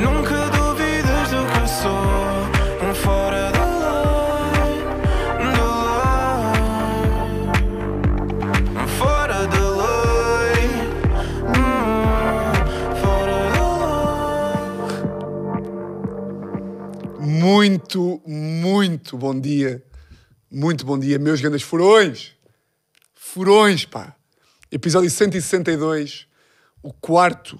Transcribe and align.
Nunca 0.00 0.48
duvides 0.50 1.30
do 1.30 1.44
que 1.52 2.94
fora 2.94 3.44
Muito, 17.20 18.22
muito 18.26 19.18
bom 19.18 19.38
dia. 19.38 19.82
Muito 20.50 20.86
bom 20.86 20.98
dia, 20.98 21.18
meus 21.18 21.40
grandes 21.40 21.62
furões. 21.62 22.32
Furões, 23.14 23.84
pá. 23.84 24.14
Episódio 24.70 25.10
162, 25.10 26.26
o 26.84 26.92
quarto 26.92 27.58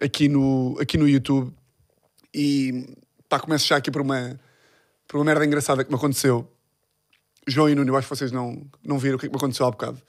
aqui 0.00 0.28
no, 0.28 0.78
aqui 0.80 0.96
no 0.96 1.06
YouTube. 1.06 1.52
E, 2.34 2.96
pá, 3.28 3.38
começo 3.38 3.66
já 3.66 3.76
aqui 3.76 3.90
por 3.90 4.00
uma, 4.00 4.40
por 5.06 5.18
uma 5.18 5.24
merda 5.26 5.44
engraçada 5.44 5.84
que 5.84 5.90
me 5.90 5.96
aconteceu. 5.96 6.50
João 7.46 7.68
e 7.68 7.74
Nuno, 7.74 7.90
eu 7.90 7.96
acho 7.96 8.08
que 8.08 8.16
vocês 8.16 8.32
não, 8.32 8.66
não 8.82 8.98
viram 8.98 9.16
o 9.16 9.18
que, 9.18 9.26
é 9.26 9.28
que 9.28 9.34
me 9.34 9.36
aconteceu 9.36 9.66
há 9.66 9.70
bocado. 9.70 10.00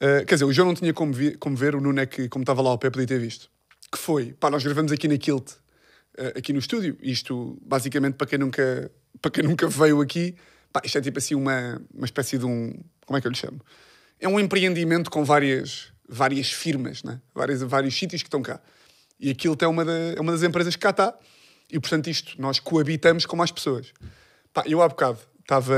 Uh, 0.00 0.24
quer 0.26 0.36
dizer, 0.36 0.46
o 0.46 0.52
João 0.52 0.68
não 0.68 0.74
tinha 0.74 0.94
como, 0.94 1.12
vi- 1.12 1.36
como 1.36 1.54
ver, 1.54 1.76
o 1.76 1.80
Nuno 1.80 2.00
é 2.00 2.06
que, 2.06 2.28
como 2.30 2.42
estava 2.42 2.62
lá 2.62 2.70
ao 2.70 2.78
pé, 2.78 2.88
podia 2.88 3.06
ter 3.06 3.20
visto. 3.20 3.50
Que 3.92 3.98
foi, 3.98 4.32
pá, 4.32 4.50
nós 4.50 4.64
gravamos 4.64 4.90
aqui 4.90 5.06
na 5.06 5.18
Kilt, 5.18 5.50
uh, 5.50 6.38
aqui 6.38 6.54
no 6.54 6.58
estúdio. 6.58 6.96
Isto, 7.02 7.58
basicamente, 7.62 8.14
para 8.14 8.26
quem 8.26 8.38
nunca, 8.38 8.90
para 9.20 9.30
quem 9.30 9.44
nunca 9.44 9.68
veio 9.68 10.00
aqui, 10.00 10.34
pá, 10.72 10.80
isto 10.82 10.96
é 10.96 11.00
tipo 11.02 11.18
assim 11.18 11.34
uma, 11.34 11.80
uma 11.94 12.06
espécie 12.06 12.38
de 12.38 12.46
um. 12.46 12.72
Como 13.04 13.18
é 13.18 13.20
que 13.20 13.26
eu 13.26 13.30
lhe 13.30 13.36
chamo? 13.36 13.60
É 14.18 14.26
um 14.26 14.40
empreendimento 14.40 15.10
com 15.10 15.24
várias, 15.24 15.91
várias 16.12 16.50
firmas, 16.50 17.02
né? 17.02 17.20
várias, 17.34 17.62
vários 17.62 17.94
sítios 17.98 18.22
que 18.22 18.28
estão 18.28 18.42
cá. 18.42 18.60
E 19.18 19.30
a 19.30 19.34
Kilt 19.34 19.62
é 19.62 19.66
uma, 19.66 19.84
da- 19.84 19.92
é 20.16 20.20
uma 20.20 20.32
das 20.32 20.42
empresas 20.42 20.74
que 20.76 20.82
cá 20.82 20.90
está. 20.90 21.16
E, 21.70 21.80
portanto, 21.80 22.10
isto, 22.10 22.40
nós 22.40 22.60
coabitamos 22.60 23.24
com 23.24 23.34
mais 23.36 23.50
pessoas. 23.50 23.92
Pá, 24.52 24.62
eu 24.66 24.82
há 24.82 24.88
bocado 24.88 25.18
estava, 25.40 25.74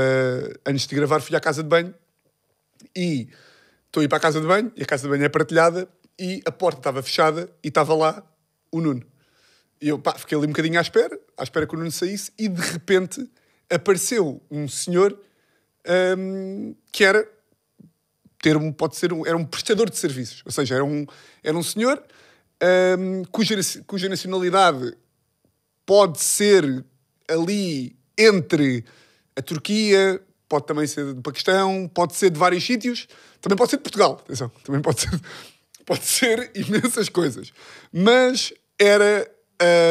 antes 0.65 0.85
de 0.87 0.95
gravar, 0.95 1.19
fui 1.21 1.35
à 1.35 1.39
casa 1.39 1.63
de 1.63 1.69
banho 1.69 1.93
e 2.95 3.29
estou 3.87 4.01
a 4.01 4.03
ir 4.03 4.07
para 4.07 4.17
a 4.17 4.21
casa 4.21 4.39
de 4.41 4.45
banho, 4.47 4.71
e 4.75 4.83
a 4.83 4.85
casa 4.85 5.03
de 5.03 5.09
banho 5.09 5.23
é 5.23 5.29
partilhada, 5.29 5.87
e 6.19 6.41
a 6.45 6.51
porta 6.51 6.79
estava 6.79 7.01
fechada 7.01 7.49
e 7.63 7.69
estava 7.69 7.93
lá 7.95 8.23
o 8.71 8.79
Nuno. 8.81 9.03
E 9.81 9.89
eu 9.89 9.99
pá, 9.99 10.13
fiquei 10.15 10.37
ali 10.37 10.45
um 10.47 10.51
bocadinho 10.51 10.77
à 10.77 10.81
espera, 10.81 11.19
à 11.37 11.43
espera 11.43 11.65
que 11.65 11.75
o 11.75 11.77
Nuno 11.77 11.91
saísse, 11.91 12.31
e 12.37 12.47
de 12.47 12.61
repente 12.61 13.29
apareceu 13.69 14.41
um 14.51 14.67
senhor 14.67 15.17
hum, 16.17 16.75
que 16.91 17.03
era 17.03 17.27
termo 18.45 18.71
pode 18.71 18.95
ser 18.95 19.11
um, 19.11 19.25
era 19.25 19.35
um 19.35 19.43
prestador 19.43 19.89
de 19.89 19.97
serviços, 19.97 20.43
ou 20.45 20.51
seja, 20.51 20.75
era 20.75 20.85
um, 20.85 21.03
era 21.43 21.57
um 21.57 21.63
senhor 21.63 21.99
hum, 22.99 23.23
cuja, 23.31 23.55
cuja 23.87 24.07
nacionalidade 24.07 24.95
pode 25.83 26.21
ser 26.21 26.85
ali 27.27 27.95
entre 28.15 28.85
a 29.35 29.41
Turquia, 29.41 30.21
pode 30.47 30.67
também 30.67 30.85
ser 30.85 31.11
do 31.15 31.23
Paquistão, 31.23 31.89
pode 31.91 32.15
ser 32.15 32.29
de 32.29 32.37
vários 32.37 32.63
sítios, 32.63 33.07
também 33.41 33.57
pode 33.57 33.71
ser 33.71 33.77
de 33.77 33.83
Portugal, 33.83 34.21
atenção, 34.23 34.51
também 34.63 34.79
pode 34.79 35.01
ser, 35.01 35.09
pode 35.83 36.05
ser 36.05 36.51
imensas 36.53 37.09
coisas. 37.09 37.51
Mas 37.91 38.53
era, 38.77 39.27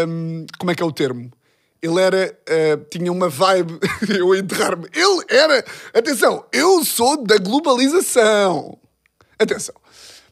hum, 0.09 0.47
como 0.57 0.71
é 0.71 0.77
que 0.77 0.83
é 0.83 0.87
o 0.87 0.93
termo? 0.93 1.29
Ele 1.85 2.01
era, 2.01 2.39
ah, 2.49 2.87
tinha 2.91 3.13
uma 3.13 3.29
vibe, 3.29 3.79
eu 4.19 4.33
a 4.33 4.39
enterrar-me, 4.39 4.89
ele 4.95 5.25
era, 5.29 5.63
atenção, 5.93 6.47
eu 6.51 6.83
sou 6.83 7.23
da 7.23 7.37
globalização. 7.37 8.79
Atenção. 9.39 9.75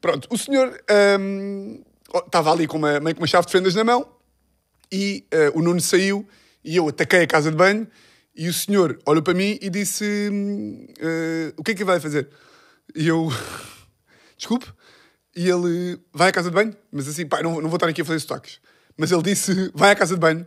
Pronto, 0.01 0.27
o 0.31 0.39
senhor 0.39 0.73
hum, 1.21 1.83
estava 2.25 2.51
ali 2.51 2.67
com 2.67 2.79
uma, 2.79 2.99
meio 3.01 3.15
com 3.15 3.21
uma 3.21 3.27
chave 3.27 3.47
de 3.47 3.53
fendas 3.53 3.75
na 3.75 3.85
mão, 3.85 4.09
e 4.91 5.27
eh, 5.31 5.51
o 5.55 5.63
Nuno 5.63 5.81
saiu 5.81 6.27
e 6.63 6.77
eu 6.77 6.89
ataquei 6.89 7.23
a 7.23 7.27
casa 7.27 7.51
de 7.51 7.57
banho 7.57 7.87
e 8.35 8.49
o 8.49 8.53
senhor 8.53 8.99
olhou 9.07 9.23
para 9.23 9.35
mim 9.35 9.59
e 9.61 9.71
disse 9.71 10.31
eh, 10.99 11.53
o 11.57 11.63
que 11.63 11.73
é 11.73 11.75
que 11.75 11.85
vai 11.85 11.99
fazer? 11.99 12.29
E 12.95 13.09
eu 13.09 13.31
desculpe 14.37 14.67
e 15.35 15.49
ele 15.49 15.99
vai 16.13 16.29
à 16.29 16.33
casa 16.33 16.51
de 16.51 16.55
banho 16.55 16.77
mas 16.91 17.09
assim, 17.09 17.27
pá, 17.27 17.43
não, 17.43 17.61
não 17.61 17.71
vou 17.71 17.77
estar 17.77 17.89
aqui 17.89 18.03
a 18.03 18.05
fazer 18.05 18.21
sotaques 18.21 18.61
mas 18.99 19.11
ele 19.11 19.23
disse 19.23 19.71
vai 19.75 19.91
à 19.91 19.95
casa 19.95 20.15
de 20.15 20.21
banho 20.21 20.47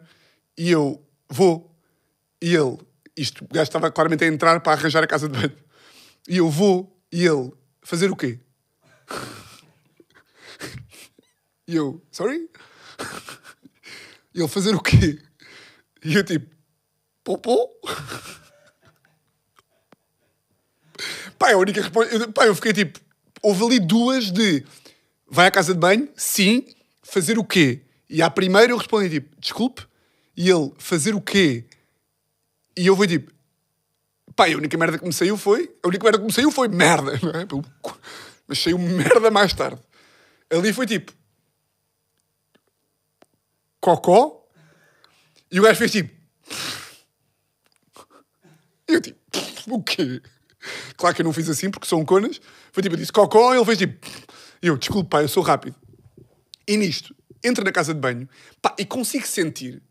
e 0.57 0.71
eu 0.71 1.03
vou 1.29 1.75
e 2.41 2.55
ele, 2.55 2.77
isto, 3.16 3.43
o 3.43 3.47
gajo 3.47 3.63
estava 3.63 3.91
claramente 3.91 4.23
a 4.23 4.27
entrar 4.27 4.59
para 4.59 4.73
arranjar 4.73 5.03
a 5.03 5.07
casa 5.07 5.27
de 5.27 5.39
banho 5.39 5.57
e 6.27 6.38
eu 6.38 6.49
vou 6.49 6.95
e 7.11 7.25
ele 7.25 7.51
fazer 7.81 8.11
o 8.11 8.16
quê? 8.16 8.39
E 11.67 11.75
eu, 11.75 12.01
sorry? 12.11 12.49
E 14.33 14.39
ele 14.39 14.47
fazer 14.47 14.75
o 14.75 14.81
quê? 14.81 15.19
E 16.03 16.13
eu 16.13 16.23
tipo, 16.23 16.53
popô? 17.23 17.69
Pá, 21.39 21.51
a 21.51 21.57
única 21.57 21.81
resposta. 21.81 22.31
Pá, 22.31 22.45
eu 22.45 22.55
fiquei 22.55 22.73
tipo, 22.73 22.99
houve 23.41 23.66
ali 23.66 23.79
duas 23.79 24.31
de 24.31 24.63
vai 25.27 25.47
à 25.47 25.51
casa 25.51 25.73
de 25.73 25.79
banho, 25.79 26.07
sim, 26.16 26.66
fazer 27.01 27.37
o 27.37 27.43
quê? 27.43 27.81
E 28.09 28.22
à 28.22 28.29
primeira 28.29 28.72
eu 28.72 28.77
respondi 28.77 29.09
tipo, 29.09 29.35
desculpe, 29.39 29.85
e 30.35 30.50
ele, 30.50 30.72
fazer 30.78 31.16
o 31.16 31.22
quê? 31.22 31.66
E 32.75 32.88
eu 32.88 32.96
fui 32.96 33.07
tipo, 33.07 33.31
pá, 34.35 34.47
a 34.47 34.57
única 34.57 34.78
merda 34.78 34.97
que 34.97 35.06
me 35.06 35.13
saiu 35.13 35.38
foi, 35.38 35.73
a 35.81 35.88
única 35.88 36.03
merda 36.03 36.19
que 36.19 36.25
me 36.25 36.34
saiu 36.34 36.51
foi 36.51 36.68
merda, 36.68 37.18
não 37.23 37.31
é? 37.40 37.47
Mas 38.47 38.59
saiu 38.59 38.78
merda 38.78 39.31
mais 39.31 39.53
tarde. 39.53 39.81
Ali 40.50 40.73
foi 40.73 40.85
tipo, 40.85 41.13
cocó, 43.79 44.46
e 45.51 45.59
o 45.59 45.63
gajo 45.63 45.78
fez 45.78 45.91
tipo. 45.91 46.13
E 48.88 48.94
eu 48.94 49.02
tipo, 49.02 49.17
o 49.73 49.81
quê? 49.81 50.22
Claro 50.96 51.16
que 51.16 51.23
eu 51.23 51.25
não 51.25 51.34
fiz 51.34 51.50
assim 51.50 51.72
porque 51.72 51.94
um 51.96 52.06
conas. 52.06 52.40
Foi 52.72 52.84
tipo, 52.84 52.94
eu 52.94 53.00
disse 53.00 53.12
cocó, 53.12 53.52
e 53.52 53.57
ele 53.57 53.66
fez 53.66 53.79
tipo. 53.79 54.07
E 54.62 54.67
eu, 54.67 54.78
desculpe, 54.78 55.09
pá, 55.09 55.23
eu 55.23 55.28
sou 55.28 55.41
rápido. 55.41 55.75
E 56.67 56.78
nisto, 56.78 57.16
entra 57.44 57.63
na 57.63 57.72
casa 57.72 57.96
de 57.96 58.00
banho, 58.00 58.29
pá, 58.62 58.75
e 58.78 58.85
consigo 58.85 59.25
sentir 59.25 59.81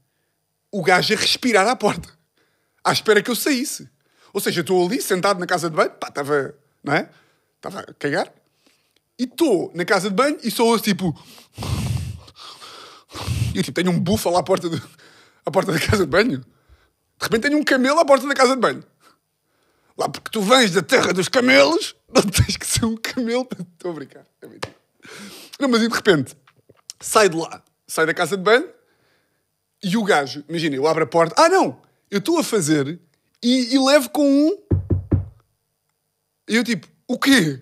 o 0.74 0.82
gajo 0.82 1.14
a 1.14 1.16
respirar 1.16 1.68
à 1.68 1.76
porta, 1.76 2.08
à 2.82 2.92
espera 2.92 3.22
que 3.22 3.30
eu 3.30 3.36
saísse. 3.36 3.88
Ou 4.32 4.40
seja, 4.40 4.60
estou 4.60 4.84
ali 4.84 5.00
sentado 5.00 5.38
na 5.38 5.46
casa 5.46 5.70
de 5.70 5.76
banho, 5.76 5.92
pá, 5.92 6.08
estava, 6.08 6.52
não 6.82 6.92
é? 6.92 7.08
Estava 7.54 7.78
a 7.78 7.94
cagar. 7.94 8.32
E 9.16 9.22
estou 9.22 9.70
na 9.72 9.84
casa 9.84 10.08
de 10.08 10.16
banho 10.16 10.36
e 10.42 10.50
sou 10.50 10.76
tipo. 10.80 11.16
E 13.54 13.58
eu 13.58 13.62
tipo, 13.62 13.80
tenho 13.80 13.92
um 13.92 14.00
búfalo 14.00 14.36
à 14.36 14.42
porta, 14.42 14.68
de, 14.68 14.82
à 15.46 15.50
porta 15.52 15.70
da 15.70 15.78
casa 15.78 16.04
de 16.04 16.10
banho. 16.10 16.40
De 16.40 17.22
repente 17.22 17.42
tenho 17.42 17.56
um 17.56 17.62
camelo 17.62 18.00
à 18.00 18.04
porta 18.04 18.26
da 18.26 18.34
casa 18.34 18.56
de 18.56 18.60
banho. 18.60 18.82
Lá 19.96 20.08
porque 20.08 20.28
tu 20.32 20.42
vens 20.42 20.72
da 20.72 20.82
terra 20.82 21.12
dos 21.12 21.28
camelos, 21.28 21.94
não 22.12 22.22
tens 22.22 22.56
que 22.56 22.66
ser 22.66 22.84
um 22.84 22.96
camelo. 22.96 23.46
Estou 23.74 23.92
a 23.92 23.94
brincar. 23.94 24.26
É. 24.42 24.48
Não, 25.60 25.68
mas 25.68 25.82
e 25.82 25.88
de 25.88 25.94
repente, 25.94 26.36
sai 27.00 27.28
de 27.28 27.36
lá, 27.36 27.62
sai 27.86 28.06
da 28.06 28.12
casa 28.12 28.36
de 28.36 28.42
banho 28.42 28.68
e 29.84 29.96
o 29.96 30.02
gajo, 30.02 30.42
imagina, 30.48 30.74
eu 30.74 30.86
abro 30.86 31.04
a 31.04 31.06
porta. 31.06 31.34
Ah, 31.36 31.48
não! 31.48 31.80
Eu 32.10 32.18
estou 32.18 32.38
a 32.38 32.44
fazer 32.44 32.98
e, 33.42 33.74
e 33.74 33.78
levo 33.78 34.08
com 34.08 34.26
um. 34.26 34.58
E 36.48 36.56
eu 36.56 36.64
tipo, 36.64 36.86
o 37.06 37.18
quê? 37.18 37.60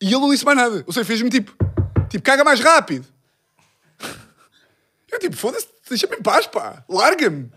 E 0.00 0.06
ele 0.06 0.18
não 0.18 0.30
disse 0.30 0.44
mais 0.44 0.58
nada. 0.58 0.84
Ou 0.86 0.92
seja, 0.92 1.04
fez-me 1.04 1.30
tipo, 1.30 1.54
tipo, 2.10 2.22
caga 2.22 2.44
mais 2.44 2.60
rápido. 2.60 3.06
Eu 5.10 5.18
tipo, 5.18 5.36
foda-se, 5.36 5.68
deixa-me 5.88 6.16
em 6.16 6.22
paz, 6.22 6.46
pá. 6.46 6.84
Larga-me. 6.88 7.50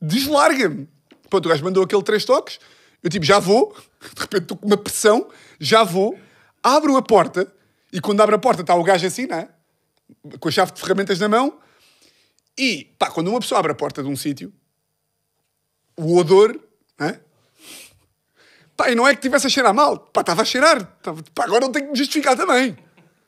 Deslarga-me. 0.00 0.88
Pronto, 1.28 1.46
o 1.46 1.48
gajo 1.48 1.64
mandou 1.64 1.84
aquele 1.84 2.02
três 2.02 2.24
toques. 2.24 2.58
Eu 3.02 3.10
tipo, 3.10 3.24
já 3.24 3.38
vou. 3.38 3.76
De 4.14 4.20
repente 4.20 4.42
estou 4.42 4.56
com 4.56 4.66
uma 4.66 4.76
pressão. 4.76 5.28
Já 5.58 5.84
vou. 5.84 6.18
Abro 6.62 6.96
a 6.96 7.02
porta. 7.02 7.52
E 7.92 8.00
quando 8.00 8.20
abro 8.20 8.34
a 8.34 8.38
porta 8.38 8.62
está 8.62 8.74
o 8.74 8.82
gajo 8.82 9.06
assim, 9.06 9.26
não 9.26 9.36
é? 9.36 9.48
Com 10.38 10.48
a 10.48 10.52
chave 10.52 10.72
de 10.72 10.80
ferramentas 10.80 11.18
na 11.20 11.28
mão. 11.28 11.60
E, 12.60 12.94
pá, 12.98 13.10
quando 13.10 13.28
uma 13.28 13.40
pessoa 13.40 13.58
abre 13.58 13.72
a 13.72 13.74
porta 13.74 14.02
de 14.02 14.08
um 14.10 14.14
sítio, 14.14 14.52
o 15.96 16.18
odor, 16.18 16.60
não 16.98 17.06
é? 17.06 17.18
Pá, 18.76 18.90
e 18.90 18.94
não 18.94 19.08
é 19.08 19.14
que 19.14 19.22
tivesse 19.22 19.46
a 19.46 19.50
cheirar 19.50 19.72
mal. 19.72 19.98
Pá, 19.98 20.20
estava 20.20 20.42
a 20.42 20.44
cheirar. 20.44 20.84
Pá, 21.34 21.44
agora 21.44 21.62
não 21.62 21.72
tenho 21.72 21.86
que 21.86 21.92
me 21.92 21.96
justificar 21.96 22.36
também. 22.36 22.76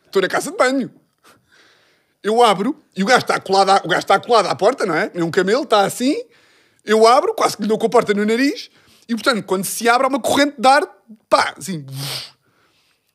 Estou 0.05 0.21
na 0.21 0.29
casa 0.29 0.51
de 0.51 0.57
banho. 0.59 0.93
Eu 2.23 2.43
abro 2.43 2.79
e 2.95 3.03
o 3.03 3.07
gajo 3.07 3.23
está 3.23 3.37
está 3.39 4.21
colado 4.21 4.49
à 4.49 4.55
porta, 4.55 4.85
não 4.85 4.95
é? 4.95 5.11
É 5.15 5.25
um 5.25 5.31
camelo, 5.31 5.63
está 5.63 5.81
assim. 5.87 6.15
Eu 6.85 7.07
abro, 7.07 7.33
quase 7.33 7.57
que 7.57 7.63
lhe 7.63 7.69
dou 7.69 7.79
com 7.79 7.87
a 7.87 7.91
porta 7.91 8.13
no 8.13 8.27
nariz. 8.27 8.71
E, 9.09 9.15
portanto, 9.15 9.43
quando 9.45 9.65
se 9.65 9.89
abre, 9.89 10.07
há 10.07 10.11
uma 10.11 10.21
corrente 10.21 10.61
de 10.61 10.69
ar, 10.69 10.87
pá, 11.31 11.55
assim. 11.57 11.87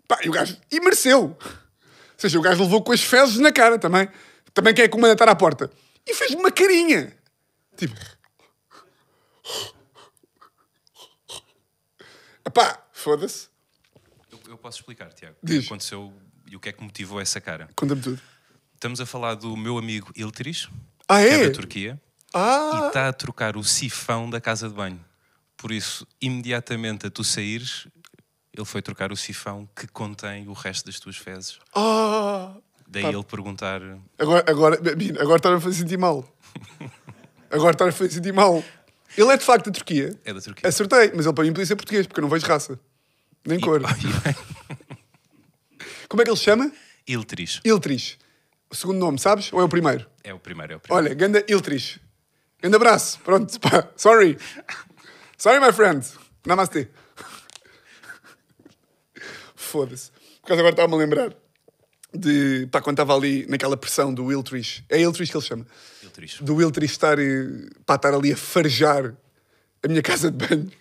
Pá, 0.07 0.17
e 0.23 0.29
o 0.29 0.31
gajo... 0.31 0.57
E 0.71 0.79
mereceu. 0.79 1.37
Ou 1.37 1.37
seja, 2.17 2.39
o 2.39 2.41
gajo 2.41 2.63
levou 2.63 2.81
com 2.81 2.91
as 2.91 3.03
fezes 3.03 3.37
na 3.37 3.51
cara 3.51 3.77
também. 3.77 4.09
Também 4.51 4.73
quem 4.73 4.85
é 4.85 4.87
que 4.87 4.97
o 4.97 4.99
manda 4.99 5.13
estar 5.13 5.29
à 5.29 5.35
porta. 5.35 5.69
E 6.07 6.13
fez-me 6.13 6.37
uma 6.37 6.51
carinha. 6.51 7.15
Tipo... 7.75 7.95
Epá, 12.45 12.81
foda-se. 12.93 13.49
Eu, 14.31 14.39
eu 14.47 14.57
posso 14.57 14.79
explicar, 14.79 15.11
Tiago. 15.13 15.35
Diz. 15.43 15.65
Aconteceu 15.65 16.13
E 16.49 16.55
o 16.55 16.59
que 16.59 16.69
é 16.69 16.71
que 16.71 16.81
motivou 16.81 17.19
essa 17.19 17.41
cara? 17.41 17.69
Conta-me 17.75 18.01
tudo. 18.01 18.21
Estamos 18.73 19.01
a 19.01 19.05
falar 19.05 19.35
do 19.35 19.55
meu 19.57 19.77
amigo 19.77 20.11
Iltris, 20.15 20.69
Ah, 21.07 21.19
que 21.21 21.27
é 21.27 21.43
é? 21.43 21.47
da 21.49 21.53
Turquia, 21.53 22.01
e 22.27 22.29
Ah, 22.33 22.83
está 22.87 23.07
a 23.09 23.13
trocar 23.13 23.57
o 23.57 23.63
sifão 23.63 24.29
da 24.29 24.39
casa 24.39 24.69
de 24.69 24.75
banho. 24.75 25.03
Por 25.57 25.71
isso, 25.71 26.07
imediatamente 26.21 27.07
a 27.07 27.09
tu 27.09 27.23
saíres, 27.23 27.87
ele 28.53 28.65
foi 28.65 28.81
trocar 28.81 29.11
o 29.11 29.17
sifão 29.17 29.67
que 29.75 29.87
contém 29.87 30.47
o 30.47 30.53
resto 30.53 30.85
das 30.85 30.99
tuas 30.99 31.17
fezes. 31.17 31.59
ah. 31.75 32.55
Daí 32.87 33.03
Pá. 33.03 33.09
ele 33.09 33.23
perguntar: 33.23 33.81
Agora, 34.17 34.45
agora, 34.49 34.77
Bino, 34.95 35.19
agora 35.21 35.37
está 35.37 35.53
a 35.53 35.59
fazer 35.59 35.75
sentir 35.81 35.97
mal. 35.97 36.25
Agora 37.51 37.71
está 37.71 37.87
a 37.87 37.91
fazer 37.91 38.11
sentir 38.11 38.33
mal. 38.33 38.63
Ele 39.17 39.29
é 39.31 39.37
de 39.37 39.43
facto 39.43 39.65
da 39.65 39.71
Turquia. 39.71 40.17
é 40.23 40.33
da 40.33 40.39
Turquia. 40.41 40.67
Acertei, 40.67 41.11
mas 41.15 41.25
ele 41.25 41.33
para 41.35 41.43
mim 41.43 41.51
podia 41.51 41.65
ser 41.65 41.75
português, 41.75 42.07
porque 42.07 42.19
eu 42.19 42.21
não 42.21 42.29
vejo 42.29 42.45
raça. 42.45 42.79
Nem 43.45 43.59
cor. 43.59 43.81
Como 46.07 46.21
é 46.21 46.25
que 46.25 46.29
ele 46.29 46.37
se 46.37 46.43
chama? 46.43 46.71
Iltris. 47.07 47.59
Iltris. 47.63 48.17
O 48.69 48.75
segundo 48.75 48.99
nome, 48.99 49.17
sabes? 49.19 49.51
Ou 49.53 49.61
é 49.61 49.63
o 49.63 49.69
primeiro? 49.69 50.05
É 50.23 50.33
o 50.33 50.39
primeiro, 50.39 50.73
é 50.73 50.75
o 50.75 50.79
primeiro. 50.79 51.07
Olha, 51.07 51.15
ganda 51.15 51.43
Iltris. 51.47 51.99
Grande 52.61 52.75
abraço. 52.75 53.19
Pronto, 53.21 53.59
pá. 53.59 53.87
Sorry. 53.95 54.37
Sorry, 55.37 55.59
my 55.59 55.71
friend. 55.71 56.05
Namaste. 56.45 56.89
Foda-se. 59.55 60.11
Por 60.41 60.47
causa 60.49 60.61
agora 60.61 60.73
estava-me 60.73 60.95
a 60.95 60.97
lembrar 60.97 61.33
de, 62.13 62.67
pá, 62.71 62.81
quando 62.81 62.95
estava 62.95 63.15
ali 63.15 63.45
naquela 63.47 63.75
pressão 63.77 64.13
do 64.13 64.31
Iltris. 64.31 64.83
É 64.89 64.99
Iltris 65.01 65.29
que 65.29 65.37
ele 65.37 65.45
chama. 65.45 65.65
Iltris. 66.03 66.37
Do 66.41 66.61
Iltris 66.61 66.91
estar, 66.91 67.19
eh, 67.19 67.47
pá, 67.85 67.95
estar 67.95 68.13
ali 68.13 68.31
a 68.33 68.37
farejar 68.37 69.13
a 69.83 69.87
minha 69.87 70.01
casa 70.01 70.31
de 70.31 70.47
banho. 70.47 70.71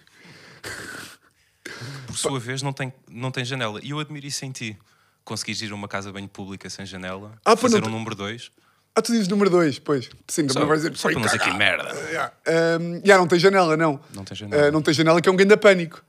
Por 2.07 2.17
sua 2.17 2.39
vez, 2.41 2.63
não 2.63 2.73
tem, 2.73 2.93
não 3.11 3.31
tem 3.31 3.45
janela. 3.45 3.81
E 3.83 3.91
eu 3.91 3.99
admiro 3.99 4.27
isso 4.27 4.45
em 4.45 4.53
ti. 4.53 4.77
Conseguires 5.25 5.61
ir 5.63 5.73
a 5.73 5.75
uma 5.75 5.89
casa 5.89 6.09
de 6.09 6.15
banho 6.15 6.29
pública 6.29 6.71
sem 6.71 6.87
janela, 6.87 7.33
Ah, 7.45 7.57
fazer 7.57 7.81
não 7.81 7.89
um 7.89 7.91
te- 7.91 7.97
número 7.97 8.15
2. 8.15 8.51
Ah, 8.95 9.03
tu 9.03 9.13
dizes 9.13 9.29
número 9.29 9.51
2, 9.51 9.79
pois. 9.81 10.09
Sim, 10.29 10.49
Só, 10.49 10.61
não 10.61 10.67
vais 10.69 10.81
dizer. 10.83 10.97
só 10.97 11.09
para 11.09 11.15
"Foi 11.15 11.23
nós 11.23 11.35
aqui 11.35 11.45
cagar." 11.51 11.59
merda. 11.59 11.93
Yeah. 12.09 12.33
Um, 12.81 12.93
yeah, 13.05 13.19
não 13.19 13.27
tem 13.27 13.39
janela, 13.39 13.77
não. 13.77 14.01
Não 14.15 14.25
tem 14.25 14.35
janela. 14.37 14.69
Uh, 14.69 14.73
não 14.73 14.81
tem 14.81 14.95
janela, 14.95 15.21
que 15.21 15.29
é 15.29 15.33
um 15.33 15.37
grande 15.37 15.57
pânico. 15.59 16.03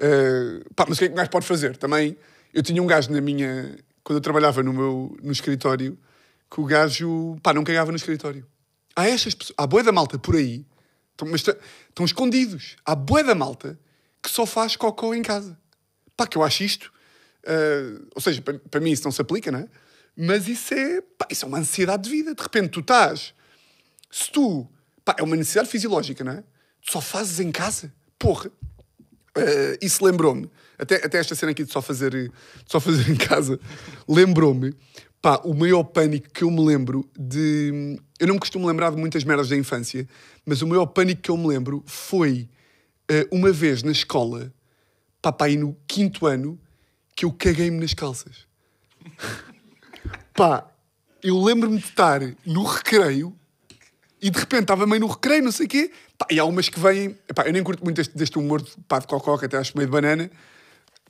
Uh, 0.00 0.64
pá, 0.74 0.86
mas 0.88 0.96
o 0.96 0.98
que 0.98 1.04
é 1.04 1.08
que 1.08 1.12
um 1.12 1.16
gajo 1.16 1.30
pode 1.30 1.46
fazer? 1.46 1.76
Também, 1.76 2.16
eu 2.52 2.62
tinha 2.62 2.82
um 2.82 2.86
gajo 2.86 3.12
na 3.12 3.20
minha... 3.20 3.76
Quando 4.04 4.16
eu 4.16 4.20
trabalhava 4.20 4.62
no 4.62 4.72
meu 4.72 5.16
no 5.22 5.32
escritório, 5.32 5.98
que 6.50 6.60
o 6.60 6.64
gajo, 6.64 7.36
pá, 7.42 7.52
não 7.52 7.64
cagava 7.64 7.90
no 7.90 7.96
escritório. 7.96 8.46
Há 8.94 9.08
estas 9.08 9.34
pessoas... 9.34 9.54
Há 9.56 9.66
boia 9.66 9.84
da 9.84 9.92
malta 9.92 10.18
por 10.18 10.36
aí, 10.36 10.66
estão, 11.12 11.28
mas 11.28 11.40
estão- 11.40 12.04
escondidos. 12.04 12.76
Há 12.84 12.94
boia 12.94 13.24
da 13.24 13.34
malta 13.34 13.78
que 14.22 14.30
só 14.30 14.44
faz 14.44 14.76
cocó 14.76 15.14
em 15.14 15.22
casa. 15.22 15.58
Pá, 16.16 16.26
que 16.26 16.36
eu 16.36 16.42
acho 16.42 16.62
isto... 16.62 16.92
uh, 17.44 18.06
ou 18.14 18.20
seja, 18.20 18.42
para, 18.42 18.58
para 18.58 18.80
mim 18.80 18.90
isso 18.90 19.04
não 19.04 19.12
se 19.12 19.20
aplica, 19.20 19.50
não 19.50 19.60
é? 19.60 19.68
Mas 20.16 20.46
isso 20.46 20.74
é, 20.74 21.00
pá, 21.00 21.26
isso 21.30 21.44
é 21.44 21.48
uma 21.48 21.58
ansiedade 21.58 22.04
de 22.04 22.10
vida. 22.10 22.34
De 22.34 22.42
repente 22.42 22.68
tu 22.70 22.80
estás 22.80 23.32
se 24.10 24.30
tu. 24.30 24.68
Pá, 25.04 25.16
é 25.18 25.22
uma 25.22 25.34
necessidade 25.36 25.70
fisiológica, 25.70 26.22
não 26.22 26.32
é? 26.32 26.44
Tu 26.84 26.92
só 26.92 27.00
fazes 27.00 27.40
em 27.40 27.50
casa. 27.50 27.92
Porra. 28.18 28.50
Eh, 29.34 29.78
isso 29.80 30.04
lembrou-me. 30.04 30.50
Até, 30.78 30.96
até 30.96 31.18
esta 31.18 31.34
cena 31.34 31.52
aqui 31.52 31.64
de 31.64 31.72
só 31.72 31.80
fazer, 31.82 32.10
de 32.10 32.30
só 32.66 32.80
fazer 32.80 33.10
em 33.10 33.16
casa. 33.16 33.58
Lembrou-me. 34.08 34.74
Pá, 35.20 35.40
o 35.44 35.54
maior 35.54 35.84
pânico 35.84 36.28
que 36.30 36.42
eu 36.42 36.50
me 36.50 36.64
lembro 36.64 37.08
de. 37.16 37.96
Eu 38.18 38.26
não 38.26 38.34
me 38.34 38.40
costumo 38.40 38.66
lembrar 38.66 38.90
de 38.90 38.96
muitas 38.96 39.22
merdas 39.22 39.48
da 39.48 39.56
infância, 39.56 40.08
mas 40.44 40.62
o 40.62 40.66
maior 40.66 40.86
pânico 40.86 41.22
que 41.22 41.30
eu 41.30 41.36
me 41.36 41.46
lembro 41.46 41.82
foi 41.86 42.48
eh, 43.08 43.28
uma 43.30 43.52
vez 43.52 43.84
na 43.84 43.92
escola, 43.92 44.52
pá, 45.20 45.30
pá, 45.30 45.44
aí 45.44 45.56
no 45.56 45.76
quinto 45.86 46.26
ano, 46.26 46.58
que 47.14 47.24
eu 47.24 47.32
caguei-me 47.32 47.78
nas 47.78 47.94
calças. 47.94 48.46
Pá, 50.34 50.66
eu 51.22 51.38
lembro-me 51.40 51.78
de 51.78 51.84
estar 51.84 52.20
no 52.44 52.64
recreio 52.64 53.36
e 54.20 54.30
de 54.30 54.38
repente 54.38 54.62
estava 54.62 54.86
meio 54.86 55.00
no 55.00 55.06
recreio, 55.06 55.42
não 55.42 55.52
sei 55.52 55.66
o 55.66 55.68
quê. 55.68 55.92
Pá, 56.16 56.26
e 56.30 56.38
há 56.38 56.44
umas 56.44 56.68
que 56.68 56.80
vêm. 56.80 57.18
Epá, 57.28 57.44
eu 57.46 57.52
nem 57.52 57.62
curto 57.62 57.84
muito 57.84 57.96
deste, 57.96 58.16
deste 58.16 58.38
humor 58.38 58.62
de, 58.62 58.70
pá, 58.88 58.98
de 58.98 59.06
cocó, 59.06 59.36
que 59.36 59.44
até 59.44 59.56
acho 59.56 59.76
meio 59.76 59.86
de 59.86 59.92
banana. 59.92 60.30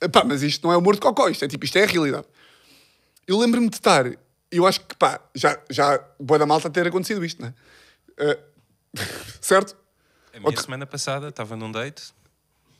Epá, 0.03 0.23
mas 0.23 0.43
isto 0.43 0.65
não 0.67 0.73
é 0.73 0.77
humor 0.77 0.95
de 0.95 1.01
cocó, 1.01 1.29
isto 1.29 1.45
é 1.45 1.47
tipo, 1.47 1.63
isto 1.65 1.77
é 1.77 1.83
a 1.83 1.87
realidade. 1.87 2.27
Eu 3.27 3.37
lembro-me 3.39 3.69
de 3.69 3.75
estar, 3.77 4.05
eu 4.51 4.67
acho 4.67 4.81
que 4.81 4.95
pá, 4.95 5.19
já, 5.33 5.57
já 5.69 5.97
boa 6.19 6.37
da 6.37 6.45
malta 6.45 6.69
ter 6.69 6.85
acontecido 6.87 7.23
isto, 7.23 7.41
não 7.41 7.49
é? 7.49 7.53
Eh, 8.17 8.39
certo? 9.41 9.75
A 10.33 10.39
minha 10.39 10.49
Ok. 10.51 10.63
semana 10.63 10.85
passada 10.85 11.29
estava 11.29 11.55
num 11.55 11.71
date. 11.71 12.03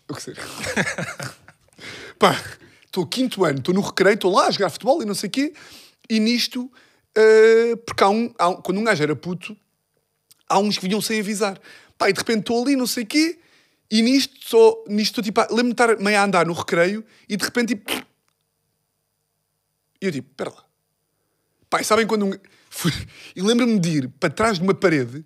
O 0.10 0.14
que 0.16 0.22
seja. 0.22 0.42
Pá, 2.20 2.42
estou 2.86 3.06
quinto 3.08 3.44
ano, 3.46 3.60
estou 3.60 3.74
no 3.74 3.82
recreio, 3.82 4.16
estou 4.16 4.34
lá 4.34 4.48
a 4.48 4.52
jogar 4.52 4.70
futebol 4.70 5.02
e 5.02 5.06
não 5.06 5.16
sei 5.16 5.28
o 5.28 5.32
quê, 5.32 5.54
e 6.10 6.20
nisto, 6.20 6.72
eh, 7.16 7.76
porque 7.86 8.04
há 8.04 8.10
um, 8.10 8.34
há 8.38 8.50
um- 8.50 8.56
quando 8.62 8.78
um 8.80 8.84
gajo 8.84 9.02
era 9.04 9.16
puto, 9.16 9.56
há 10.48 10.60
uns 10.60 10.78
que 10.78 10.88
vinham 10.88 11.02
sem 11.02 11.20
avisar. 11.20 11.60
Pá, 11.98 12.10
e 12.10 12.14
de 12.14 12.20
repente 12.20 12.40
estou 12.42 12.62
ali, 12.64 12.76
não 12.76 12.88
sei 12.88 13.04
o 13.04 13.08
quê, 13.08 13.40
e 13.94 14.02
nisto, 14.02 14.34
só, 14.50 14.84
nisto 14.88 15.22
estou 15.22 15.24
tipo, 15.24 15.40
lembro-me 15.54 15.66
de 15.66 15.74
estar 15.74 16.00
meio 16.00 16.18
a 16.18 16.24
andar 16.24 16.48
no 16.48 16.54
recreio, 16.54 17.06
e 17.30 17.38
de 17.38 17.46
repente 17.46 17.76
tipo... 17.76 17.92
E 20.02 20.08
eu 20.08 20.12
tipo, 20.12 20.32
espera 20.32 20.50
lá. 20.50 21.80
E 21.80 21.84
sabem 21.84 22.08
quando 22.08 22.26
um... 22.26 22.32
E 23.36 23.42
lembro-me 23.44 23.78
de 23.80 23.90
ir 23.90 24.10
para 24.20 24.32
trás 24.32 24.58
de 24.58 24.64
uma 24.64 24.74
parede, 24.74 25.24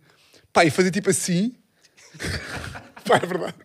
e 0.66 0.70
fazer 0.70 0.92
tipo 0.92 1.10
assim... 1.10 1.56
Pá, 3.08 3.16
é 3.16 3.26
verdade. 3.26 3.56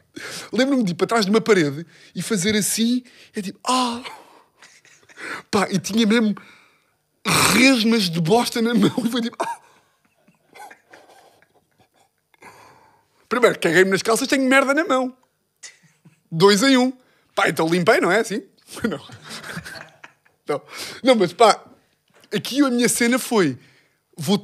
Lembro-me 0.52 0.84
de 0.84 0.92
ir 0.92 0.94
para 0.94 1.08
trás 1.08 1.24
de 1.24 1.32
uma 1.32 1.40
parede 1.40 1.84
e 2.14 2.22
fazer 2.22 2.54
assim, 2.54 3.02
é 3.34 3.42
tipo, 3.42 3.58
ah! 3.68 4.04
Pá, 5.50 5.66
e 5.68 5.80
tinha 5.80 6.06
mesmo 6.06 6.32
resmas 7.26 8.08
de 8.08 8.20
bosta 8.20 8.62
na 8.62 8.72
mão 8.72 8.94
e 9.04 9.10
foi 9.10 9.20
tipo, 9.20 9.36
ah! 9.40 9.61
Primeiro, 13.32 13.58
caguei-me 13.58 13.90
nas 13.90 14.02
calças, 14.02 14.28
tenho 14.28 14.46
merda 14.46 14.74
na 14.74 14.84
mão. 14.84 15.16
Dois 16.30 16.62
em 16.62 16.76
um. 16.76 16.92
Pá, 17.34 17.48
então 17.48 17.66
limpei, 17.66 17.98
não 17.98 18.12
é 18.12 18.20
assim? 18.20 18.42
Não. 18.86 19.00
Não, 20.46 20.62
não 21.02 21.14
mas 21.14 21.32
pá, 21.32 21.64
aqui 22.30 22.62
a 22.62 22.68
minha 22.68 22.90
cena 22.90 23.18
foi: 23.18 23.56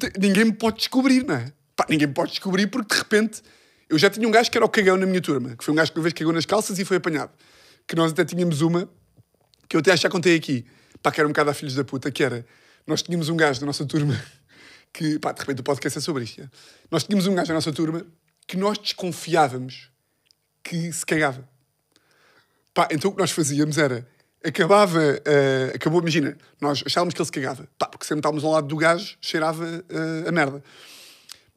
ter- 0.01 0.13
ninguém 0.19 0.47
me 0.47 0.53
pode 0.55 0.79
descobrir, 0.79 1.23
não 1.23 1.35
é? 1.35 1.53
Pá, 1.77 1.85
ninguém 1.91 2.07
me 2.07 2.15
pode 2.15 2.31
descobrir 2.31 2.67
porque 2.69 2.95
de 2.95 2.99
repente 2.99 3.43
eu 3.91 3.99
já 3.99 4.09
tinha 4.09 4.27
um 4.27 4.31
gajo 4.31 4.51
que 4.51 4.57
era 4.57 4.65
o 4.65 4.69
cagão 4.71 4.97
na 4.97 5.05
minha 5.05 5.21
turma, 5.21 5.55
que 5.55 5.63
foi 5.63 5.73
um 5.73 5.77
gajo 5.77 5.93
que 5.93 5.99
uma 5.99 6.03
vez 6.05 6.15
cagou 6.15 6.33
nas 6.33 6.47
calças 6.47 6.79
e 6.79 6.85
foi 6.85 6.97
apanhado. 6.97 7.31
Que 7.87 7.95
nós 7.95 8.13
até 8.13 8.25
tínhamos 8.25 8.63
uma, 8.63 8.89
que 9.69 9.77
eu 9.77 9.81
até 9.81 9.95
já 9.99 10.09
contei 10.09 10.35
aqui, 10.35 10.65
pá, 11.03 11.13
que 11.13 11.21
era 11.21 11.29
um 11.29 11.33
bocado 11.33 11.51
a 11.51 11.55
filhos 11.55 11.75
da 11.75 11.85
puta, 11.85 12.11
que 12.11 12.25
era: 12.25 12.47
nós 12.87 13.03
tínhamos 13.03 13.29
um 13.29 13.37
gajo 13.37 13.61
da 13.61 13.67
nossa 13.67 13.85
turma 13.85 14.19
que, 14.95 15.19
pá, 15.19 15.33
de 15.33 15.41
repente 15.41 15.61
o 15.61 15.65
podcast 15.65 15.99
é 15.99 16.01
sobre 16.01 16.25
isto. 16.25 16.41
já. 16.41 16.49
Nós 16.91 17.05
tínhamos 17.05 17.27
um 17.27 17.35
gajo 17.35 17.49
da 17.49 17.55
nossa 17.55 17.73
turma 17.73 18.07
que 18.49 18.57
nós 18.57 18.79
desconfiávamos 18.79 19.91
que 20.65 20.91
se 20.91 21.05
cagava. 21.05 21.47
Pá, 22.73 22.89
então 22.91 23.11
o 23.11 23.15
que 23.15 23.21
nós 23.21 23.31
fazíamos 23.31 23.77
era. 23.77 24.09
Acabava. 24.43 25.01
eh, 25.25 25.73
acabou, 25.75 26.01
imagina, 26.01 26.37
nós 26.61 26.83
achávamos 26.87 27.13
que 27.13 27.21
ele 27.21 27.27
se 27.27 27.33
cagava. 27.33 27.69
Pá, 27.79 27.87
porque 27.87 28.07
sempre 28.07 28.21
estávamos 28.21 28.43
ao 28.45 28.53
lado 28.53 28.67
do 28.67 28.77
gajo, 28.77 29.17
cheirava 29.21 29.85
eh, 29.89 30.29
a 30.29 30.33
merda. 30.33 30.63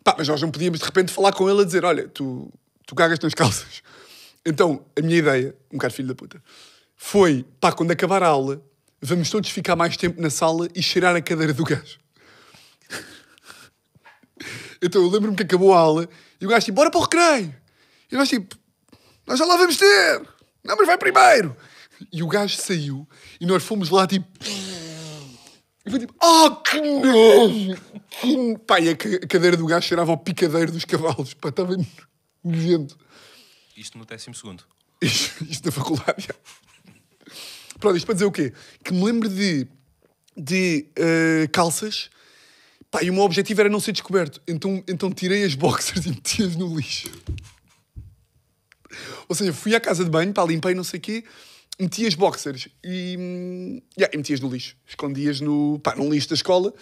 Pá, 0.04 0.16
mas 0.18 0.28
nós 0.28 0.42
não 0.42 0.52
podíamos 0.52 0.80
de 0.80 0.86
repente 0.86 1.12
falar 1.12 1.32
com 1.32 1.50
ele 1.50 1.62
a 1.62 1.64
dizer: 1.64 1.86
Olha, 1.86 2.08
tu, 2.10 2.52
tu 2.86 2.94
cagas 2.94 3.20
nas 3.20 3.34
calças. 3.34 3.82
Então, 4.46 4.84
a 4.98 5.02
minha 5.02 5.18
ideia, 5.18 5.56
um 5.72 5.78
bocado 5.78 5.94
filho 5.94 6.08
da 6.08 6.16
puta, 6.16 6.44
foi: 6.98 7.46
pá, 7.60 7.72
quando 7.72 7.92
acabar 7.92 8.24
a 8.24 8.28
aula, 8.28 8.62
vamos 9.00 9.30
todos 9.30 9.50
ficar 9.50 9.76
mais 9.76 9.96
tempo 9.96 10.20
na 10.20 10.30
sala 10.30 10.68
e 10.76 10.82
cheirar 10.82 11.16
a 11.16 11.22
cadeira 11.22 11.54
do 11.54 11.64
gajo. 11.64 12.00
Então 14.82 15.02
eu 15.02 15.10
lembro-me 15.10 15.36
que 15.38 15.44
acabou 15.44 15.74
a 15.74 15.80
aula 15.80 16.10
e 16.40 16.46
o 16.46 16.50
gajo 16.50 16.66
tipo, 16.66 16.76
bora 16.76 16.90
para 16.90 17.00
o 17.00 17.04
recreio. 17.04 17.56
E 18.12 18.16
nós 18.16 18.28
tipo, 18.30 18.56
nós 19.28 19.38
já 19.38 19.46
lá 19.46 19.56
vamos 19.58 19.78
ter. 19.78 20.22
Não, 20.64 20.76
mas 20.76 20.88
vai 20.88 20.98
primeiro. 20.98 21.56
E 22.12 22.24
o 22.24 22.28
gajo 22.28 22.58
saiu 22.58 23.08
e 23.40 23.46
nós 23.46 23.64
fomos 23.64 23.90
lá 23.90 24.08
tipo... 24.08 24.28
E 25.84 25.90
foi 25.90 26.00
tipo, 26.00 26.14
ah, 26.24 26.62
que 26.64 26.80
nojo! 26.80 27.76
Que 28.22 28.36
no-" 28.36 28.60
Pá, 28.60 28.80
e 28.80 28.90
a 28.90 28.96
ca- 28.96 29.10
a 29.24 29.28
cadeira 29.28 29.58
do 29.58 29.66
gajo 29.66 29.88
cheirava 29.88 30.12
ao 30.12 30.18
picadeiro 30.18 30.72
dos 30.72 30.86
cavalos. 30.86 31.34
Pá, 31.34 31.50
estava 31.50 31.76
nojento. 32.44 32.98
Isto 33.76 33.98
no 33.98 34.06
décimo 34.06 34.36
segundo. 34.36 34.64
Isto, 35.02 35.44
isto 35.44 35.66
na 35.66 35.72
faculdade, 35.72 36.28
já. 36.28 36.36
Pronto, 37.80 37.98
isto 37.98 38.06
para 38.06 38.14
dizer 38.14 38.26
o 38.26 38.32
quê? 38.32 38.54
Que 38.84 38.94
me 38.94 39.04
lembro 39.04 39.28
de, 39.28 39.68
de 40.38 40.88
eh, 40.96 41.48
calças, 41.52 42.12
pá, 42.92 43.02
e 43.02 43.10
o 43.10 43.14
meu 43.14 43.24
objetivo 43.24 43.62
era 43.62 43.70
não 43.70 43.80
ser 43.80 43.94
descoberto. 43.94 44.42
Então, 44.46 44.84
então 44.88 45.12
tirei 45.12 45.44
as 45.44 45.56
boxers 45.56 46.04
e 46.06 46.10
meti-as 46.10 46.56
no 46.56 46.78
lixo. 46.78 47.10
Ou 49.30 49.36
seja, 49.36 49.54
fui 49.54 49.74
à 49.74 49.80
casa 49.80 50.04
de 50.04 50.10
banho, 50.10 50.34
pá, 50.34 50.44
limpei 50.44 50.76
não 50.76 50.84
sei 50.84 51.00
o 51.00 51.02
quê, 51.02 51.24
meti 51.80 52.06
as 52.06 52.14
boxers 52.14 52.68
e, 52.84 53.16
hum, 53.18 53.82
yeah, 53.98 54.14
e 54.14 54.18
meti-as 54.18 54.42
no 54.42 54.50
lixo. 54.50 54.76
Escondi-as 54.86 55.40
no, 55.40 55.80
pá, 55.80 55.96
num 55.96 56.12
lixo 56.12 56.28
da 56.28 56.36
escola, 56.36 56.74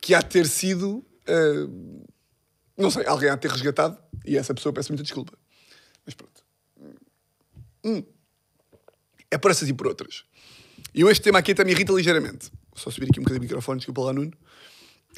que 0.00 0.14
há 0.14 0.20
de 0.20 0.28
ter 0.28 0.46
sido, 0.46 1.04
eh, 1.26 1.66
não 2.78 2.90
sei, 2.90 3.04
alguém 3.06 3.28
há 3.28 3.34
de 3.34 3.40
ter 3.40 3.50
resgatado, 3.50 3.98
e 4.24 4.36
essa 4.36 4.54
pessoa 4.54 4.72
peço 4.72 4.92
muita 4.92 5.02
desculpa. 5.02 5.36
Mas 6.04 6.14
pronto. 6.14 6.46
É 9.30 9.36
por 9.38 9.50
essas 9.50 9.68
e 9.68 9.72
por 9.72 9.88
outras. 9.88 10.24
E 10.94 11.02
este 11.02 11.22
tema 11.22 11.40
aqui 11.40 11.52
até 11.52 11.64
me 11.64 11.72
irrita 11.72 11.92
ligeiramente. 11.92 12.50
só 12.74 12.90
subir 12.90 13.08
aqui 13.10 13.20
um 13.20 13.22
bocadinho 13.22 13.40
o 13.40 13.44
microfone, 13.44 13.78
desculpa 13.78 14.02
lá, 14.02 14.12
Nuno. 14.12 14.32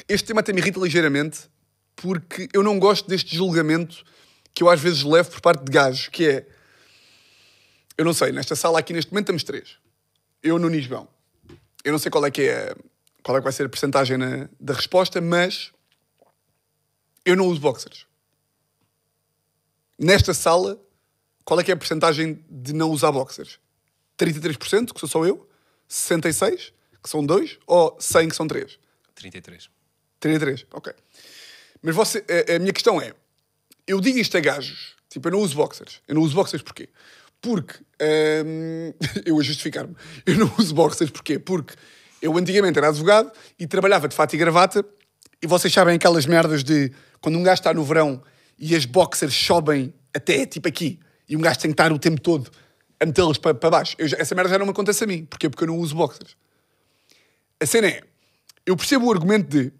Este 0.07 0.27
tema 0.27 0.41
até 0.41 0.53
me 0.53 0.59
irrita 0.59 0.79
ligeiramente 0.79 1.49
porque 1.95 2.47
eu 2.53 2.63
não 2.63 2.79
gosto 2.79 3.07
deste 3.07 3.35
julgamento 3.35 4.03
que 4.53 4.63
eu 4.63 4.69
às 4.69 4.79
vezes 4.79 5.03
levo 5.03 5.31
por 5.31 5.41
parte 5.41 5.63
de 5.63 5.71
gajos, 5.71 6.07
que 6.07 6.27
é. 6.27 6.47
Eu 7.97 8.05
não 8.05 8.13
sei, 8.13 8.31
nesta 8.31 8.55
sala 8.55 8.79
aqui 8.79 8.93
neste 8.93 9.11
momento 9.11 9.25
estamos 9.25 9.43
três. 9.43 9.77
Eu, 10.41 10.57
e 10.73 10.81
João. 10.81 11.07
Eu 11.83 11.91
não 11.91 11.99
sei 11.99 12.09
qual 12.09 12.25
é 12.25 12.31
que 12.31 12.43
é, 12.43 12.75
qual 13.21 13.37
é 13.37 13.41
que 13.41 13.43
vai 13.43 13.53
ser 13.53 13.65
a 13.65 13.69
percentagem 13.69 14.17
da 14.59 14.73
resposta, 14.73 15.19
mas 15.19 15.71
eu 17.25 17.35
não 17.35 17.47
uso 17.47 17.59
boxers. 17.59 18.05
Nesta 19.97 20.33
sala, 20.33 20.79
qual 21.43 21.59
é 21.59 21.63
que 21.63 21.71
é 21.71 21.73
a 21.73 21.77
percentagem 21.77 22.43
de 22.49 22.73
não 22.73 22.89
usar 22.89 23.11
boxers? 23.11 23.59
33%, 24.17 24.93
que 24.93 24.99
sou 24.99 25.09
só 25.09 25.25
eu? 25.25 25.49
66%, 25.89 26.71
que 27.03 27.09
são 27.09 27.25
dois? 27.25 27.57
Ou 27.67 27.97
100, 27.99 28.29
que 28.29 28.35
são 28.35 28.47
três? 28.47 28.79
33. 29.15 29.69
33, 30.19 30.65
ok. 30.71 30.93
Mas 31.81 31.95
você, 31.95 32.23
a, 32.49 32.55
a 32.55 32.59
minha 32.59 32.73
questão 32.73 33.01
é: 33.01 33.13
eu 33.87 33.99
digo 34.01 34.17
isto 34.17 34.37
a 34.37 34.39
gajos, 34.39 34.95
tipo, 35.09 35.27
eu 35.27 35.31
não 35.31 35.39
uso 35.39 35.55
boxers. 35.55 36.01
Eu 36.07 36.15
não 36.15 36.21
uso 36.21 36.35
boxers 36.35 36.61
porquê? 36.61 36.89
Porque, 37.41 37.75
hum, 38.45 38.93
eu 39.25 39.39
a 39.39 39.43
justificar-me, 39.43 39.95
eu 40.25 40.35
não 40.35 40.53
uso 40.57 40.73
boxers 40.73 41.09
porquê? 41.09 41.39
Porque 41.39 41.73
eu 42.21 42.37
antigamente 42.37 42.77
era 42.77 42.89
advogado 42.89 43.31
e 43.57 43.65
trabalhava 43.65 44.07
de 44.07 44.15
fato 44.15 44.33
e 44.33 44.37
gravata 44.37 44.85
e 45.41 45.47
vocês 45.47 45.73
sabem 45.73 45.95
aquelas 45.95 46.25
merdas 46.25 46.63
de 46.63 46.91
quando 47.21 47.37
um 47.37 47.43
gajo 47.43 47.61
está 47.61 47.73
no 47.73 47.83
verão 47.83 48.21
e 48.57 48.75
as 48.75 48.85
boxers 48.85 49.33
sobem 49.33 49.93
até 50.13 50.45
tipo 50.45 50.67
aqui 50.67 50.99
e 51.29 51.37
um 51.37 51.41
gajo 51.41 51.59
tem 51.59 51.71
que 51.71 51.73
estar 51.73 51.91
o 51.93 51.99
tempo 51.99 52.19
todo 52.19 52.51
a 52.99 53.05
metê-las 53.05 53.37
para, 53.37 53.53
para 53.53 53.69
baixo. 53.69 53.95
Essa 53.97 54.35
merda 54.35 54.49
já 54.49 54.59
não 54.59 54.65
me 54.65 54.71
acontece 54.71 55.03
a 55.03 55.07
mim. 55.07 55.25
Porquê? 55.25 55.49
Porque 55.49 55.63
eu 55.63 55.67
não 55.67 55.77
uso 55.77 55.95
boxers. 55.95 56.35
A 57.61 57.65
cena 57.65 57.87
é, 57.87 58.01
eu 58.65 58.75
percebo 58.75 59.05
o 59.05 59.11
argumento 59.11 59.47
de 59.47 59.71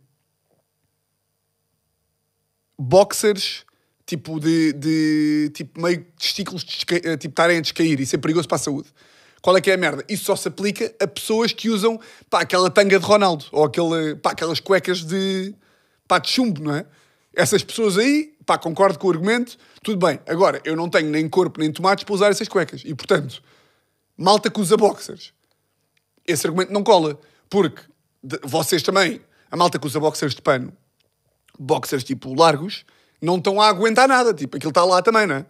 boxers, 2.81 3.65
tipo 4.05 4.39
de, 4.39 4.73
de 4.73 5.51
tipo 5.53 5.81
meio 5.81 6.05
testículos 6.17 6.65
eh, 6.91 7.17
tipo 7.17 7.33
estarem 7.33 7.57
a 7.57 7.61
descair, 7.61 7.99
isso 7.99 8.15
é 8.15 8.19
perigoso 8.19 8.47
para 8.47 8.55
a 8.55 8.59
saúde. 8.59 8.89
Qual 9.41 9.55
é 9.55 9.61
que 9.61 9.71
é 9.71 9.75
a 9.75 9.77
merda? 9.77 10.03
Isso 10.09 10.25
só 10.25 10.35
se 10.35 10.47
aplica 10.47 10.93
a 10.99 11.07
pessoas 11.07 11.53
que 11.53 11.69
usam 11.69 11.99
pá, 12.29 12.41
aquela 12.41 12.69
tanga 12.69 12.99
de 12.99 13.05
Ronaldo 13.05 13.45
ou 13.51 13.63
aquele, 13.63 14.15
pá, 14.15 14.31
aquelas 14.31 14.59
cuecas 14.59 15.03
de, 15.03 15.53
pá, 16.07 16.19
de 16.19 16.29
chumbo, 16.29 16.61
não 16.61 16.75
é? 16.75 16.85
Essas 17.33 17.63
pessoas 17.63 17.97
aí, 17.97 18.33
pá, 18.45 18.57
concordo 18.57 18.97
com 18.99 19.07
o 19.07 19.11
argumento, 19.11 19.57
tudo 19.83 20.05
bem. 20.05 20.19
Agora, 20.27 20.61
eu 20.65 20.75
não 20.75 20.89
tenho 20.89 21.09
nem 21.09 21.29
corpo 21.29 21.59
nem 21.59 21.71
tomates 21.71 22.03
para 22.03 22.13
usar 22.15 22.29
essas 22.29 22.47
cuecas 22.47 22.81
e, 22.83 22.93
portanto, 22.93 23.41
malta 24.17 24.49
que 24.49 24.59
usa 24.59 24.75
boxers 24.75 25.31
esse 26.31 26.45
argumento 26.45 26.71
não 26.71 26.83
cola. 26.83 27.19
Porque 27.49 27.81
vocês 28.43 28.83
também, 28.83 29.21
a 29.49 29.57
malta 29.57 29.79
que 29.79 29.87
usa 29.87 29.99
boxers 29.99 30.35
de 30.35 30.41
pano, 30.41 30.71
boxers 31.59 32.03
tipo 32.03 32.33
largos, 32.33 32.85
não 33.21 33.37
estão 33.37 33.61
a 33.61 33.67
aguentar 33.67 34.07
nada. 34.07 34.33
Tipo, 34.33 34.57
aquilo 34.57 34.69
está 34.69 34.83
lá 34.83 35.01
também, 35.01 35.27
não 35.27 35.35
é? 35.35 35.45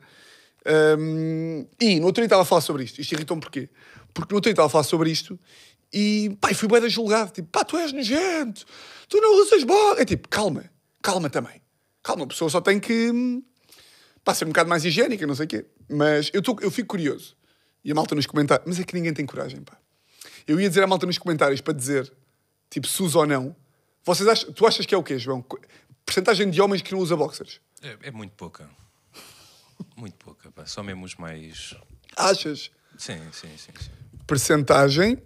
Hum, 0.98 1.66
e 1.80 2.00
no 2.00 2.08
outro 2.08 2.22
dia 2.22 2.26
estava 2.26 2.42
a 2.42 2.46
falar 2.46 2.62
sobre 2.62 2.84
isto. 2.84 3.00
Isto 3.00 3.14
irritou-me 3.14 3.42
porquê? 3.42 3.70
Porque 4.14 4.34
no 4.34 4.38
outro 4.38 4.50
dia 4.50 4.54
estava 4.54 4.68
a 4.68 4.70
falar 4.70 4.84
sobre 4.84 5.10
isto 5.10 5.40
e 5.94 6.36
pá, 6.42 6.54
fui 6.54 6.68
bem 6.68 6.90
julgado. 6.90 7.32
Tipo, 7.32 7.48
pá, 7.50 7.64
tu 7.64 7.78
és 7.78 7.94
nojento, 7.94 8.66
tu 9.08 9.22
não 9.22 9.42
usas 9.42 9.64
boxers. 9.64 10.02
É 10.02 10.06
tipo, 10.06 10.28
calma, 10.28 10.66
calma 11.02 11.30
também. 11.30 11.62
Calma, 12.04 12.24
a 12.24 12.28
pessoa 12.28 12.50
só 12.50 12.62
tem 12.62 12.80
que 12.80 13.12
hum, 13.12 13.44
pá, 14.24 14.34
ser 14.34 14.46
um 14.46 14.50
bocado 14.50 14.70
mais 14.70 14.84
higiênica, 14.84 15.26
não 15.26 15.36
sei 15.36 15.46
o 15.46 15.50
quê. 15.50 15.66
Mas 15.90 16.30
eu, 16.34 16.42
tô, 16.42 16.58
eu 16.62 16.72
fico 16.72 16.90
curioso. 16.90 17.36
E 17.84 17.92
a 17.92 17.96
malta 17.96 18.14
nos 18.14 18.26
comentários, 18.26 18.68
mas 18.68 18.80
é 18.80 18.84
que 18.84 18.94
ninguém 18.94 19.14
tem 19.14 19.26
coragem, 19.26 19.62
pá. 19.62 19.78
Eu 20.46 20.60
ia 20.60 20.68
dizer 20.68 20.84
à 20.84 20.88
malta 20.88 21.06
nos 21.06 21.18
comentários 21.18 21.62
para 21.62 21.74
dizer, 21.74 22.12
tipo, 22.70 22.88
se 22.88 23.02
usa 23.02 23.20
ou 23.20 23.26
não. 23.26 23.56
Vocês 24.04 24.44
tu 24.56 24.66
achas 24.66 24.86
que 24.86 24.96
é 24.96 24.98
o 24.98 25.04
quê, 25.04 25.18
João? 25.18 25.44
Percentagem 26.10 26.50
de 26.50 26.60
homens 26.60 26.82
que 26.82 26.92
não 26.92 27.00
usa 27.00 27.16
boxers? 27.16 27.62
É, 27.84 27.96
é 28.02 28.12
muito 28.12 28.32
pouca. 28.32 28.68
Muito 29.96 30.16
pouca, 30.18 30.50
pá. 30.52 30.66
Só 30.66 30.82
mesmo 30.82 31.06
os 31.06 31.14
mais. 31.14 31.76
Achas? 32.18 32.72
Sim, 32.98 33.20
sim, 33.32 33.48
sim. 33.58 33.72
sim. 33.80 33.92
Percentagem, 34.26 35.22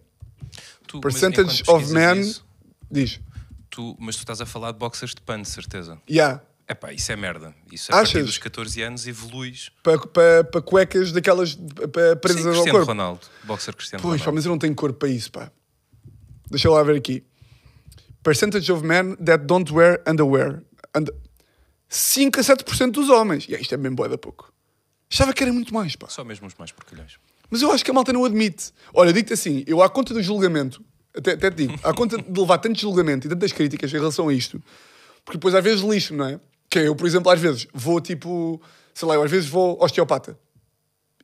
Tu, 0.86 1.00
percentage 1.00 1.64
of 1.68 1.90
men, 1.94 2.20
isso, 2.20 2.46
diz. 2.92 3.22
tu, 3.70 3.96
mas 3.98 4.18
tu 4.18 4.20
estás 4.20 4.42
a 4.42 4.46
falar 4.46 4.74
de 4.74 4.78
boxers 4.78 5.16
de 5.16 5.22
pano, 5.22 5.44
de 5.44 5.50
certeza. 5.50 6.02
Yeah. 6.10 6.42
É 6.68 6.74
pá, 6.74 6.92
isso 6.92 7.10
é 7.14 7.16
merda. 7.16 7.56
Isso 7.72 7.90
a 7.90 7.96
partir 7.96 8.18
Achas? 8.18 8.26
dos 8.26 8.38
14 8.38 8.82
anos 8.82 9.08
evoluís. 9.08 9.72
Para 9.82 9.98
pa, 10.00 10.44
pa 10.52 10.62
cuecas 10.62 11.14
daquelas 11.14 11.56
pa, 11.56 11.62
Sim, 11.64 12.16
presas 12.22 12.46
ao 12.46 12.52
Cristiano 12.52 12.72
corpo. 12.72 12.86
Ronaldo. 12.88 13.22
Boxer 13.46 13.74
Cristiano 13.74 14.02
Pois, 14.02 14.20
pá, 14.20 14.26
Ronaldo. 14.26 14.36
mas 14.36 14.46
eu 14.46 14.50
não 14.52 14.60
tenho 14.60 14.76
corpo 14.76 15.00
para 15.00 15.08
isso, 15.10 15.32
pá. 15.32 15.50
Deixa 16.52 16.68
eu 16.68 16.74
lá 16.74 16.84
ver 16.84 16.98
aqui. 16.98 17.24
Percentage 18.22 18.70
of 18.70 18.84
men 18.86 19.16
that 19.16 19.46
don't 19.46 19.74
wear 19.74 20.04
underwear. 20.06 20.62
And... 20.94 21.06
5 21.94 22.40
a 22.40 22.44
7% 22.44 22.92
dos 22.92 23.10
homens. 23.10 23.46
E 23.48 23.54
isto 23.54 23.74
é 23.76 23.78
mesmo 23.78 23.96
boa 23.96 24.10
da 24.10 24.18
pouco. 24.18 24.52
Achava 25.12 25.32
que 25.32 25.44
era 25.44 25.54
muito 25.54 25.72
mais, 25.72 25.96
pá. 25.96 26.10
Só 26.10 26.24
mesmo 26.24 26.48
os 26.48 26.56
mais 26.56 26.72
porcalhões. 26.72 27.20
Mas 27.52 27.62
eu 27.62 27.72
acho 27.72 27.86
que 27.86 27.92
a 27.92 27.94
malta 27.94 28.12
não 28.12 28.26
admite. 28.26 28.74
Olha, 28.92 29.14
digo-te 29.14 29.34
assim, 29.34 29.64
eu 29.68 29.80
à 29.84 29.88
conta 29.88 30.12
do 30.12 30.24
julgamento, 30.24 30.84
até, 31.16 31.34
até 31.34 31.52
te 31.52 31.68
digo, 31.68 31.80
à 31.84 31.94
conta 31.94 32.18
de 32.18 32.40
levar 32.40 32.58
tanto 32.58 32.80
julgamento 32.80 33.28
e 33.28 33.30
tantas 33.30 33.52
críticas 33.52 33.94
em 33.94 33.98
relação 33.98 34.28
a 34.28 34.34
isto, 34.34 34.60
porque 35.24 35.38
depois 35.38 35.54
às 35.54 35.64
vezes 35.64 35.82
lixo, 35.82 36.16
não 36.16 36.26
é? 36.26 36.40
Que 36.68 36.80
é, 36.80 36.88
eu, 36.88 36.96
por 36.96 37.06
exemplo, 37.06 37.32
às 37.32 37.40
vezes 37.40 37.68
vou 37.72 38.02
tipo, 38.02 38.60
sei 38.92 39.08
lá, 39.08 39.14
eu 39.14 39.22
às 39.22 39.30
vezes 39.30 39.48
vou 39.48 39.78
osteopata. 39.80 40.36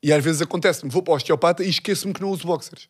E 0.04 0.14
às 0.14 0.24
vezes 0.24 0.40
acontece-me, 0.40 0.92
vou 0.92 1.02
para 1.02 1.14
o 1.14 1.16
osteopata 1.16 1.64
e 1.64 1.70
esqueço-me 1.70 2.14
que 2.14 2.22
não 2.22 2.30
uso 2.30 2.46
boxers. 2.46 2.88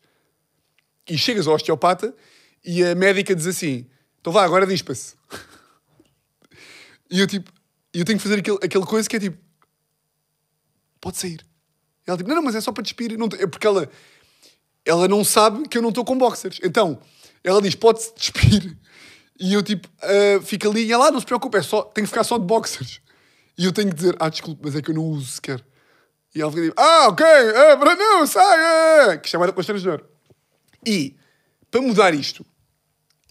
E 1.08 1.16
chegas 1.16 1.46
ao 1.46 1.54
osteopata 1.54 2.14
e 2.62 2.84
a 2.84 2.94
médica 2.94 3.34
diz 3.34 3.46
assim, 3.46 3.86
então 4.20 4.30
vá, 4.30 4.44
agora 4.44 4.66
dispa-se. 4.66 5.14
E 7.10 7.20
eu 7.20 7.26
tipo, 7.26 7.52
eu 7.92 8.04
tenho 8.04 8.18
que 8.18 8.22
fazer 8.22 8.38
aquele, 8.38 8.58
aquele 8.62 8.86
coisa 8.86 9.08
que 9.08 9.16
é 9.16 9.20
tipo, 9.20 9.38
pode 11.00 11.16
sair. 11.16 11.44
E 12.06 12.10
ela 12.10 12.16
tipo, 12.16 12.28
não, 12.28 12.36
não, 12.36 12.42
mas 12.42 12.54
é 12.54 12.60
só 12.60 12.72
para 12.72 12.82
despir. 12.82 13.18
Não, 13.18 13.28
é 13.38 13.46
porque 13.46 13.66
ela, 13.66 13.90
ela 14.84 15.08
não 15.08 15.24
sabe 15.24 15.68
que 15.68 15.76
eu 15.76 15.82
não 15.82 15.88
estou 15.90 16.04
com 16.04 16.16
boxers. 16.16 16.60
Então, 16.62 17.00
ela 17.42 17.60
diz, 17.60 17.74
pode-se 17.74 18.14
despir. 18.14 18.76
E 19.38 19.54
eu 19.54 19.62
tipo, 19.62 19.88
fico 20.42 20.68
ali 20.68 20.84
e 20.84 20.92
ela, 20.92 21.06
ah, 21.06 21.10
não 21.10 21.18
se 21.18 21.24
preocupe, 21.24 21.56
é 21.56 21.62
só, 21.62 21.82
tem 21.82 22.04
que 22.04 22.10
ficar 22.10 22.24
só 22.24 22.36
de 22.36 22.44
boxers. 22.44 23.00
E 23.56 23.64
eu 23.64 23.72
tenho 23.72 23.88
que 23.88 23.94
dizer, 23.94 24.14
ah, 24.20 24.28
desculpe, 24.28 24.60
mas 24.62 24.76
é 24.76 24.82
que 24.82 24.90
eu 24.90 24.94
não 24.94 25.04
uso 25.04 25.32
sequer. 25.32 25.64
E 26.34 26.42
ela 26.42 26.50
fica 26.52 26.64
tipo, 26.64 26.80
ah, 26.80 27.08
ok, 27.08 27.26
ah, 27.26 27.76
para 27.78 27.96
não, 27.96 28.26
sai, 28.26 28.58
ah, 29.12 29.16
que 29.16 29.28
chamada 29.28 29.52
constrangedor. 29.52 30.04
E, 30.86 31.16
para 31.70 31.80
mudar 31.80 32.14
isto, 32.14 32.44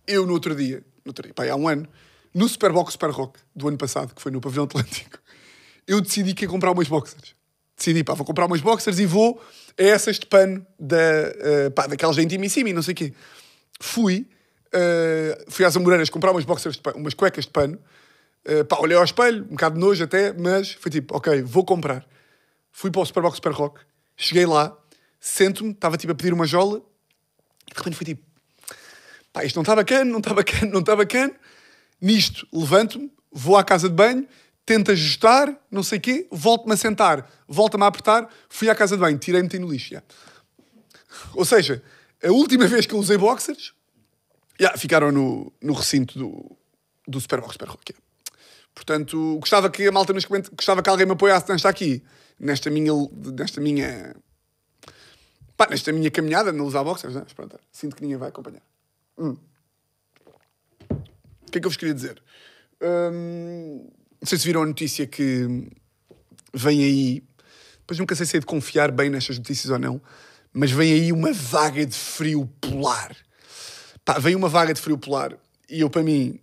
eu 0.07 0.25
no 0.25 0.33
outro 0.33 0.55
dia, 0.55 0.83
no 1.05 1.11
outro 1.11 1.23
dia, 1.23 1.33
pá, 1.33 1.47
há 1.47 1.55
um 1.55 1.67
ano, 1.67 1.87
no 2.33 2.47
Superbox 2.47 2.93
Super 2.93 3.09
Rock 3.09 3.39
do 3.55 3.67
ano 3.67 3.77
passado, 3.77 4.13
que 4.13 4.21
foi 4.21 4.31
no 4.31 4.41
Pavilhão 4.41 4.65
Atlântico, 4.65 5.19
eu 5.87 5.99
decidi 6.01 6.33
que 6.33 6.45
ia 6.45 6.49
comprar 6.49 6.71
umas 6.71 6.87
boxers. 6.87 7.35
Decidi, 7.75 8.03
pá, 8.03 8.13
vou 8.13 8.25
comprar 8.25 8.45
umas 8.45 8.61
boxers 8.61 8.99
e 8.99 9.05
vou 9.05 9.41
a 9.77 9.83
essas 9.83 10.19
de 10.19 10.25
pano 10.25 10.65
da, 10.77 10.97
eh, 10.97 11.69
pá, 11.73 11.87
daquelas 11.87 12.15
da 12.15 12.21
Intimissimi, 12.21 12.73
não 12.73 12.81
sei 12.81 12.91
o 12.91 12.95
quê. 12.95 13.13
Fui, 13.79 14.27
eh, 14.71 15.45
fui 15.47 15.65
às 15.65 15.75
Amoreiras 15.75 16.09
comprar 16.09 16.31
umas 16.31 16.43
boxers, 16.43 16.75
de 16.75 16.81
pano, 16.81 16.97
umas 16.97 17.13
cuecas 17.13 17.45
de 17.45 17.51
pano. 17.51 17.79
Eh, 18.45 18.63
pá, 18.65 18.77
olhei 18.79 18.97
ao 18.97 19.03
espelho, 19.03 19.45
um 19.45 19.55
bocado 19.55 19.75
de 19.75 19.81
nojo 19.81 20.03
até, 20.03 20.33
mas 20.33 20.73
foi 20.73 20.91
tipo, 20.91 21.15
ok, 21.15 21.41
vou 21.41 21.63
comprar. 21.63 22.05
Fui 22.71 22.91
para 22.91 23.01
o 23.01 23.05
Superbox 23.05 23.37
Super 23.37 23.53
Rock, 23.53 23.79
cheguei 24.15 24.45
lá, 24.45 24.77
sento-me, 25.19 25.71
estava 25.71 25.97
tipo 25.97 26.11
a 26.11 26.15
pedir 26.15 26.33
uma 26.33 26.45
jola, 26.45 26.81
e 27.65 27.73
de 27.73 27.77
repente 27.77 27.95
foi 27.95 28.05
tipo, 28.05 28.23
pá, 29.33 29.43
isto 29.43 29.55
não 29.55 29.63
está 29.63 29.75
bacana, 29.75 30.05
não 30.05 30.19
está 30.19 30.33
bacana, 30.33 30.71
não 30.71 30.79
está 30.81 30.95
bacana. 30.95 31.33
Nisto, 32.01 32.47
levanto-me, 32.53 33.11
vou 33.31 33.57
à 33.57 33.63
casa 33.63 33.89
de 33.89 33.95
banho, 33.95 34.27
tento 34.65 34.91
ajustar, 34.91 35.55
não 35.71 35.83
sei 35.83 35.97
o 35.97 36.01
quê, 36.01 36.27
volto-me 36.31 36.73
a 36.73 36.77
sentar, 36.77 37.29
volto-me 37.47 37.83
a 37.83 37.87
apertar, 37.87 38.29
fui 38.47 38.69
à 38.69 38.75
casa 38.75 38.95
de 38.95 39.01
banho, 39.01 39.17
tirei-me 39.17 39.49
no 39.59 39.71
lixo. 39.71 39.95
Ou 41.33 41.43
seja, 41.43 41.83
a 42.23 42.31
última 42.31 42.67
vez 42.67 42.85
que 42.85 42.93
eu 42.93 42.99
usei 42.99 43.17
boxers, 43.17 43.73
já, 44.59 44.77
ficaram 44.77 45.11
no, 45.11 45.51
no 45.61 45.73
recinto 45.73 46.19
do, 46.19 46.57
do 47.07 47.19
Superbox 47.19 47.53
Super 47.53 47.69
Rock. 47.69 47.95
Portanto, 48.75 49.37
gostava 49.39 49.69
que 49.69 49.87
a 49.87 49.91
malta 49.91 50.13
nos 50.13 50.25
comente, 50.25 50.49
gostava 50.51 50.83
que 50.83 50.89
alguém 50.89 51.05
me 51.05 51.13
apoiasse 51.13 51.49
nesta 51.49 51.69
aqui, 51.69 52.03
nesta 52.39 52.69
minha, 52.69 52.93
nesta 53.37 53.59
minha, 53.59 54.15
pá, 55.57 55.67
nesta 55.69 55.91
minha 55.91 56.11
caminhada, 56.11 56.51
não 56.51 56.65
usar 56.65 56.83
boxers, 56.83 57.15
né? 57.15 57.21
Mas 57.23 57.33
pronto, 57.33 57.59
sinto 57.71 57.95
que 57.95 58.01
ninguém 58.01 58.17
vai 58.17 58.29
acompanhar. 58.29 58.61
O 61.49 61.51
que 61.51 61.57
é 61.57 61.61
que 61.61 61.65
eu 61.65 61.71
vos 61.71 61.77
queria 61.77 61.95
dizer? 61.95 62.21
Hum, 62.79 63.89
não 64.21 64.27
sei 64.27 64.37
se 64.37 64.45
viram 64.45 64.61
a 64.61 64.65
notícia 64.67 65.07
que 65.07 65.67
vem 66.53 66.83
aí. 66.83 67.23
Pois 67.87 67.97
nunca 67.97 68.13
sei 68.15 68.27
se 68.27 68.37
é 68.37 68.39
de 68.39 68.45
confiar 68.45 68.91
bem 68.91 69.09
nestas 69.09 69.39
notícias 69.39 69.71
ou 69.71 69.79
não, 69.79 69.99
mas 70.53 70.69
vem 70.69 70.93
aí 70.93 71.11
uma 71.11 71.33
vaga 71.33 71.83
de 71.83 71.95
frio 71.95 72.47
polar. 72.61 73.17
Pá, 74.05 74.19
vem 74.19 74.35
uma 74.35 74.47
vaga 74.47 74.75
de 74.75 74.79
frio 74.79 74.95
polar 74.95 75.35
e 75.67 75.81
eu, 75.81 75.89
para 75.89 76.03
mim, 76.03 76.39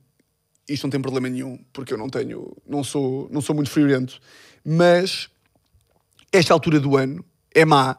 isto 0.69 0.83
não 0.83 0.91
tem 0.91 1.01
problema 1.01 1.29
nenhum, 1.29 1.57
porque 1.73 1.93
eu 1.93 1.99
não 1.99 2.11
tenho, 2.11 2.57
não 2.67 2.83
sou, 2.83 3.29
não 3.31 3.41
sou 3.41 3.55
muito 3.55 3.71
friorento, 3.71 4.21
mas 4.65 5.29
esta 6.33 6.53
altura 6.53 6.81
do 6.81 6.97
ano 6.97 7.25
é 7.55 7.65
má, 7.65 7.97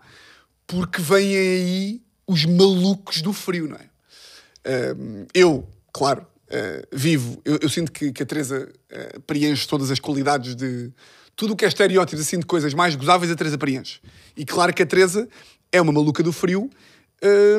porque 0.66 1.02
vêm 1.02 1.38
aí 1.38 2.02
os 2.28 2.44
malucos 2.44 3.22
do 3.22 3.32
frio, 3.32 3.70
não 3.70 3.78
é? 3.78 4.94
Hum, 4.94 5.26
eu, 5.34 5.66
claro, 5.94 6.28
uh, 6.50 6.88
vivo, 6.92 7.42
eu, 7.46 7.60
eu 7.62 7.70
sinto 7.70 7.92
que, 7.92 8.12
que 8.12 8.24
a 8.24 8.25
Teresa 8.25 8.70
uh, 8.92 9.20
preenche 9.22 9.68
todas 9.68 9.92
as 9.92 10.00
qualidades 10.00 10.56
de. 10.56 10.92
Tudo 11.36 11.54
o 11.54 11.56
que 11.56 11.66
é 11.66 11.68
estereótipos 11.68 12.25
assim 12.25 12.39
de 12.39 12.46
coisas 12.48 12.74
mais 12.74 12.96
gozáveis, 12.96 13.32
a 13.32 13.36
Teresa 13.36 13.58
preenche. 13.58 14.00
E 14.36 14.44
claro 14.44 14.74
que 14.74 14.82
a 14.82 14.86
Teresa 14.86 15.30
é 15.72 15.80
uma 15.80 15.92
maluca 15.92 16.24
do 16.24 16.34
frio. 16.34 16.70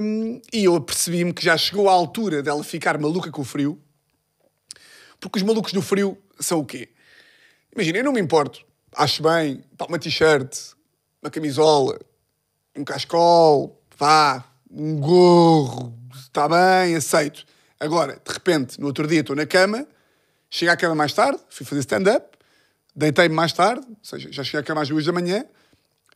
hum, 0.02 0.40
e 0.52 0.64
eu 0.64 0.80
percebi-me 0.80 1.32
que 1.32 1.44
já 1.44 1.56
chegou 1.56 1.88
à 1.88 1.92
altura 1.92 2.42
dela 2.42 2.64
ficar 2.64 2.98
maluca 2.98 3.30
com 3.30 3.42
o 3.42 3.44
frio. 3.44 3.80
Porque 5.20 5.38
os 5.38 5.44
malucos 5.44 5.72
do 5.72 5.80
frio 5.80 6.18
são 6.40 6.58
o 6.58 6.64
quê? 6.64 6.88
Imagina, 7.72 7.98
eu 7.98 8.04
não 8.04 8.12
me 8.12 8.20
importo. 8.20 8.64
Acho 8.96 9.22
bem, 9.22 9.62
pá, 9.76 9.86
uma 9.86 9.98
t-shirt, 9.98 10.72
uma 11.22 11.30
camisola, 11.30 11.98
um 12.76 12.84
cascol, 12.84 13.80
vá, 13.96 14.44
um 14.70 14.98
gorro, 14.98 15.96
está 16.14 16.48
bem, 16.48 16.96
aceito. 16.96 17.44
Agora, 17.80 18.20
de 18.24 18.32
repente, 18.32 18.80
no 18.80 18.86
outro 18.86 19.06
dia 19.06 19.20
estou 19.20 19.36
na 19.36 19.46
cama, 19.46 19.86
chego 20.50 20.72
à 20.72 20.76
cama 20.76 20.94
mais 20.94 21.12
tarde, 21.12 21.40
fui 21.48 21.64
fazer 21.64 21.80
stand-up, 21.80 22.36
deitei-me 22.94 23.34
mais 23.34 23.52
tarde, 23.52 23.86
ou 23.88 23.96
seja, 24.02 24.32
já 24.32 24.42
cheguei 24.42 24.60
à 24.60 24.62
cama 24.62 24.82
às 24.82 24.88
duas 24.88 25.04
da 25.04 25.12
manhã, 25.12 25.44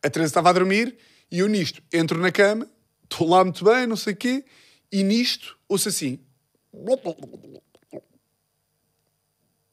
a 0.01 0.09
Teresa 0.09 0.31
estava 0.31 0.49
a 0.49 0.53
dormir 0.53 0.97
e 1.31 1.39
eu 1.39 1.47
nisto 1.47 1.81
entro 1.91 2.19
na 2.19 2.31
cama, 2.31 2.67
estou 3.03 3.29
lá 3.29 3.43
muito 3.43 3.63
bem, 3.63 3.87
não 3.87 3.95
sei 3.95 4.13
o 4.13 4.17
quê, 4.17 4.43
e 4.91 5.03
nisto 5.03 5.57
ouço 5.67 5.87
assim. 5.87 6.19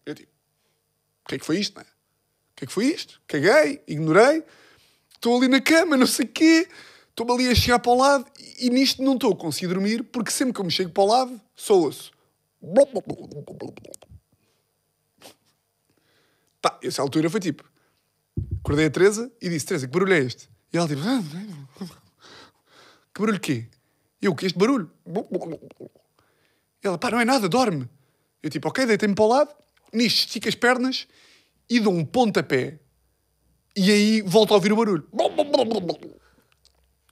Eu 0.07 0.15
digo, 0.15 0.31
o 1.25 1.29
que 1.29 1.35
é 1.35 1.39
que 1.39 1.45
foi 1.45 1.59
isto, 1.59 1.75
não 1.75 1.83
é? 1.83 1.85
O 1.85 2.57
que 2.57 2.65
é 2.65 2.67
que 2.67 2.73
foi 2.73 2.85
isto? 2.87 3.21
Caguei, 3.27 3.83
ignorei, 3.89 4.45
estou 5.15 5.37
ali 5.37 5.49
na 5.49 5.61
cama, 5.61 5.97
não 5.97 6.07
sei 6.07 6.27
o 6.27 6.29
quê, 6.29 6.69
estou-me 7.11 7.33
ali 7.33 7.49
a 7.49 7.55
chegar 7.55 7.79
para 7.79 7.93
o 7.93 7.97
lado 7.97 8.27
e, 8.59 8.71
nisto 8.71 9.03
não 9.03 9.15
estou 9.15 9.33
a 9.33 9.37
conseguir 9.37 9.69
dormir 9.69 10.03
porque 10.05 10.31
sempre 10.31 10.55
que 10.55 10.61
eu 10.61 10.65
me 10.65 10.71
chego 10.71 10.91
para 10.91 11.03
o 11.03 11.07
lado, 11.07 11.41
só 11.55 11.79
ouço. 11.79 12.13
Pá, 16.61 16.79
essa 16.83 17.01
altura 17.03 17.31
foi 17.31 17.41
tipo, 17.41 17.65
acordei 18.61 18.87
a 18.87 18.91
Teresa 18.91 19.31
e 19.41 19.49
disse, 19.49 19.67
Teresa, 19.67 19.87
que 19.87 19.93
barulho 19.93 20.13
é 20.13 20.19
este? 20.19 20.49
E 20.73 20.77
ela 20.77 20.87
tipo, 20.87 21.01
"Ah, 21.05 21.23
que 23.15 23.21
barulho 23.21 23.41
quê? 23.41 23.67
E 24.21 24.27
eu, 24.27 24.35
que 24.35 24.47
este 24.47 24.59
barulho? 24.59 24.91
E 26.83 26.87
ela, 26.87 26.99
pá, 26.99 27.11
não 27.11 27.21
é 27.21 27.25
nada, 27.25 27.49
dorme. 27.49 27.89
Eu 28.43 28.51
tipo, 28.51 28.69
ok, 28.69 28.87
deitei-me 28.87 29.15
para 29.15 29.25
o 29.25 29.29
lado, 29.29 29.55
nisto 29.93 30.21
estico 30.27 30.49
as 30.49 30.55
pernas 30.55 31.07
e 31.69 31.81
dou 31.81 31.93
um 31.93 32.05
pontapé. 32.05 32.79
E 33.77 33.91
aí 33.91 34.23
volto 34.23 34.53
a 34.53 34.57
ouvir 34.57 34.73
o 34.73 34.77
barulho. 34.77 35.07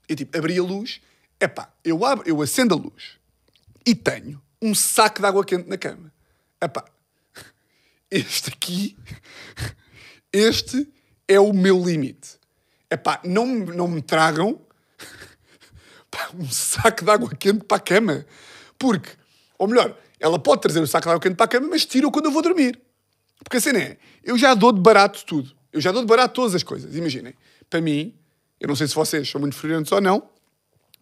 Eu 0.08 0.16
tipo, 0.16 0.36
abri 0.36 0.58
a 0.58 0.62
luz, 0.62 1.00
epá, 1.40 1.72
eu 1.84 2.04
abro, 2.04 2.28
eu 2.28 2.40
acendo 2.40 2.74
a 2.74 2.76
luz 2.76 3.18
e 3.86 3.94
tenho 3.94 4.40
um 4.60 4.74
saco 4.74 5.20
de 5.20 5.26
água 5.26 5.44
quente 5.44 5.68
na 5.68 5.76
cama. 5.76 6.12
Epá, 6.60 6.84
este 8.10 8.50
aqui, 8.50 8.96
este 10.32 10.88
é 11.26 11.38
o 11.38 11.52
meu 11.52 11.84
limite. 11.84 12.38
Epá, 12.90 13.20
não, 13.24 13.46
não 13.46 13.88
me 13.88 14.00
tragam 14.00 14.60
um 16.34 16.50
saco 16.50 17.04
de 17.04 17.10
água 17.10 17.30
quente 17.34 17.64
para 17.64 17.76
a 17.76 17.80
cama. 17.80 18.26
Porque, 18.78 19.10
ou 19.58 19.68
melhor, 19.68 19.96
ela 20.18 20.38
pode 20.38 20.62
trazer 20.62 20.80
o 20.80 20.86
saco 20.86 21.04
de 21.04 21.10
água 21.10 21.20
quente 21.20 21.36
para 21.36 21.44
a 21.44 21.48
cama, 21.48 21.68
mas 21.68 21.84
tira-o 21.84 22.10
quando 22.10 22.26
eu 22.26 22.32
vou 22.32 22.42
dormir. 22.42 22.80
Porque 23.42 23.58
a 23.58 23.60
cena 23.60 23.78
é, 23.78 23.98
eu 24.24 24.36
já 24.36 24.54
dou 24.54 24.72
de 24.72 24.80
barato 24.80 25.24
tudo. 25.24 25.56
Eu 25.72 25.80
já 25.80 25.92
dou 25.92 26.02
de 26.02 26.08
barato 26.08 26.34
todas 26.34 26.54
as 26.54 26.62
coisas. 26.62 26.94
Imaginem, 26.96 27.34
para 27.68 27.80
mim, 27.80 28.14
eu 28.60 28.68
não 28.68 28.76
sei 28.76 28.86
se 28.86 28.94
vocês 28.94 29.28
são 29.28 29.40
muito 29.40 29.56
friorentes 29.56 29.92
ou 29.92 30.00
não, 30.00 30.28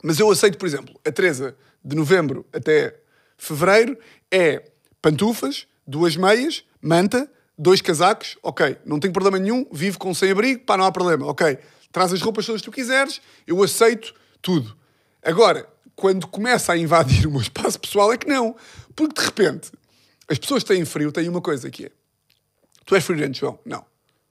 mas 0.02 0.18
eu 0.18 0.30
aceito, 0.30 0.58
por 0.58 0.66
exemplo, 0.66 0.98
a 1.04 1.10
Teresa 1.10 1.56
de 1.84 1.96
novembro 1.96 2.46
até 2.52 2.98
fevereiro 3.36 3.98
é 4.30 4.70
pantufas, 5.00 5.66
duas 5.86 6.16
meias, 6.16 6.64
manta, 6.80 7.30
dois 7.56 7.80
casacos, 7.80 8.36
ok, 8.42 8.76
não 8.84 9.00
tenho 9.00 9.12
problema 9.12 9.38
nenhum, 9.38 9.66
vivo 9.72 9.98
com 9.98 10.12
sem-abrigo, 10.12 10.64
pá, 10.64 10.76
não 10.76 10.84
há 10.84 10.92
problema, 10.92 11.26
ok. 11.26 11.58
Traz 11.90 12.12
as 12.12 12.20
roupas 12.20 12.44
todas 12.44 12.60
que 12.60 12.66
tu 12.66 12.72
quiseres, 12.72 13.20
eu 13.46 13.62
aceito 13.62 14.14
tudo. 14.42 14.76
Agora, 15.22 15.66
quando 15.94 16.26
começa 16.26 16.72
a 16.72 16.76
invadir 16.76 17.26
o 17.26 17.30
meu 17.30 17.40
espaço 17.40 17.80
pessoal, 17.80 18.12
é 18.12 18.18
que 18.18 18.28
não. 18.28 18.54
Porque 18.94 19.20
de 19.20 19.26
repente, 19.26 19.72
as 20.28 20.38
pessoas 20.38 20.62
que 20.62 20.68
têm 20.68 20.84
frio 20.84 21.10
têm 21.10 21.28
uma 21.28 21.40
coisa 21.40 21.70
que 21.70 21.86
é: 21.86 21.90
tu 22.84 22.94
és 22.94 23.04
friorento, 23.04 23.38
João? 23.38 23.58
Não. 23.64 23.84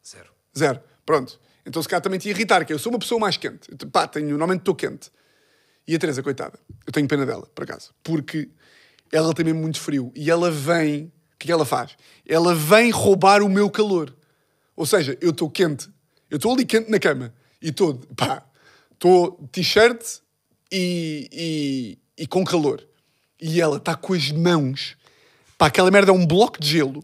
Zero. 0.07 0.29
Zero. 0.57 0.79
Pronto. 1.05 1.39
Então 1.65 1.81
se 1.81 1.87
calhar 1.87 2.01
também 2.01 2.19
te 2.19 2.29
irritar, 2.29 2.63
que 2.65 2.71
eu 2.71 2.79
sou 2.79 2.91
uma 2.91 2.99
pessoa 2.99 3.19
mais 3.19 3.37
quente. 3.37 3.69
Eu, 3.71 3.89
pá, 3.89 4.07
tenho, 4.07 4.29
normalmente 4.29 4.59
estou 4.59 4.75
quente. 4.75 5.11
E 5.87 5.95
a 5.95 5.99
Teresa, 5.99 6.21
coitada, 6.23 6.59
eu 6.85 6.91
tenho 6.91 7.07
pena 7.07 7.25
dela, 7.25 7.47
por 7.53 7.63
acaso. 7.63 7.93
Porque 8.03 8.49
ela 9.11 9.33
tem 9.33 9.45
mesmo 9.45 9.61
muito 9.61 9.79
frio. 9.79 10.11
E 10.15 10.29
ela 10.29 10.49
vem... 10.51 11.05
O 11.05 11.37
que 11.37 11.45
é 11.45 11.47
que 11.47 11.51
ela 11.51 11.65
faz? 11.65 11.95
Ela 12.27 12.55
vem 12.55 12.91
roubar 12.91 13.43
o 13.43 13.49
meu 13.49 13.69
calor. 13.69 14.15
Ou 14.75 14.85
seja, 14.85 15.17
eu 15.21 15.31
estou 15.31 15.49
quente. 15.49 15.89
Eu 16.29 16.37
estou 16.37 16.53
ali 16.53 16.65
quente 16.65 16.89
na 16.89 16.99
cama. 16.99 17.33
E 17.61 17.69
estou, 17.69 17.95
pá, 18.15 18.45
estou 18.93 19.47
t-shirt 19.51 20.21
e, 20.71 21.29
e, 21.31 22.23
e 22.23 22.27
com 22.27 22.43
calor. 22.43 22.87
E 23.41 23.61
ela 23.61 23.77
está 23.77 23.95
com 23.95 24.13
as 24.13 24.31
mãos... 24.31 24.95
Pá, 25.57 25.67
aquela 25.67 25.89
merda 25.89 26.11
é 26.11 26.13
um 26.13 26.25
bloco 26.25 26.59
de 26.59 26.67
gelo. 26.67 27.03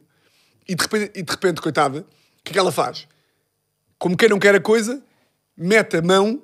E 0.68 0.76
de 0.76 0.82
repente, 0.82 1.12
e 1.16 1.24
de 1.24 1.32
repente 1.32 1.62
coitada, 1.62 2.02
o 2.02 2.06
que 2.44 2.52
é 2.52 2.54
que 2.54 2.60
ela 2.60 2.72
faz? 2.72 3.08
Como 4.02 4.18
quem 4.18 4.30
não 4.30 4.40
quer 4.40 4.56
a 4.56 4.60
coisa, 4.60 5.00
mete 5.56 5.98
a 5.98 6.02
mão, 6.02 6.42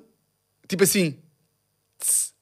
tipo 0.68 0.84
assim, 0.84 1.18
tss, 1.98 2.32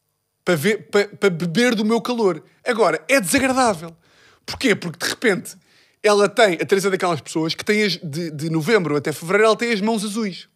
para, 0.45 0.57
ver, 0.57 0.91
para, 0.91 1.09
para 1.09 1.31
beber 1.31 1.75
do 1.75 1.87
meu 1.87 2.03
calor. 2.03 2.45
Agora, 2.63 3.03
é 3.09 3.19
desagradável. 3.19 3.97
Porquê? 4.45 4.75
Porque 4.75 5.03
de 5.03 5.11
repente 5.11 5.57
ela 6.03 6.29
tem, 6.29 6.57
a 6.57 6.67
Teresa 6.67 6.89
é 6.89 6.91
daquelas 6.91 7.23
pessoas 7.23 7.55
que 7.55 7.65
tem 7.65 7.83
as, 7.83 7.97
de, 7.97 8.31
de 8.31 8.51
novembro 8.51 8.95
até 8.95 9.11
fevereiro, 9.11 9.47
ela 9.47 9.57
tem 9.57 9.73
as 9.73 9.81
mãos 9.81 10.05
azuis. 10.05 10.51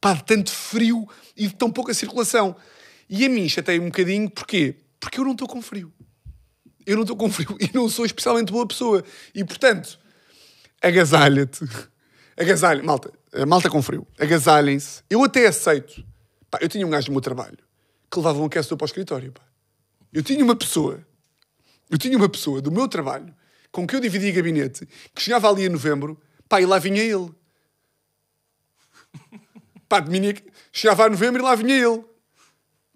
Pá, 0.00 0.14
de 0.14 0.24
tanto 0.24 0.50
frio 0.50 1.06
e 1.36 1.46
de 1.46 1.54
tão 1.54 1.70
pouca 1.70 1.92
circulação. 1.92 2.56
E 3.06 3.26
a 3.26 3.28
mim 3.28 3.46
chatei 3.50 3.78
um 3.78 3.90
bocadinho, 3.90 4.30
porquê? 4.30 4.76
Porque 4.98 5.20
eu 5.20 5.24
não 5.24 5.32
estou 5.32 5.46
com 5.46 5.60
frio. 5.60 5.92
Eu 6.86 6.96
não 6.96 7.02
estou 7.02 7.18
com 7.18 7.30
frio 7.30 7.54
e 7.60 7.68
não 7.74 7.86
sou 7.90 8.06
especialmente 8.06 8.50
boa 8.50 8.66
pessoa. 8.66 9.04
E 9.34 9.44
portanto, 9.44 9.98
agasalha-te. 10.80 11.62
Agasalha, 12.36 12.82
malta, 12.82 13.12
malta 13.46 13.68
com 13.68 13.82
frio. 13.82 14.06
Agasalhem-se. 14.18 15.02
Eu 15.10 15.24
até 15.24 15.46
aceito. 15.46 16.04
Pá, 16.50 16.58
eu 16.60 16.68
tinha 16.68 16.86
um 16.86 16.90
gajo 16.90 17.08
no 17.08 17.14
meu 17.14 17.20
trabalho 17.20 17.58
que 18.10 18.18
levava 18.18 18.38
um 18.38 18.44
aquecedor 18.44 18.78
para 18.78 18.84
o 18.84 18.86
escritório. 18.86 19.32
Pá. 19.32 19.42
Eu 20.12 20.22
tinha 20.22 20.44
uma 20.44 20.54
pessoa, 20.54 21.04
eu 21.90 21.98
tinha 21.98 22.16
uma 22.16 22.28
pessoa 22.28 22.62
do 22.62 22.70
meu 22.70 22.86
trabalho 22.86 23.34
com 23.72 23.84
que 23.84 23.96
eu 23.96 24.00
dividia 24.00 24.30
gabinete 24.30 24.86
que 25.12 25.20
chegava 25.20 25.50
ali 25.50 25.64
em 25.64 25.68
novembro, 25.68 26.20
pá, 26.48 26.60
e 26.60 26.66
lá 26.66 26.78
vinha 26.78 27.02
ele. 27.02 27.30
Pá, 29.88 29.98
de 29.98 30.10
mini... 30.10 30.36
chegava 30.72 31.04
a 31.04 31.10
novembro 31.10 31.42
e 31.42 31.44
lá 31.44 31.54
vinha 31.56 31.76
ele. 31.76 32.04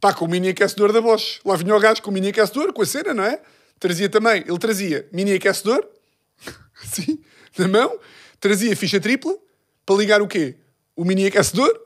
Pá, 0.01 0.15
com 0.15 0.25
o 0.25 0.29
mini 0.29 0.51
aquecedor 0.51 0.93
da 0.93 1.01
Bosch. 1.01 1.41
Lá 1.45 1.57
vinha 1.57 1.75
o 1.75 1.81
gajo 1.81 2.01
com 2.01 2.11
o 2.11 2.15
mini 2.15 2.29
aquecedor, 2.29 2.73
com 2.73 2.83
a 2.83 2.87
cena, 2.87 3.13
não 3.13 3.25
é? 3.25 3.43
Trazia 3.81 4.09
também, 4.09 4.45
ele 4.47 4.59
trazia 4.59 5.09
mini 5.13 5.33
aquecedor, 5.33 5.85
assim, 6.83 7.21
na 7.57 7.69
mão, 7.69 7.99
trazia 8.41 8.75
ficha 8.77 9.01
tripla, 9.01 9.37
para 9.89 9.97
ligar 9.97 10.21
o 10.21 10.29
quê? 10.29 10.55
O 10.95 11.03
mini 11.03 11.25
aquecedor, 11.25 11.81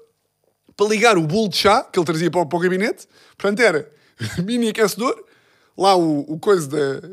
para 0.76 0.88
ligar 0.88 1.16
o 1.16 1.24
bolo 1.24 1.48
de 1.48 1.56
chá, 1.56 1.84
que 1.84 1.96
ele 1.96 2.04
trazia 2.04 2.28
para 2.32 2.40
o, 2.40 2.46
para 2.46 2.56
o 2.56 2.60
gabinete. 2.60 3.06
Portanto, 3.38 3.60
era 3.60 3.88
mini 4.42 4.70
aquecedor, 4.70 5.24
lá 5.78 5.94
o, 5.94 6.20
o 6.22 6.36
coisa 6.40 6.66
da... 6.66 7.08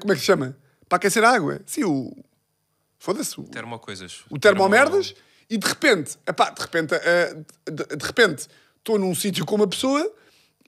Como 0.00 0.12
é 0.12 0.14
que 0.14 0.20
se 0.20 0.26
chama? 0.26 0.56
Para 0.88 0.96
aquecer 0.96 1.22
a 1.22 1.30
água. 1.30 1.60
Sim, 1.66 1.84
o... 1.84 2.16
Foda-se. 2.98 3.38
O, 3.38 3.44
Termocoisas. 3.44 4.22
o 4.30 4.38
termomerdas 4.38 5.14
e 5.50 5.58
de 5.58 5.66
repente, 5.66 6.16
epá, 6.26 6.48
de 6.48 6.62
repente, 6.62 6.94
eh, 6.94 7.36
de, 7.70 7.96
de 7.96 8.04
repente, 8.04 8.48
estou 8.78 8.98
num 8.98 9.14
sítio 9.14 9.44
com 9.44 9.54
uma 9.54 9.66
pessoa 9.66 10.10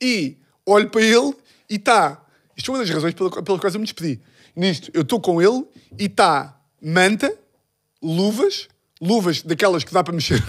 e 0.00 0.36
olho 0.66 0.90
para 0.90 1.00
ele 1.00 1.34
e 1.70 1.76
está. 1.76 2.22
Isto 2.54 2.66
foi 2.66 2.74
uma 2.74 2.84
das 2.84 2.90
razões 2.94 3.14
pela, 3.14 3.30
pela 3.42 3.58
qual 3.58 3.72
eu 3.72 3.80
me 3.80 3.86
despedi. 3.86 4.20
Nisto, 4.54 4.90
eu 4.92 5.02
estou 5.02 5.20
com 5.20 5.40
ele 5.40 5.66
e 5.98 6.04
está 6.04 6.60
manta, 6.80 7.34
luvas, 8.00 8.68
luvas 9.00 9.42
daquelas 9.42 9.84
que 9.84 9.92
dá 9.92 10.02
para 10.02 10.14
mexer. 10.14 10.42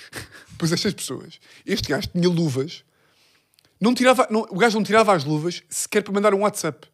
pois 0.58 0.72
estas 0.72 0.94
pessoas, 0.94 1.38
este 1.64 1.88
gajo 1.88 2.08
tinha 2.08 2.28
luvas, 2.28 2.84
não 3.80 3.94
tirava, 3.94 4.26
não- 4.30 4.46
o 4.50 4.56
gajo 4.56 4.76
não 4.76 4.84
tirava 4.84 5.14
as 5.14 5.24
luvas 5.24 5.62
sequer 5.68 6.02
para 6.02 6.12
mandar 6.12 6.34
um 6.34 6.40
WhatsApp. 6.40 6.88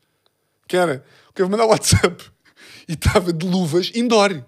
Que 0.66 0.76
era, 0.76 1.04
que 1.34 1.42
eu 1.42 1.46
vou 1.46 1.50
mandar 1.50 1.66
um 1.66 1.70
WhatsApp 1.70 2.24
e 2.88 2.92
estava 2.94 3.32
de 3.32 3.46
luvas 3.46 3.90
indoor. 3.94 4.44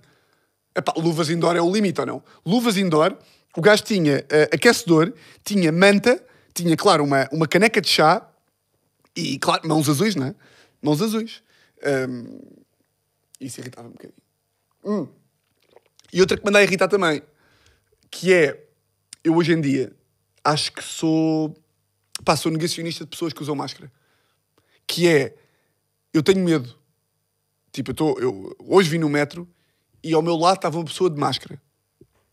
Epá, 0.74 0.92
luvas 0.96 1.30
indoor 1.30 1.54
é 1.56 1.60
o 1.60 1.70
limite 1.70 2.00
ou 2.00 2.06
não? 2.06 2.22
Luvas 2.44 2.76
indoor, 2.76 3.16
o 3.56 3.60
gajo 3.60 3.82
tinha 3.84 4.24
eh, 4.28 4.50
aquecedor, 4.52 5.12
tinha 5.44 5.70
manta, 5.70 6.20
tinha, 6.52 6.76
claro, 6.76 7.04
uma, 7.04 7.28
uma 7.30 7.46
caneca 7.46 7.80
de 7.80 7.88
chá 7.88 8.28
e, 9.14 9.38
claro, 9.38 9.68
mãos 9.68 9.88
azuis, 9.88 10.16
não 10.16 10.26
é? 10.26 10.34
Mãos 10.82 11.00
azuis. 11.00 11.42
Ahm, 11.84 12.40
isso 13.40 13.60
irritava 13.60 13.86
um 13.88 13.92
bocadinho. 13.92 14.18
Hum. 14.84 15.08
E 16.14 16.20
outra 16.20 16.36
que 16.36 16.44
me 16.44 16.50
anda 16.50 16.60
a 16.60 16.62
irritar 16.62 16.86
também, 16.86 17.20
que 18.08 18.32
é, 18.32 18.68
eu 19.24 19.34
hoje 19.34 19.52
em 19.52 19.60
dia 19.60 19.92
acho 20.44 20.70
que 20.72 20.80
sou, 20.80 21.60
pá, 22.24 22.36
sou 22.36 22.52
negacionista 22.52 23.02
de 23.02 23.10
pessoas 23.10 23.32
que 23.32 23.42
usam 23.42 23.56
máscara. 23.56 23.92
Que 24.86 25.08
é, 25.08 25.36
eu 26.12 26.22
tenho 26.22 26.38
medo. 26.44 26.72
Tipo, 27.72 27.90
eu, 27.90 27.94
tô, 27.94 28.18
eu 28.20 28.56
hoje 28.60 28.88
vim 28.88 28.98
no 28.98 29.08
metro 29.08 29.52
e 30.04 30.14
ao 30.14 30.22
meu 30.22 30.36
lado 30.36 30.54
estava 30.54 30.78
uma 30.78 30.84
pessoa 30.84 31.10
de 31.10 31.18
máscara. 31.18 31.60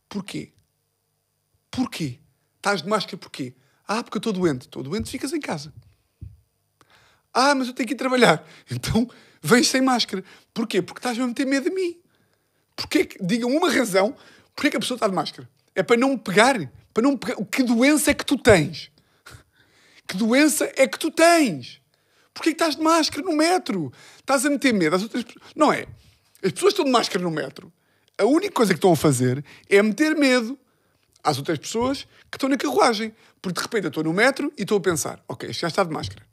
Porquê? 0.08 0.54
Porquê? 1.72 2.20
Estás 2.58 2.84
de 2.84 2.88
máscara 2.88 3.18
porquê? 3.18 3.56
Ah, 3.88 4.04
porque 4.04 4.18
eu 4.18 4.20
estou 4.20 4.34
doente. 4.34 4.68
Estou 4.68 4.84
doente, 4.84 5.10
ficas 5.10 5.34
em 5.34 5.40
casa. 5.40 5.74
Ah, 7.34 7.56
mas 7.56 7.68
eu 7.68 7.74
tenho 7.74 7.88
que 7.88 7.96
ir 7.96 7.98
trabalhar. 7.98 8.48
Então, 8.70 9.10
vens 9.42 9.68
sem 9.70 9.82
máscara. 9.82 10.24
Porquê? 10.54 10.84
Porque 10.84 11.00
estás 11.00 11.18
a 11.18 11.26
meter 11.26 11.48
medo 11.48 11.68
de 11.68 11.76
mim. 11.76 12.01
Porquê 12.76 13.06
que, 13.06 13.24
digam 13.24 13.50
uma 13.50 13.72
razão, 13.72 14.16
porquê 14.56 14.70
que 14.70 14.78
a 14.78 14.80
pessoa 14.80 14.96
está 14.96 15.08
de 15.08 15.16
máscara? 15.16 15.50
É 15.76 15.84
para 15.84 15.98
não 15.98 16.10
me 16.10 16.18
pegar. 16.18 16.58
Para 16.94 17.04
não 17.04 17.18
pegar. 17.18 17.44
Que 17.46 17.64
doença 17.64 18.12
é 18.12 18.14
que 18.14 18.26
tu 18.26 18.38
tens? 18.38 18.92
Que 20.08 20.18
doença 20.18 20.72
é 20.76 20.88
que 20.88 21.00
tu 21.00 21.10
tens? 21.10 21.82
Porquê 22.34 22.50
que 22.50 22.56
estás 22.56 22.76
de 22.76 22.82
máscara 22.82 23.24
no 23.24 23.34
metro? 23.36 23.92
Estás 24.18 24.46
a 24.46 24.50
meter 24.50 24.74
medo 24.74 24.96
às 24.96 25.04
outras 25.04 25.24
pessoas. 25.24 25.52
Não 25.56 25.72
é? 25.72 25.86
As 26.44 26.52
pessoas 26.52 26.74
estão 26.74 26.86
de 26.86 26.92
máscara 26.92 27.24
no 27.24 27.32
metro. 27.32 27.72
A 28.18 28.26
única 28.26 28.54
coisa 28.54 28.74
que 28.74 28.78
estão 28.78 28.92
a 28.92 28.96
fazer 28.96 29.44
é 29.70 29.82
meter 29.82 30.16
medo 30.16 30.58
às 31.24 31.38
outras 31.38 31.60
pessoas 31.60 32.08
que 32.30 32.38
estão 32.38 32.50
na 32.50 32.58
carruagem. 32.58 33.14
Porque 33.42 33.60
de 33.60 33.64
repente 33.64 33.84
eu 33.86 33.90
estou 33.90 34.04
no 34.04 34.14
metro 34.14 34.52
e 34.58 34.62
estou 34.62 34.78
a 34.78 34.82
pensar: 34.82 35.24
ok, 35.28 35.50
este 35.50 35.62
já 35.62 35.68
está 35.68 35.84
de 35.84 35.92
máscara. 35.92 36.26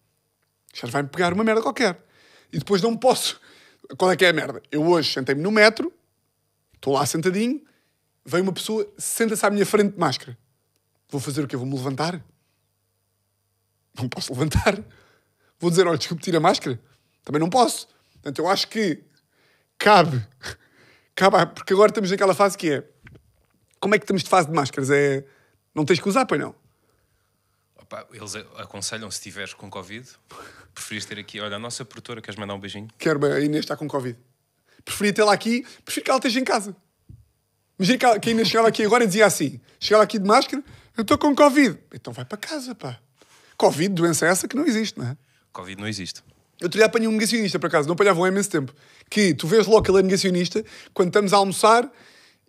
Já 0.74 0.86
vai-me 0.88 1.08
pegar 1.08 1.32
uma 1.32 1.44
merda 1.44 1.62
qualquer. 1.62 1.98
E 2.52 2.58
depois 2.58 2.82
não 2.82 2.96
posso. 2.96 3.40
Qual 3.96 4.10
é 4.10 4.16
que 4.16 4.24
é 4.24 4.28
a 4.28 4.32
merda? 4.32 4.62
Eu 4.70 4.86
hoje 4.86 5.12
sentei-me 5.12 5.42
no 5.42 5.50
metro, 5.50 5.92
estou 6.78 6.94
lá 6.94 7.04
sentadinho, 7.04 7.62
vem 8.24 8.40
uma 8.40 8.52
pessoa, 8.52 8.90
senta-se 8.96 9.44
à 9.44 9.50
minha 9.50 9.66
frente 9.66 9.92
de 9.92 9.98
máscara. 9.98 10.38
Vou 11.10 11.20
fazer 11.20 11.42
o 11.42 11.48
quê? 11.48 11.56
Vou-me 11.56 11.74
levantar? 11.74 12.22
Não 13.96 14.08
posso 14.08 14.32
levantar. 14.32 14.82
Vou 15.58 15.70
dizer, 15.70 15.86
olha, 15.86 15.98
desculpe, 15.98 16.22
tira 16.22 16.38
a 16.38 16.40
máscara. 16.40 16.80
Também 17.24 17.40
não 17.40 17.50
posso. 17.50 17.88
Portanto, 18.12 18.38
eu 18.38 18.48
acho 18.48 18.68
que 18.68 19.02
cabe. 19.76 20.24
cabe 21.14 21.46
porque 21.54 21.72
agora 21.72 21.90
estamos 21.90 22.10
naquela 22.10 22.34
fase 22.34 22.56
que 22.56 22.70
é. 22.70 22.84
Como 23.80 23.94
é 23.94 23.98
que 23.98 24.04
estamos 24.04 24.22
de 24.22 24.28
fase 24.28 24.48
de 24.48 24.54
máscaras? 24.54 24.90
É. 24.90 25.24
Não 25.74 25.84
tens 25.84 26.00
que 26.00 26.08
usar, 26.08 26.26
pois 26.26 26.40
não? 26.40 26.54
Opa, 27.76 28.06
eles 28.12 28.34
aconselham, 28.56 29.10
se 29.10 29.18
estiveres 29.18 29.54
com 29.54 29.70
Covid, 29.70 30.06
preferires 30.74 31.06
ter 31.06 31.18
aqui. 31.18 31.40
Olha, 31.40 31.56
a 31.56 31.58
nossa 31.58 31.84
produtora, 31.84 32.20
queres 32.20 32.38
mandar 32.38 32.54
um 32.54 32.60
beijinho? 32.60 32.88
Quero, 32.98 33.24
a 33.24 33.40
Inês 33.40 33.64
está 33.64 33.76
com 33.76 33.88
Covid. 33.88 34.18
Preferi 34.84 35.12
tê-la 35.12 35.32
aqui, 35.32 35.64
prefiro 35.84 36.04
que 36.04 36.10
ela 36.10 36.18
esteja 36.18 36.40
em 36.40 36.44
casa. 36.44 36.74
Imagina 37.78 37.98
que, 37.98 38.04
ela, 38.04 38.18
que 38.18 38.28
a 38.28 38.32
Inês 38.32 38.48
chegava 38.48 38.68
aqui 38.68 38.84
agora 38.84 39.04
e 39.04 39.06
dizia 39.06 39.26
assim: 39.26 39.60
chegava 39.78 40.02
aqui 40.04 40.18
de 40.18 40.26
máscara, 40.26 40.62
eu 40.96 41.02
estou 41.02 41.16
com 41.18 41.34
Covid. 41.34 41.78
Então 41.94 42.12
vai 42.12 42.24
para 42.24 42.38
casa, 42.38 42.74
pá. 42.74 42.98
Covid, 43.56 43.94
doença 43.94 44.26
essa 44.26 44.48
que 44.48 44.56
não 44.56 44.66
existe, 44.66 44.98
não 44.98 45.06
é? 45.06 45.16
Covid 45.52 45.80
não 45.80 45.88
existe. 45.88 46.22
Eu 46.60 46.68
te 46.68 46.82
apanhei 46.82 47.06
um 47.08 47.12
negacionista, 47.12 47.58
por 47.58 47.66
acaso, 47.68 47.86
não 47.86 47.94
apanhava 47.94 48.24
há 48.24 48.28
imenso 48.28 48.50
tempo. 48.50 48.74
Que 49.08 49.32
tu 49.32 49.46
vês 49.46 49.66
logo 49.66 49.82
que 49.82 49.90
ele 49.90 50.00
é 50.00 50.02
negacionista 50.02 50.64
quando 50.92 51.08
estamos 51.08 51.32
a 51.32 51.36
almoçar 51.36 51.88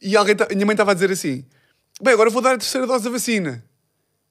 e 0.02 0.16
alguém 0.18 0.36
tá- 0.36 0.48
a 0.50 0.54
minha 0.56 0.66
mãe 0.66 0.74
estava 0.74 0.92
a 0.92 0.94
dizer 0.96 1.12
assim: 1.12 1.46
Bem, 2.02 2.14
agora 2.14 2.30
vou 2.30 2.42
dar 2.42 2.56
a 2.56 2.58
terceira 2.58 2.88
dose 2.88 3.04
da 3.04 3.10
vacina. 3.10 3.64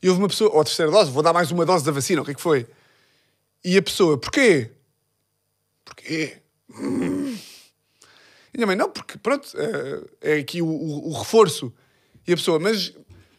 E 0.03 0.09
houve 0.09 0.21
uma 0.21 0.29
pessoa, 0.29 0.51
ou 0.53 0.61
a 0.61 0.65
terceira 0.65 0.91
dose, 0.91 1.11
vou 1.11 1.23
dar 1.23 1.33
mais 1.33 1.51
uma 1.51 1.65
dose 1.67 1.85
da 1.85 1.93
vacina, 1.93 2.23
o 2.23 2.25
que 2.25 2.31
é 2.31 2.35
que 2.35 2.41
foi? 2.41 2.67
E 3.65 3.77
a 3.77 3.83
pessoa, 3.83 4.17
porquê? 4.19 4.71
Porquê? 5.85 6.39
Hum. 6.71 7.18
Minha 8.59 8.67
mãe, 8.67 8.75
não, 8.77 8.91
porque 8.91 9.17
pronto, 9.19 9.49
é, 10.21 10.33
é 10.35 10.39
aqui 10.41 10.61
o, 10.61 10.67
o- 10.67 11.11
o 11.11 11.13
reforço. 11.13 11.73
E 12.27 12.33
a 12.33 12.37
pessoa, 12.37 12.59
mas, 12.59 12.93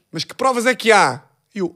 mas 0.10 0.24
que 0.24 0.34
provas 0.34 0.66
é 0.66 0.74
que 0.74 0.94
há? 0.94 1.22
E 1.54 1.60
eu, 1.60 1.76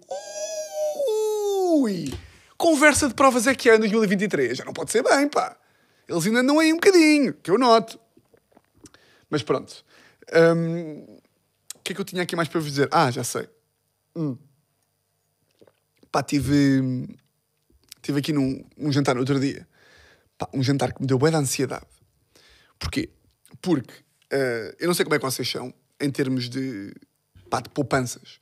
ui, 1.76 2.14
conversa 2.58 3.10
de 3.10 3.14
provas 3.14 3.46
é 3.46 3.54
que 3.54 3.70
há 3.70 3.76
em 3.76 3.80
2023. 3.80 4.58
Já 4.58 4.64
não 4.64 4.72
pode 4.72 4.92
ser 4.94 5.04
bem, 5.04 5.28
pá. 5.28 5.58
Eles 6.08 6.26
ainda 6.26 6.40
andam 6.40 6.58
aí 6.58 6.72
um 6.72 6.78
bocadinho, 6.78 7.34
que 7.34 7.52
eu 7.52 7.58
noto. 7.58 8.00
Mas 9.30 9.44
pronto. 9.44 9.84
Hum, 10.56 11.06
o 11.76 11.80
que 11.84 11.92
é 11.92 11.96
que 11.96 12.00
eu 12.00 12.06
tinha 12.06 12.24
aqui 12.24 12.38
mais 12.38 12.48
para 12.48 12.62
vos 12.62 12.70
dizer? 12.70 12.88
Ah, 12.94 13.12
já 13.12 13.26
sei. 13.26 13.50
Hum. 14.16 14.38
Pá, 16.10 16.24
tive, 16.24 17.10
tive 18.02 18.20
aqui 18.20 18.32
num, 18.32 18.64
jantar 18.90 19.16
no 19.16 19.20
outro 19.20 19.38
dia. 19.38 19.68
Pá, 20.38 20.48
um 20.54 20.64
jantar 20.64 20.94
que 20.94 21.02
me 21.02 21.08
deu 21.08 21.18
bué 21.18 21.30
de 21.30 21.36
ansiedade. 21.36 21.86
Porquê? 22.80 23.10
Porque 23.64 23.94
eh, 24.30 24.76
eu 24.78 24.88
não 24.88 24.94
sei 24.94 25.06
como 25.06 25.16
é 25.16 25.20
que 25.20 25.26
vocês 25.26 25.50
são 25.50 25.74
em 26.00 26.12
termos 26.12 26.50
de, 26.50 26.94
pá, 27.50 27.62
de 27.62 27.70
poupanças 27.70 28.40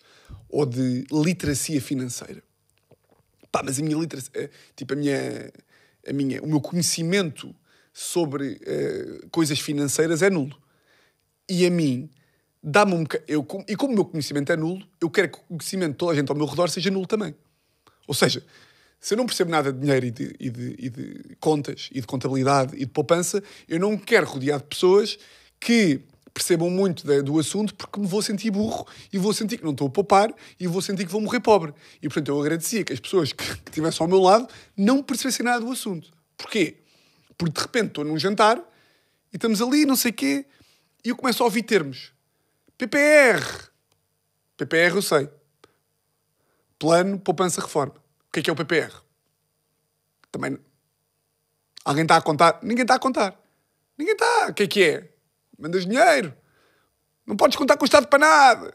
ou 0.50 0.66
de 0.66 1.06
literacia 1.12 1.80
financeira. 1.80 2.42
Pá, 3.52 3.62
mas 3.64 3.80
a 3.80 3.84
minha 3.84 3.96
literacia, 3.96 4.32
eh, 4.34 4.50
tipo, 4.76 4.94
a 4.94 4.96
minha, 4.96 5.54
a 6.08 6.12
minha, 6.12 6.42
o 6.42 6.48
meu 6.48 6.60
conhecimento 6.60 7.56
sobre 7.94 8.60
eh, 8.66 9.28
coisas 9.30 9.60
financeiras 9.60 10.24
é 10.24 10.30
nulo. 10.30 10.60
E 11.48 11.68
a 11.68 11.70
mim, 11.70 12.10
dá-me 12.64 12.96
um 12.96 13.04
eu 13.28 13.46
E 13.68 13.76
como 13.76 13.94
o 13.94 13.96
meu 13.96 14.06
conhecimento 14.06 14.52
é 14.52 14.58
nulo, 14.58 14.84
eu 15.00 15.10
quero 15.10 15.30
que 15.30 15.38
o 15.38 15.42
conhecimento 15.42 15.92
de 15.92 15.98
toda 15.98 16.14
a 16.14 16.16
gente 16.16 16.30
ao 16.32 16.36
meu 16.36 16.48
redor 16.48 16.68
seja 16.70 16.90
nulo 16.90 17.06
também. 17.06 17.36
Ou 18.08 18.16
seja, 18.16 18.44
se 19.02 19.14
eu 19.16 19.18
não 19.18 19.26
percebo 19.26 19.50
nada 19.52 19.74
de 19.74 19.80
dinheiro 19.80 20.06
e 20.06 20.12
de, 20.12 20.36
e 20.40 20.50
de- 20.50 20.76
e 20.78 20.90
de 20.90 21.36
contas, 21.40 21.90
e 21.92 22.00
de 22.00 22.06
contabilidade, 22.08 22.76
e 22.76 22.80
de 22.86 22.86
poupança, 22.92 23.44
eu 23.68 23.80
não 23.80 23.98
quero 23.98 24.28
rodear 24.28 24.60
de 24.62 24.68
pessoas 24.68 25.18
que 25.60 26.02
percebam 26.34 26.70
muito 26.70 27.06
da- 27.06 27.20
do 27.22 27.38
assunto 27.40 27.74
porque 27.76 28.00
me 28.00 28.08
vou 28.08 28.22
sentir 28.22 28.52
burro 28.52 28.88
e 29.12 29.18
vou 29.18 29.34
sentir 29.34 29.58
que 29.58 29.64
não 29.66 29.72
estou 29.72 29.88
a 29.88 29.90
poupar 29.90 30.34
e 30.60 30.66
vou 30.68 30.82
sentir 30.82 31.06
que 31.06 31.12
vou 31.12 31.20
morrer 31.20 31.40
pobre. 31.42 31.74
E, 32.02 32.08
portanto, 32.08 32.30
eu 32.30 32.40
agradecia 32.40 32.84
que 32.86 32.94
as 32.94 33.00
pessoas 33.02 33.34
que, 33.34 33.44
que 33.44 33.70
estivessem 33.70 34.02
ao 34.04 34.08
meu 34.08 34.20
lado 34.20 34.48
não 34.78 35.04
percebessem 35.04 35.44
nada 35.46 35.60
do 35.66 35.72
assunto. 35.72 36.10
Porquê? 36.38 36.78
Porque, 37.38 37.54
de 37.54 37.60
repente, 37.60 37.88
estou 37.88 38.06
num 38.06 38.18
jantar 38.20 38.58
e 39.34 39.36
estamos 39.36 39.62
ali, 39.62 39.84
não 39.86 39.96
sei 39.96 40.12
o 40.12 40.14
quê, 40.14 40.46
e 41.04 41.10
eu 41.10 41.16
começo 41.18 41.42
a 41.42 41.46
ouvir 41.48 41.64
termos. 41.64 42.14
PPR. 42.78 43.44
PPR 44.56 44.96
eu 44.96 45.02
sei. 45.02 45.28
Plano 46.80 47.20
Poupança 47.20 47.60
Reforma. 47.62 47.96
O 48.32 48.34
que 48.34 48.40
é 48.40 48.44
que 48.44 48.50
é 48.50 48.54
o 48.54 48.56
PPR? 48.56 48.94
Também. 50.32 50.58
Alguém 51.84 52.04
está 52.04 52.16
a 52.16 52.22
contar? 52.22 52.60
Ninguém 52.64 52.84
está 52.84 52.96
a 52.96 53.00
contar. 53.00 53.38
Ninguém 53.98 54.14
está. 54.14 54.48
O 54.48 54.54
que 54.54 54.64
é 54.64 54.68
que 54.68 54.84
é? 54.84 55.12
Mandas 55.60 55.86
dinheiro. 55.86 56.34
Não 57.26 57.36
podes 57.36 57.58
contar 57.58 57.76
com 57.76 57.84
o 57.84 57.86
Estado 57.86 58.08
para 58.08 58.20
nada. 58.20 58.74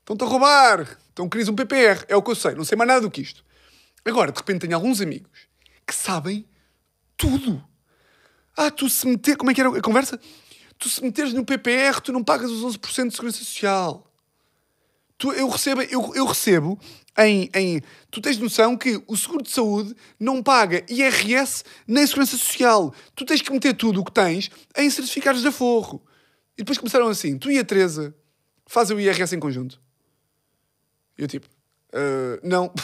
Estão-te 0.00 0.22
a 0.22 0.26
roubar. 0.26 0.98
Então 1.14 1.30
querias 1.30 1.48
um 1.48 1.54
PPR. 1.54 2.04
É 2.08 2.14
o 2.14 2.22
que 2.22 2.30
eu 2.30 2.34
sei. 2.34 2.54
Não 2.54 2.62
sei 2.62 2.76
mais 2.76 2.88
nada 2.88 3.00
do 3.00 3.10
que 3.10 3.22
isto. 3.22 3.42
Agora, 4.04 4.30
de 4.30 4.38
repente, 4.38 4.60
tenho 4.60 4.74
alguns 4.74 5.00
amigos 5.00 5.48
que 5.86 5.94
sabem 5.94 6.46
tudo. 7.16 7.66
Ah, 8.54 8.70
tu 8.70 8.86
se 8.86 9.06
meter. 9.06 9.38
Como 9.38 9.50
é 9.50 9.54
que 9.54 9.62
era 9.62 9.78
a 9.78 9.80
conversa? 9.80 10.20
Tu 10.78 10.90
se 10.90 11.02
meteres 11.02 11.32
no 11.32 11.42
PPR, 11.42 12.02
tu 12.02 12.12
não 12.12 12.22
pagas 12.22 12.50
os 12.50 12.76
11% 12.76 13.08
de 13.08 13.14
segurança 13.14 13.38
social. 13.38 14.11
Tu, 15.22 15.30
eu 15.34 15.48
recebo, 15.48 15.82
eu, 15.82 16.12
eu 16.16 16.26
recebo 16.26 16.76
em, 17.16 17.48
em. 17.54 17.80
Tu 18.10 18.20
tens 18.20 18.38
noção 18.38 18.76
que 18.76 19.00
o 19.06 19.16
seguro 19.16 19.40
de 19.40 19.52
saúde 19.52 19.94
não 20.18 20.42
paga 20.42 20.84
IRS 20.88 21.62
nem 21.86 22.04
segurança 22.04 22.36
social. 22.36 22.92
Tu 23.14 23.24
tens 23.24 23.40
que 23.40 23.52
meter 23.52 23.72
tudo 23.72 24.00
o 24.00 24.04
que 24.04 24.10
tens 24.10 24.50
em 24.76 24.90
certificados 24.90 25.42
de 25.42 25.46
aforro. 25.46 26.04
E 26.54 26.62
depois 26.62 26.76
começaram 26.76 27.06
assim: 27.06 27.38
tu 27.38 27.52
e 27.52 27.58
a 27.60 27.64
Teresa 27.64 28.12
fazem 28.66 28.96
o 28.96 29.00
IRS 29.00 29.36
em 29.36 29.38
conjunto. 29.38 29.80
Eu 31.16 31.28
tipo: 31.28 31.46
"Ah, 31.92 32.40
não. 32.42 32.74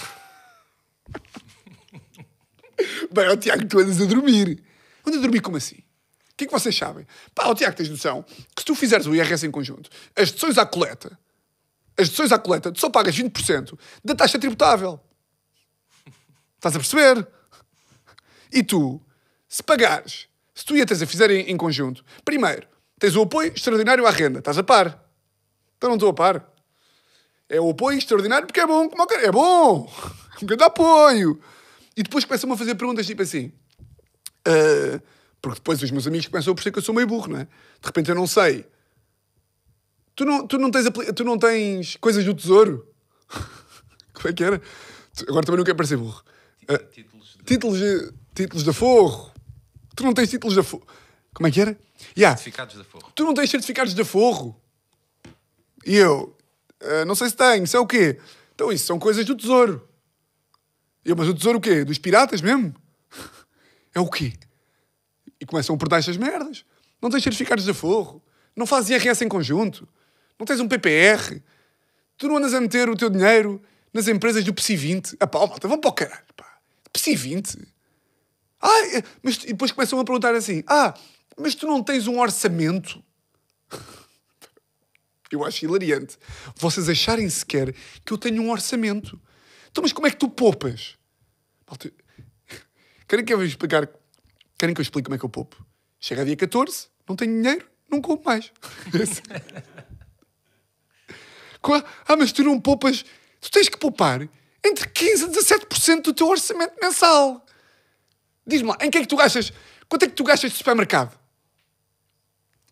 Bem, 3.13 3.29
ó 3.31 3.37
Tiago, 3.37 3.67
tu 3.67 3.81
andas 3.81 4.01
a 4.01 4.05
dormir. 4.05 4.63
Anda 5.05 5.19
a 5.19 5.21
dormir 5.21 5.41
como 5.41 5.57
assim? 5.57 5.75
O 5.75 6.37
que 6.37 6.45
é 6.45 6.47
que 6.47 6.53
vocês 6.53 6.77
sabem? 6.77 7.05
Pá, 7.35 7.49
ó 7.49 7.55
Tiago, 7.57 7.77
tens 7.77 7.89
noção 7.89 8.25
que 8.55 8.63
se 8.63 8.65
tu 8.65 8.77
fizeres 8.77 9.07
o 9.07 9.15
IRS 9.17 9.45
em 9.45 9.51
conjunto, 9.51 9.91
as 10.15 10.31
deduções 10.31 10.57
à 10.57 10.65
coleta, 10.65 11.19
as 11.99 12.09
deduções 12.09 12.33
à 12.33 12.39
coleta, 12.39 12.71
tu 12.71 12.81
só 12.81 12.89
pagas 12.89 13.17
20% 13.17 13.77
da 14.05 14.15
taxa 14.15 14.39
tributável. 14.39 15.01
Estás 16.57 16.77
a 16.77 16.79
perceber? 16.79 17.27
E 18.53 18.63
tu, 18.63 19.01
se 19.49 19.63
pagares, 19.63 20.29
se 20.55 20.65
tu 20.65 20.77
e 20.77 20.81
a 20.81 20.87
Teresa 20.87 21.07
fizerem 21.07 21.51
em 21.51 21.57
conjunto, 21.57 22.05
primeiro, 22.25 22.67
tens 22.99 23.17
o 23.17 23.23
apoio 23.23 23.53
extraordinário 23.55 24.07
à 24.07 24.11
renda. 24.11 24.39
Estás 24.39 24.59
a 24.59 24.63
par? 24.63 25.05
Então 25.77 25.91
não 25.91 25.97
estou 25.97 26.11
a 26.11 26.15
par. 26.15 26.53
É 27.49 27.61
o 27.61 27.71
apoio 27.71 27.99
extraordinário 27.99 28.47
porque 28.47 28.61
é 28.61 28.67
bom. 28.67 28.89
Como 28.89 29.07
é 29.13 29.31
bom. 29.31 29.93
Um 30.41 30.47
grande 30.47 30.63
apoio. 30.63 31.41
E 31.97 32.03
depois 32.05 32.25
começam-me 32.25 32.55
a 32.55 32.57
fazer 32.57 32.77
perguntas 32.77 33.05
tipo 33.05 33.23
assim. 33.23 33.53
ah, 34.47 35.01
porque 35.43 35.57
depois 35.57 35.83
os 35.83 35.91
meus 35.91 36.07
amigos 36.07 36.29
começam 36.29 36.53
a 36.53 36.55
perceber 36.55 36.73
que 36.75 36.79
eu 36.79 36.83
sou 36.83 36.95
meio 36.95 37.09
burro, 37.09 37.29
não 37.29 37.41
é? 37.41 37.45
De 37.45 37.87
repente 37.87 38.09
eu 38.09 38.15
não 38.15 38.27
sei. 38.27 38.65
Tu 40.19 40.25
não, 40.25 40.45
tu 40.49 40.59
não, 40.59 40.69
tens, 40.69 40.85
tu 41.15 41.23
não 41.23 41.39
tens 41.39 41.95
coisas 42.01 42.25
do 42.25 42.35
tesouro? 42.35 42.93
Como 44.13 44.29
é 44.29 44.33
que 44.33 44.43
era? 44.43 44.59
Tu- 45.17 45.25
Agora 45.29 45.47
também 45.47 45.59
não 45.59 45.65
quero 45.65 45.77
parecer 45.77 45.97
burro. 45.97 46.25
Ah, 46.67 46.77
Títulos 46.79 47.37
de 47.37 47.45
títulos, 47.45 47.79
de, 47.79 48.13
títulos 48.35 48.65
de 48.65 48.71
aforro. 48.71 49.33
Tu 49.95 50.03
não 50.03 50.13
tens 50.13 50.29
títulos 50.29 50.55
de 50.55 50.61
aforro. 50.61 50.85
Como 51.33 51.47
é 51.47 51.53
que 51.53 51.61
era? 51.61 51.79
Yeah. 52.17 52.37
certificados 52.37 52.75
de 52.75 52.81
aforro. 52.81 53.13
Tu 53.15 53.25
não 53.25 53.33
tens 53.33 53.49
certificados 53.49 53.95
de 53.95 54.03
aforro? 54.03 54.61
E 55.87 55.95
eu? 55.95 56.37
"Ah, 56.83 57.05
não 57.05 57.15
sei 57.15 57.29
se 57.29 57.37
tenho. 57.37 57.63
Isso 57.63 57.77
é 57.77 57.81
o 57.81 57.87
quê? 57.87 58.19
Então 58.57 58.73
isso 58.73 58.87
são 58.87 58.99
coisas 58.99 59.25
do 59.25 59.37
tesouro. 59.37 59.89
E 61.05 61.11
eu, 61.11 61.17
mas 61.17 61.29
o 61.29 61.35
tesouro 61.35 61.59
o 61.59 61.61
quê? 61.61 61.85
Dos 61.85 61.99
piratas 61.99 62.41
mesmo? 62.41 62.75
É 63.95 64.01
o 64.01 64.11
quê? 64.11 64.33
E 65.41 65.47
começam 65.47 65.75
a 65.75 65.79
portar 65.79 66.01
estas 66.01 66.17
merdas. 66.17 66.65
Não 67.01 67.09
tens 67.09 67.23
certificados 67.23 67.65
de 67.65 67.71
aforro. 67.71 68.21
Não 68.57 68.67
fazes 68.67 68.91
IRS 68.91 69.25
em 69.25 69.29
conjunto. 69.29 69.89
Não 70.39 70.47
tens 70.47 70.61
um 70.61 70.69
PPR. 70.69 71.43
Tu 72.17 72.29
não 72.29 72.37
andas 72.37 72.55
a 72.55 72.61
meter 72.61 72.89
o 72.89 72.97
teu 72.97 73.11
dinheiro 73.11 73.61
nas 73.93 74.09
empresas 74.09 74.45
do 74.45 74.55
PSI 74.55 74.77
20. 74.77 75.17
Ah 75.21 75.27
pá, 75.27 75.41
malta, 75.41 75.67
vão 75.69 75.81
para 75.81 75.91
o 75.91 75.93
caralho, 75.93 76.35
pá. 76.37 76.59
PSI 76.93 77.17
20? 77.17 77.59
Ah, 78.61 78.69
mas 79.23 79.37
e 79.45 79.49
depois 79.49 79.73
começam 79.73 79.99
a 79.99 80.05
perguntar 80.05 80.35
assim: 80.35 80.63
Ah, 80.67 80.95
mas 81.37 81.55
tu 81.55 81.67
não 81.67 81.83
tens 81.83 82.07
um 82.07 82.19
orçamento? 82.19 83.03
Eu 85.31 85.45
acho 85.45 85.65
hilariante 85.65 86.17
vocês 86.57 86.89
acharem 86.89 87.29
sequer 87.29 87.75
que 88.03 88.15
eu 88.15 88.17
tenho 88.17 88.43
um 88.43 88.51
orçamento. 88.51 89.21
Então, 89.71 89.83
mas 89.83 89.93
como 89.93 90.07
é 90.07 90.11
que 90.11 90.17
tu 90.17 90.27
poupas? 90.27 90.97
Malta, 91.67 91.93
Querem 93.07 93.25
que 93.25 93.35
eu 93.35 93.45
explicar? 93.45 93.87
Querem 94.59 94.75
que 94.75 94.81
eu 94.81 94.83
explique 94.83 95.05
como 95.05 95.17
é 95.17 95.19
que 95.19 95.25
eu 95.27 95.29
poupo? 95.29 95.63
Chega 96.01 96.23
a 96.23 96.25
dia 96.25 96.35
14, 96.35 96.89
não 97.07 97.15
tenho 97.15 97.43
dinheiro, 97.43 97.69
não 97.91 98.01
como 98.01 98.23
mais. 98.25 98.51
Ah, 101.75 102.17
mas 102.17 102.33
tu 102.33 102.43
não 102.43 102.61
poupas. 102.61 103.05
Tu 103.41 103.51
tens 103.51 103.69
que 103.69 103.79
poupar 103.79 104.29
entre 104.65 104.89
15% 104.89 105.25
a 105.25 105.29
17% 105.29 106.03
do 106.03 106.13
teu 106.13 106.29
orçamento 106.29 106.75
mensal. 106.81 107.45
Diz-me 108.47 108.69
lá, 108.69 108.79
em 108.81 108.91
que 108.91 108.99
é 108.99 109.01
que 109.03 109.09
tu 109.09 109.17
gastas? 109.17 109.53
Quanto 109.89 110.05
é 110.05 110.09
que 110.09 110.15
tu 110.15 110.25
gastas 110.25 110.53
de 110.53 110.59
supermercado? 110.59 111.19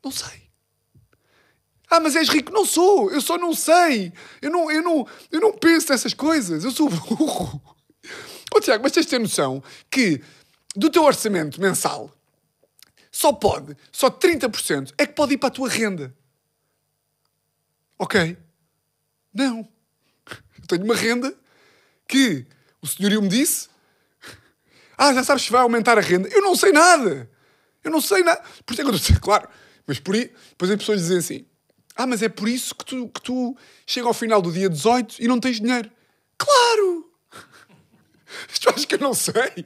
Não 0.02 0.10
sei. 0.10 0.46
Ah, 1.88 2.00
mas 2.00 2.16
és 2.16 2.28
rico? 2.28 2.52
Não 2.52 2.64
sou. 2.64 3.10
Eu 3.10 3.20
só 3.20 3.38
não 3.38 3.54
sei. 3.54 4.12
Eu 4.42 4.50
não, 4.50 4.70
eu 4.70 4.82
não, 4.82 5.06
eu 5.30 5.40
não 5.40 5.52
penso 5.52 5.90
nessas 5.90 6.14
coisas. 6.14 6.64
Eu 6.64 6.70
sou 6.70 6.88
burro. 6.88 7.60
Ô 8.54 8.60
Tiago, 8.60 8.82
mas 8.82 8.92
tens 8.92 9.06
de 9.06 9.10
ter 9.10 9.18
noção 9.18 9.62
que 9.90 10.22
do 10.74 10.90
teu 10.90 11.02
orçamento 11.02 11.60
mensal 11.60 12.10
só 13.16 13.32
pode, 13.32 13.74
só 13.90 14.10
30% 14.10 14.92
é 14.98 15.06
que 15.06 15.14
pode 15.14 15.34
ir 15.34 15.38
para 15.38 15.48
a 15.48 15.50
tua 15.50 15.70
renda. 15.70 16.14
Ok? 17.98 18.36
Não. 19.36 19.68
Eu 20.58 20.66
tenho 20.66 20.84
uma 20.84 20.94
renda 20.94 21.36
que 22.08 22.46
o 22.80 22.86
senhorio 22.86 23.20
me 23.20 23.28
disse. 23.28 23.68
Ah, 24.96 25.12
já 25.12 25.22
sabes 25.22 25.42
se 25.44 25.52
vai 25.52 25.60
aumentar 25.60 25.98
a 25.98 26.00
renda. 26.00 26.28
Eu 26.30 26.40
não 26.40 26.56
sei 26.56 26.72
nada. 26.72 27.30
Eu 27.84 27.90
não 27.90 28.00
sei 28.00 28.22
nada. 28.22 28.42
Por 28.64 28.72
isso 28.72 28.80
é 28.80 28.84
que 28.84 28.90
eu 28.90 28.94
estou 28.94 29.20
claro. 29.20 29.48
Mas 29.86 30.00
por 30.00 30.14
aí, 30.14 30.32
depois 30.50 30.70
as 30.70 30.78
pessoas 30.78 31.00
dizem 31.02 31.18
assim: 31.18 31.46
Ah, 31.94 32.06
mas 32.06 32.22
é 32.22 32.28
por 32.28 32.48
isso 32.48 32.74
que 32.74 32.84
tu, 32.84 33.08
que 33.08 33.20
tu 33.20 33.56
chega 33.86 34.06
ao 34.08 34.14
final 34.14 34.40
do 34.40 34.50
dia 34.50 34.70
18 34.70 35.16
e 35.22 35.28
não 35.28 35.38
tens 35.38 35.60
dinheiro. 35.60 35.90
Claro! 36.38 37.12
Tu 38.60 38.68
achas 38.68 38.84
que 38.84 38.94
eu 38.96 38.98
não 38.98 39.14
sei? 39.14 39.64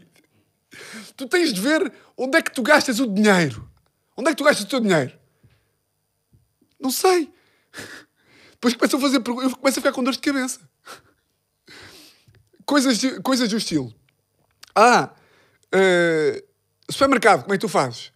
Tu 1.16 1.26
tens 1.26 1.52
de 1.52 1.60
ver 1.60 1.92
onde 2.16 2.36
é 2.36 2.42
que 2.42 2.52
tu 2.52 2.62
gastas 2.62 3.00
o 3.00 3.06
dinheiro. 3.06 3.68
Onde 4.16 4.28
é 4.28 4.32
que 4.32 4.36
tu 4.36 4.44
gastas 4.44 4.66
o 4.66 4.68
teu 4.68 4.80
dinheiro? 4.80 5.18
Não 6.78 6.90
sei. 6.90 7.32
Depois 8.60 8.74
começam 8.74 8.98
a 8.98 9.02
fazer 9.02 9.20
perguntas. 9.20 9.50
Eu 9.50 9.56
começo 9.56 9.78
a 9.78 9.82
ficar 9.82 9.92
com 9.94 10.04
dor 10.04 10.12
de 10.12 10.18
cabeça. 10.18 10.60
Coisas, 12.66 12.98
de- 12.98 13.20
coisas 13.22 13.48
do 13.48 13.56
estilo. 13.56 13.92
Ah, 14.76 15.10
eh, 15.72 16.44
supermercado, 16.90 17.42
como 17.42 17.54
é 17.54 17.56
que 17.56 17.62
tu 17.62 17.68
fazes? 17.68 18.12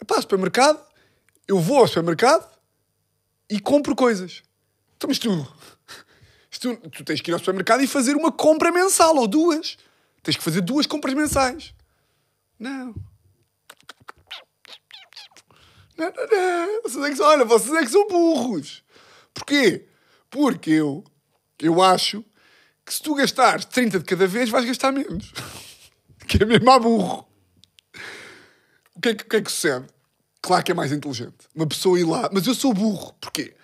Epá, 0.00 0.20
supermercado, 0.22 0.80
eu 1.48 1.58
vou 1.58 1.78
ao 1.78 1.88
supermercado 1.88 2.48
e 3.50 3.58
compro 3.58 3.96
coisas. 3.96 4.42
Então, 4.96 5.08
mas 5.08 5.18
tu, 5.18 5.28
tu, 6.60 6.76
tu 6.90 7.04
tens 7.04 7.20
que 7.20 7.30
ir 7.30 7.34
ao 7.34 7.38
supermercado 7.40 7.82
e 7.82 7.86
fazer 7.88 8.14
uma 8.16 8.30
compra 8.30 8.70
mensal 8.70 9.16
ou 9.16 9.26
duas. 9.26 9.76
Tens 10.22 10.36
que 10.36 10.44
fazer 10.44 10.60
duas 10.60 10.86
compras 10.86 11.12
mensais. 11.14 11.74
Não. 12.58 12.94
Não, 15.98 16.12
não, 16.12 16.26
não. 16.30 16.82
Vocês 16.82 17.04
é 17.04 17.14
que, 17.14 17.22
olha, 17.22 17.44
vocês 17.44 17.74
é 17.74 17.84
que 17.84 17.90
são 17.90 18.06
burros. 18.06 18.82
Porquê? 19.36 19.84
Porque 20.30 20.70
eu, 20.70 21.04
eu 21.60 21.82
acho 21.82 22.24
que 22.84 22.94
se 22.94 23.02
tu 23.02 23.14
gastares 23.14 23.66
30 23.66 23.98
de 23.98 24.04
cada 24.04 24.26
vez, 24.26 24.48
vais 24.48 24.64
gastar 24.64 24.90
menos. 24.92 25.32
que 26.26 26.42
é 26.42 26.46
mesmo 26.46 26.70
a 26.70 26.78
burro. 26.78 27.28
O 28.94 29.00
que, 29.00 29.10
é 29.10 29.14
que, 29.14 29.24
o 29.24 29.28
que 29.28 29.36
é 29.36 29.42
que 29.42 29.52
sucede? 29.52 29.86
Claro 30.40 30.64
que 30.64 30.72
é 30.72 30.74
mais 30.74 30.90
inteligente. 30.90 31.36
Uma 31.54 31.66
pessoa 31.66 32.00
ir 32.00 32.04
lá. 32.04 32.30
Mas 32.32 32.46
eu 32.46 32.54
sou 32.54 32.72
burro. 32.72 33.12
Porquê? 33.20 33.54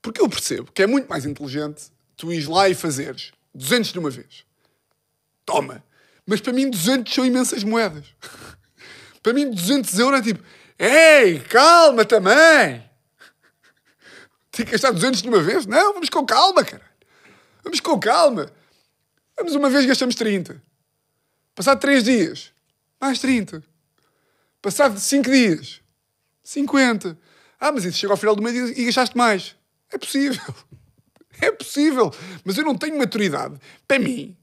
Porque 0.00 0.20
eu 0.20 0.28
percebo 0.28 0.72
que 0.72 0.82
é 0.82 0.86
muito 0.86 1.08
mais 1.08 1.26
inteligente 1.26 1.90
tu 2.16 2.32
ires 2.32 2.46
lá 2.46 2.68
e 2.68 2.74
fazeres 2.74 3.32
200 3.54 3.92
de 3.92 3.98
uma 3.98 4.10
vez. 4.10 4.44
Toma. 5.44 5.84
Mas 6.24 6.40
para 6.40 6.54
mim 6.54 6.70
200 6.70 7.12
são 7.12 7.26
imensas 7.26 7.62
moedas. 7.62 8.06
para 9.22 9.34
mim 9.34 9.50
200 9.50 9.98
euros 9.98 10.20
é 10.20 10.22
tipo... 10.22 10.42
Ei, 10.78 11.40
calma 11.40 12.04
também. 12.04 12.87
Tem 14.58 14.66
que 14.66 14.72
gastar 14.72 14.90
200 14.90 15.22
de 15.22 15.28
uma 15.28 15.40
vez? 15.40 15.66
Não, 15.66 15.94
vamos 15.94 16.08
com 16.08 16.26
calma, 16.26 16.64
caralho. 16.64 16.90
Vamos 17.62 17.78
com 17.78 17.96
calma. 17.96 18.50
Vamos 19.36 19.54
uma 19.54 19.70
vez 19.70 19.86
gastamos 19.86 20.16
30. 20.16 20.60
Passado 21.54 21.78
3 21.78 22.02
dias, 22.02 22.52
mais 23.00 23.20
30. 23.20 23.62
Passado 24.60 24.98
5 24.98 25.30
dias, 25.30 25.80
50. 26.42 27.16
Ah, 27.60 27.70
mas 27.70 27.84
isso 27.84 27.98
chega 27.98 28.12
ao 28.12 28.16
final 28.16 28.34
do 28.34 28.42
mês 28.42 28.76
e 28.76 28.82
e 28.82 28.86
gastaste 28.86 29.16
mais. 29.16 29.54
É 29.92 29.96
possível. 29.96 30.42
É 31.40 31.52
possível. 31.52 32.12
Mas 32.44 32.58
eu 32.58 32.64
não 32.64 32.74
tenho 32.74 32.98
maturidade. 32.98 33.54
Para 33.86 34.00
mim, 34.00 34.36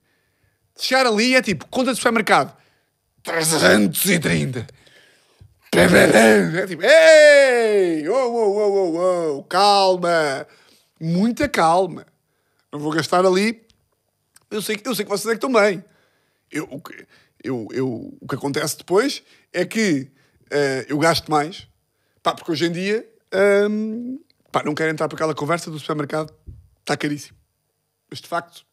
chegar 0.79 1.05
ali 1.05 1.35
é 1.35 1.41
tipo, 1.41 1.67
conta 1.67 1.91
de 1.91 1.97
supermercado. 1.97 2.55
330. 3.21 4.65
É 5.77 6.67
tipo, 6.67 6.83
ei! 6.83 8.07
Oh, 8.07 8.13
oh, 8.13 8.59
oh, 8.59 9.37
oh, 9.37 9.43
calma! 9.43 10.47
Muita 10.99 11.49
calma. 11.49 12.05
Não 12.71 12.79
vou 12.79 12.91
gastar 12.91 13.25
ali. 13.25 13.65
Eu 14.49 14.61
sei, 14.61 14.79
eu 14.85 14.95
sei 14.95 15.03
que 15.03 15.11
vocês 15.11 15.25
é 15.27 15.37
que 15.37 15.45
estão 15.45 15.51
bem. 15.51 15.83
Eu, 16.51 16.67
o, 16.71 16.79
que, 16.79 17.05
eu, 17.43 17.67
eu, 17.71 18.17
o 18.21 18.27
que 18.27 18.35
acontece 18.35 18.77
depois 18.77 19.21
é 19.51 19.65
que 19.65 20.09
eh, 20.49 20.85
eu 20.87 20.97
gasto 20.97 21.29
mais. 21.29 21.67
Pá, 22.23 22.33
porque 22.33 22.51
hoje 22.51 22.65
em 22.65 22.71
dia 22.71 23.07
hum, 23.69 24.19
pá, 24.51 24.63
não 24.63 24.73
quero 24.73 24.91
entrar 24.91 25.07
para 25.07 25.15
aquela 25.15 25.35
conversa 25.35 25.69
do 25.69 25.79
supermercado. 25.79 26.33
Está 26.79 26.95
caríssimo. 26.95 27.37
Mas 28.09 28.21
de 28.21 28.27
facto, 28.27 28.65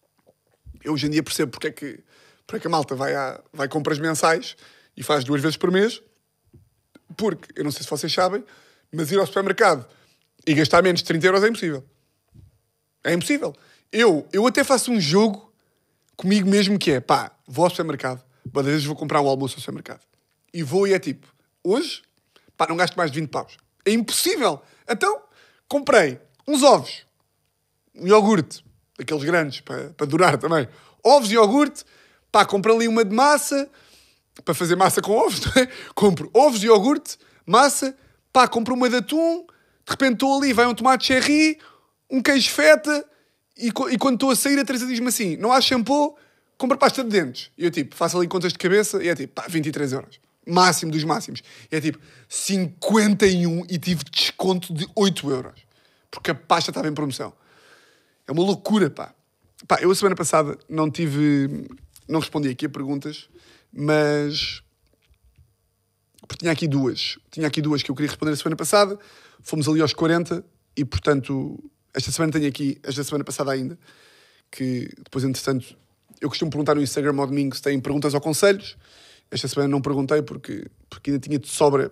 eu 0.85 0.93
hoje 0.93 1.07
em 1.07 1.11
dia 1.11 1.23
percebo 1.23 1.51
porque 1.51 1.69
é 1.69 1.73
que, 1.73 2.01
porque 2.47 2.59
é 2.59 2.61
que 2.61 2.67
a 2.67 2.71
malta 2.71 2.95
vai, 2.95 3.15
a, 3.15 3.41
vai 3.53 3.69
compras 3.69 3.99
mensais 3.99 4.57
e 4.97 5.03
faz 5.03 5.25
duas 5.25 5.41
vezes 5.41 5.57
por 5.57 5.71
mês. 5.71 6.03
Porque, 7.17 7.49
eu 7.57 7.65
não 7.65 7.71
sei 7.71 7.83
se 7.83 7.91
vocês 7.91 8.13
sabem, 8.13 8.45
mas 8.93 9.11
ir 9.11 9.19
ao 9.19 9.27
supermercado 9.27 9.87
e 10.47 10.55
gastar 10.55 10.83
menos 10.83 11.01
de 11.01 11.07
30 11.07 11.27
euros 11.27 11.45
é 11.45 11.49
impossível. 11.49 11.85
É 13.05 13.13
impossível. 13.13 13.55
Eu, 13.91 14.27
eu 14.33 14.47
até 14.47 14.65
faço 14.65 14.91
um 14.91 15.01
jogo 15.01 15.53
comigo 16.17 16.49
mesmo 16.49 16.79
que 16.79 16.93
é, 16.93 17.01
pá, 17.01 17.33
vou 17.47 17.65
ao 17.65 17.71
supermercado, 17.71 18.23
às 18.55 18.65
vezes 18.65 18.85
vou 18.85 18.97
comprar 18.97 19.21
o 19.21 19.29
almoço 19.29 19.57
ao 19.57 19.61
supermercado. 19.61 20.01
E 20.53 20.63
vou 20.63 20.87
e 20.87 20.93
é 20.93 20.99
tipo, 20.99 21.27
hoje, 21.65 22.03
pá, 22.57 22.67
não 22.69 22.77
gasto 22.77 22.97
mais 22.97 23.11
de 23.11 23.21
20 23.21 23.31
paus. 23.31 23.57
É 23.85 23.91
impossível. 23.91 24.63
Então, 24.89 25.23
comprei 25.69 26.21
uns 26.47 26.63
ovos, 26.63 27.05
um 27.95 28.07
iogurte, 28.07 28.65
daqueles 28.99 29.25
grandes, 29.25 29.61
para, 29.61 29.91
para 29.91 30.07
durar 30.07 30.39
também. 30.39 30.69
Ovos 31.03 31.31
e 31.31 31.35
iogurte, 31.35 31.85
pá, 32.31 32.45
compro 32.45 32.75
ali 32.75 32.87
uma 32.87 33.05
de 33.05 33.15
massa, 33.15 33.69
para 34.45 34.55
fazer 34.55 34.77
massa 34.77 35.01
com 35.01 35.13
ovos, 35.13 35.45
não 35.47 35.63
é? 35.63 35.69
Compro 35.95 36.31
ovos 36.33 36.63
iogurte, 36.63 37.19
massa, 37.47 37.97
pá, 38.33 38.49
compro 38.49 38.75
uma 38.75 38.89
de 38.89 38.97
atum, 38.97 39.45
de 39.85 39.91
repente 39.91 40.15
estou 40.15 40.39
ali, 40.39 40.53
vai 40.53 40.67
um 40.67 40.75
tomate 40.75 41.07
cherry, 41.07 41.59
um 42.11 42.23
queijo 42.23 42.51
feta, 42.51 43.05
e, 43.57 43.69
e 43.69 43.99
quando 43.99 44.15
estou 44.15 44.31
a 44.31 44.37
sair, 44.37 44.59
a 44.59 44.65
Teresa 44.65 44.87
diz-me 44.87 45.09
assim: 45.09 45.37
não 45.37 45.53
há 45.53 45.61
shampoo, 45.61 46.17
compra 46.57 46.77
pasta 46.77 47.03
de 47.05 47.11
dentes. 47.11 47.51
E 47.57 47.65
eu 47.65 47.71
tipo, 47.71 47.95
faço 47.95 48.17
ali 48.17 48.27
contas 48.27 48.53
de 48.53 48.59
cabeça 48.59 49.03
e 49.03 49.09
é 49.09 49.15
tipo, 49.15 49.35
pá, 49.35 49.47
23 49.49 49.93
euros. 49.93 50.21
Máximo 50.47 50.91
dos 50.91 51.05
máximos. 51.05 51.43
E 51.71 51.77
é 51.77 51.81
tipo, 51.81 51.99
51 52.29 53.67
e 53.69 53.79
tive 53.79 54.03
desconto 54.11 54.73
de 54.73 54.89
8 54.95 55.31
euros. 55.31 55.61
Porque 56.11 56.31
a 56.31 56.35
pasta 56.35 56.71
estava 56.71 56.89
em 56.89 56.95
promoção. 56.95 57.33
É 58.27 58.33
uma 58.33 58.43
loucura, 58.43 58.91
pá. 58.91 59.15
Pá, 59.69 59.79
eu 59.81 59.91
a 59.91 59.95
semana 59.95 60.17
passada 60.17 60.59
não 60.69 60.91
tive. 60.91 61.69
Não 62.09 62.19
respondi 62.19 62.49
aqui 62.49 62.67
a 62.67 62.69
perguntas, 62.69 63.29
mas. 63.73 64.63
Porque 66.21 66.41
tinha 66.41 66.53
aqui 66.53 66.69
duas. 66.69 67.19
Tinha 67.31 67.47
aqui 67.47 67.61
duas 67.61 67.83
que 67.83 67.91
eu 67.91 67.95
queria 67.95 68.11
responder 68.11 68.33
a 68.33 68.37
semana 68.37 68.57
passada. 68.57 68.99
Fomos 69.41 69.69
ali 69.69 69.81
aos 69.81 69.93
40 69.93 70.45
e, 70.77 70.85
portanto, 70.85 71.59
esta 71.95 72.11
semana 72.11 72.33
tenho 72.33 72.49
aqui, 72.49 72.79
esta 72.83 73.03
semana 73.03 73.25
passada 73.25 73.51
ainda, 73.51 73.79
que 74.51 74.89
depois, 74.99 75.25
entretanto, 75.25 75.77
eu 76.21 76.29
costumo 76.29 76.51
perguntar 76.51 76.75
no 76.75 76.83
Instagram 76.83 77.19
ao 77.19 77.27
domingo 77.27 77.57
se 77.57 77.63
têm 77.63 77.81
perguntas 77.81 78.15
ou 78.15 78.21
conselhos. 78.21 78.77
Esta 79.31 79.49
semana 79.49 79.69
não 79.69 79.81
perguntei 79.81 80.23
porque, 80.23 80.67
porque 80.89 81.11
ainda 81.11 81.21
tinha 81.21 81.39
de 81.39 81.49
sobra 81.49 81.91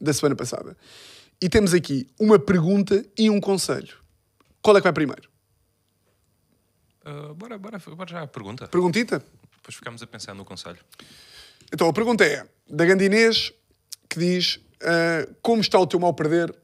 da 0.00 0.12
semana 0.12 0.36
passada. 0.36 0.76
E 1.42 1.48
temos 1.48 1.74
aqui 1.74 2.06
uma 2.18 2.38
pergunta 2.38 3.04
e 3.18 3.28
um 3.28 3.40
conselho. 3.40 3.96
Qual 4.62 4.76
é 4.76 4.80
que 4.80 4.84
vai 4.84 4.92
primeiro? 4.92 5.28
Ah, 7.04 7.34
bora, 7.34 7.58
bora, 7.58 7.78
bora 7.78 8.10
já 8.10 8.22
à 8.22 8.26
pergunta. 8.26 8.68
Perguntita? 8.68 9.22
Depois 9.64 9.76
ficamos 9.76 10.02
a 10.02 10.06
pensar 10.06 10.34
no 10.34 10.44
conselho. 10.44 10.78
Então 11.72 11.88
a 11.88 11.92
pergunta 11.92 12.22
é: 12.22 12.46
da 12.68 12.84
Gandinês, 12.84 13.50
que 14.10 14.18
diz 14.18 14.60
ah, 14.82 15.26
como 15.40 15.62
está 15.62 15.78
o 15.78 15.86
teu 15.86 15.98
mal 15.98 16.12
perder 16.12 16.54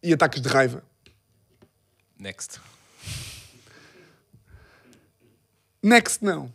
e 0.00 0.12
ataques 0.12 0.40
de 0.40 0.48
raiva. 0.48 0.84
Next. 2.16 2.60
Next 5.82 6.24
não. 6.24 6.54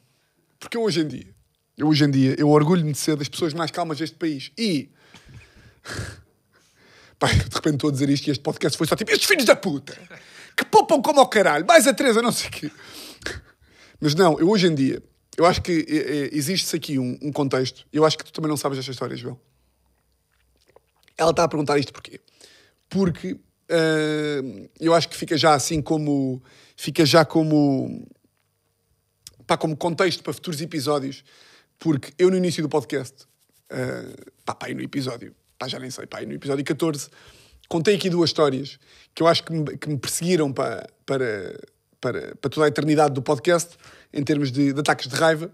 Porque 0.58 0.77
eu 0.77 0.84
hoje 0.84 1.01
em 1.01 1.08
dia, 1.08 1.36
eu 1.77 1.88
hoje 1.88 2.06
em 2.06 2.12
dia, 2.12 2.36
eu 2.38 2.49
orgulho-me 2.49 2.93
de 2.93 2.97
ser 2.97 3.17
das 3.17 3.27
pessoas 3.27 3.54
mais 3.54 3.69
calmas 3.69 3.97
deste 3.97 4.15
país. 4.15 4.54
E. 4.58 4.89
Pai, 7.19 7.36
de 7.36 7.54
repente 7.54 7.75
estou 7.75 7.89
a 7.89 7.91
dizer 7.91 8.10
isto 8.10 8.27
e 8.27 8.32
este 8.32 8.41
podcast 8.41 8.77
foi 8.77 8.88
só 8.88 8.95
tipo, 8.95 9.12
estes 9.12 9.27
filhos 9.27 9.45
da 9.45 9.56
puta, 9.56 9.95
que 10.56 10.65
poupam 10.65 11.01
como 11.01 11.19
ao 11.19 11.27
caralho, 11.27 11.67
mais 11.67 11.86
a 11.86 11.93
Teresa, 11.93 12.21
não 12.21 12.32
sei 12.32 12.47
o 12.47 12.51
quê. 12.51 12.71
Mas 14.01 14.15
não, 14.15 14.39
eu 14.39 14.49
hoje 14.49 14.65
em 14.65 14.73
dia, 14.73 15.04
eu 15.38 15.46
acho 15.46 15.62
que 15.62 15.72
eh, 15.72 15.96
eh, 15.96 16.30
existe-se 16.34 16.76
aqui 16.76 17.00
um, 17.00 17.17
um 17.22 17.32
contexto, 17.32 17.86
eu 17.91 18.06
acho 18.06 18.17
que 18.17 18.26
tu 18.26 18.34
também 18.34 18.50
não 18.50 18.58
sabes 18.58 18.78
esta 18.78 18.91
história, 18.91 19.15
João. 19.15 19.39
Ela 21.17 21.32
está 21.32 21.44
a 21.44 21.48
perguntar 21.48 21.78
isto 21.78 21.94
porquê? 21.94 22.20
Porque 22.89 23.38
ah, 23.70 24.41
eu 24.80 24.94
acho 24.94 25.08
que 25.08 25.15
fica 25.15 25.38
já 25.38 25.54
assim 25.54 25.82
como. 25.82 26.41
Fica 26.76 27.06
já 27.06 27.24
como 27.24 28.06
pá, 29.52 29.58
como 29.58 29.76
contexto 29.76 30.24
para 30.24 30.34
futuros 30.34 30.62
episódios, 30.62 31.24
porque 31.78 32.13
eu 32.17 32.30
no 32.30 32.38
início 32.38 32.63
do 32.63 32.70
podcast, 32.70 33.26
uh, 33.72 34.32
pá, 34.46 34.56
pá, 34.56 34.70
no 34.70 34.82
episódio, 34.82 35.36
pá, 35.60 35.67
já 35.67 35.78
nem 35.78 35.91
sei, 35.91 36.06
pá, 36.06 36.22
no 36.22 36.34
episódio 36.34 36.63
14, 36.63 37.10
contei 37.67 37.96
aqui 37.96 38.10
duas 38.10 38.30
histórias 38.30 38.80
que 39.13 39.22
eu 39.22 39.28
acho 39.28 39.44
que 39.44 39.52
me, 39.52 39.78
que 39.78 39.89
me 39.89 39.98
perseguiram 39.98 40.54
para, 40.54 40.88
para, 41.06 41.60
para, 42.00 42.36
para 42.36 42.50
toda 42.50 42.65
a 42.65 42.70
eternidade 42.70 43.13
do 43.13 43.22
podcast, 43.22 43.78
em 44.13 44.24
termos 44.24 44.52
de, 44.52 44.74
de 44.74 44.80
ataques 44.80 45.08
de 45.08 45.15
raiva, 45.15 45.52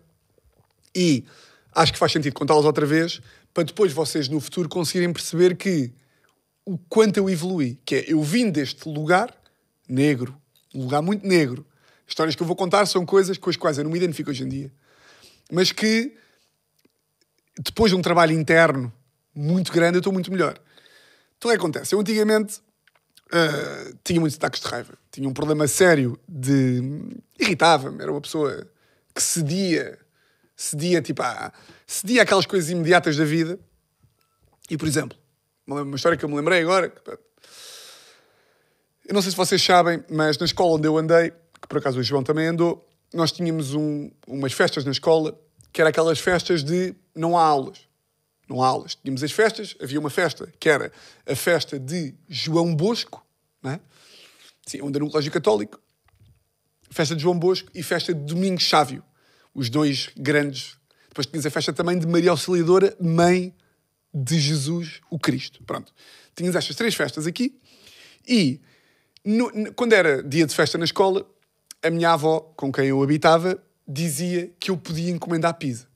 e 0.95 1.25
acho 1.73 1.93
que 1.93 1.99
faz 1.99 2.11
sentido 2.11 2.33
contá-las 2.33 2.65
outra 2.65 2.85
vez, 2.85 3.21
para 3.53 3.63
depois 3.63 3.91
vocês 3.91 4.27
no 4.27 4.39
futuro 4.39 4.67
conseguirem 4.67 5.11
perceber 5.13 5.55
que 5.55 5.93
o 6.65 6.77
quanto 6.77 7.17
eu 7.17 7.29
evolui, 7.29 7.79
que 7.85 7.95
é, 7.95 8.05
eu 8.07 8.21
vim 8.21 8.49
deste 8.49 8.89
lugar 8.89 9.33
negro, 9.87 10.35
um 10.73 10.83
lugar 10.83 11.01
muito 11.01 11.25
negro, 11.25 11.65
histórias 12.07 12.35
que 12.35 12.41
eu 12.41 12.47
vou 12.47 12.55
contar 12.55 12.85
são 12.85 13.05
coisas 13.05 13.37
com 13.37 13.49
as 13.49 13.55
quais 13.55 13.77
eu 13.77 13.83
não 13.83 13.91
me 13.91 13.97
identifico 13.97 14.29
hoje 14.29 14.43
em 14.43 14.49
dia, 14.49 14.71
mas 15.51 15.71
que 15.71 16.15
depois 17.59 17.91
de 17.91 17.95
um 17.95 18.01
trabalho 18.01 18.33
interno 18.33 18.91
muito 19.33 19.71
grande 19.71 19.97
eu 19.97 19.99
estou 19.99 20.13
muito 20.13 20.31
melhor. 20.31 20.59
Então 21.37 21.49
o 21.49 21.53
que 21.53 21.57
acontece? 21.57 21.93
Eu 21.93 21.99
antigamente 21.99 22.59
ah, 23.31 23.93
tinha 24.03 24.19
muitos 24.19 24.37
ataques 24.37 24.61
de 24.61 24.67
raiva, 24.67 24.97
tinha 25.17 25.27
um 25.27 25.33
problema 25.33 25.67
sério 25.67 26.19
de. 26.29 26.79
irritava-me, 27.39 27.99
era 28.03 28.11
uma 28.11 28.21
pessoa 28.21 28.67
que 29.15 29.21
cedia, 29.23 29.97
cedia 30.55 31.01
tipo, 31.01 31.23
a, 31.23 31.51
cedia 31.87 32.21
aquelas 32.21 32.45
coisas 32.45 32.69
imediatas 32.69 33.17
da 33.17 33.25
vida. 33.25 33.59
E 34.69 34.77
por 34.77 34.87
exemplo, 34.87 35.17
uma 35.65 35.95
história 35.95 36.15
que 36.15 36.23
eu 36.23 36.29
me 36.29 36.35
lembrei 36.35 36.61
agora, 36.61 36.93
eu 39.07 39.13
não 39.13 39.23
sei 39.23 39.31
se 39.31 39.37
vocês 39.37 39.59
sabem, 39.59 40.03
mas 40.07 40.37
na 40.37 40.45
escola 40.45 40.75
onde 40.75 40.87
eu 40.87 40.95
andei, 40.95 41.31
que 41.59 41.67
por 41.67 41.79
acaso 41.79 41.99
o 41.99 42.03
João 42.03 42.21
também 42.21 42.45
andou, 42.45 42.87
nós 43.11 43.31
tínhamos 43.31 43.73
um- 43.73 44.11
umas 44.27 44.53
festas 44.53 44.85
na 44.85 44.91
escola 44.91 45.35
que 45.73 45.81
eram 45.81 45.89
aquelas 45.89 46.19
festas 46.19 46.63
de 46.63 46.93
não 47.15 47.35
há 47.35 47.43
aulas. 47.43 47.79
Não 48.47 48.61
há 48.61 48.67
aulas. 48.67 48.93
Tínhamos 48.93 49.23
as 49.23 49.31
festas, 49.31 49.75
havia 49.81 49.99
uma 49.99 50.11
festa 50.11 50.47
que 50.59 50.69
era 50.69 50.91
a 51.25 51.35
festa 51.35 51.79
de 51.79 52.13
João 52.29 52.75
Bosco, 52.75 53.25
não 53.63 53.71
é? 53.71 53.79
Sim, 54.67 54.79
era 54.79 54.99
no 54.99 55.09
Colégio 55.09 55.31
Católico. 55.31 55.79
Festa 56.91 57.15
de 57.15 57.21
João 57.21 57.39
Bosco 57.39 57.69
e 57.73 57.81
festa 57.81 58.13
de 58.13 58.19
Domingos 58.21 58.67
Sávio. 58.67 59.01
Os 59.55 59.69
dois 59.69 60.09
grandes. 60.15 60.77
Depois 61.07 61.25
tinhas 61.25 61.45
a 61.45 61.49
festa 61.49 61.71
também 61.73 61.97
de 61.97 62.05
Maria 62.05 62.31
Auxiliadora, 62.31 62.95
mãe 63.01 63.55
de 64.13 64.37
Jesus, 64.39 64.99
o 65.09 65.17
Cristo. 65.17 65.63
Pronto. 65.63 65.93
Tinhas 66.35 66.53
estas 66.55 66.75
três 66.75 66.93
festas 66.93 67.25
aqui 67.25 67.57
e 68.27 68.59
no- 69.25 69.73
quando 69.73 69.93
era 69.93 70.21
dia 70.21 70.45
de 70.45 70.53
festa 70.53 70.77
na 70.77 70.85
escola, 70.85 71.25
a 71.81 71.89
minha 71.89 72.11
avó, 72.11 72.41
com 72.57 72.71
quem 72.71 72.87
eu 72.87 73.01
habitava, 73.01 73.61
dizia 73.87 74.51
que 74.59 74.69
eu 74.69 74.77
podia 74.77 75.09
encomendar 75.09 75.53
pizza. 75.55 75.87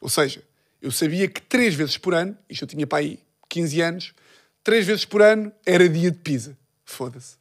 Ou 0.00 0.08
seja, 0.08 0.42
eu 0.80 0.90
sabia 0.90 1.28
que 1.28 1.42
três 1.42 1.74
vezes 1.74 1.98
por 1.98 2.14
ano, 2.14 2.36
isto 2.48 2.62
eu 2.64 2.68
tinha 2.68 2.86
para 2.86 2.98
aí 2.98 3.18
15 3.50 3.80
anos, 3.82 4.14
três 4.64 4.86
vezes 4.86 5.04
por 5.04 5.20
ano 5.20 5.52
era 5.64 5.86
dia 5.88 6.10
de 6.10 6.18
pizza. 6.18 6.56
Foda-se. 6.84 7.36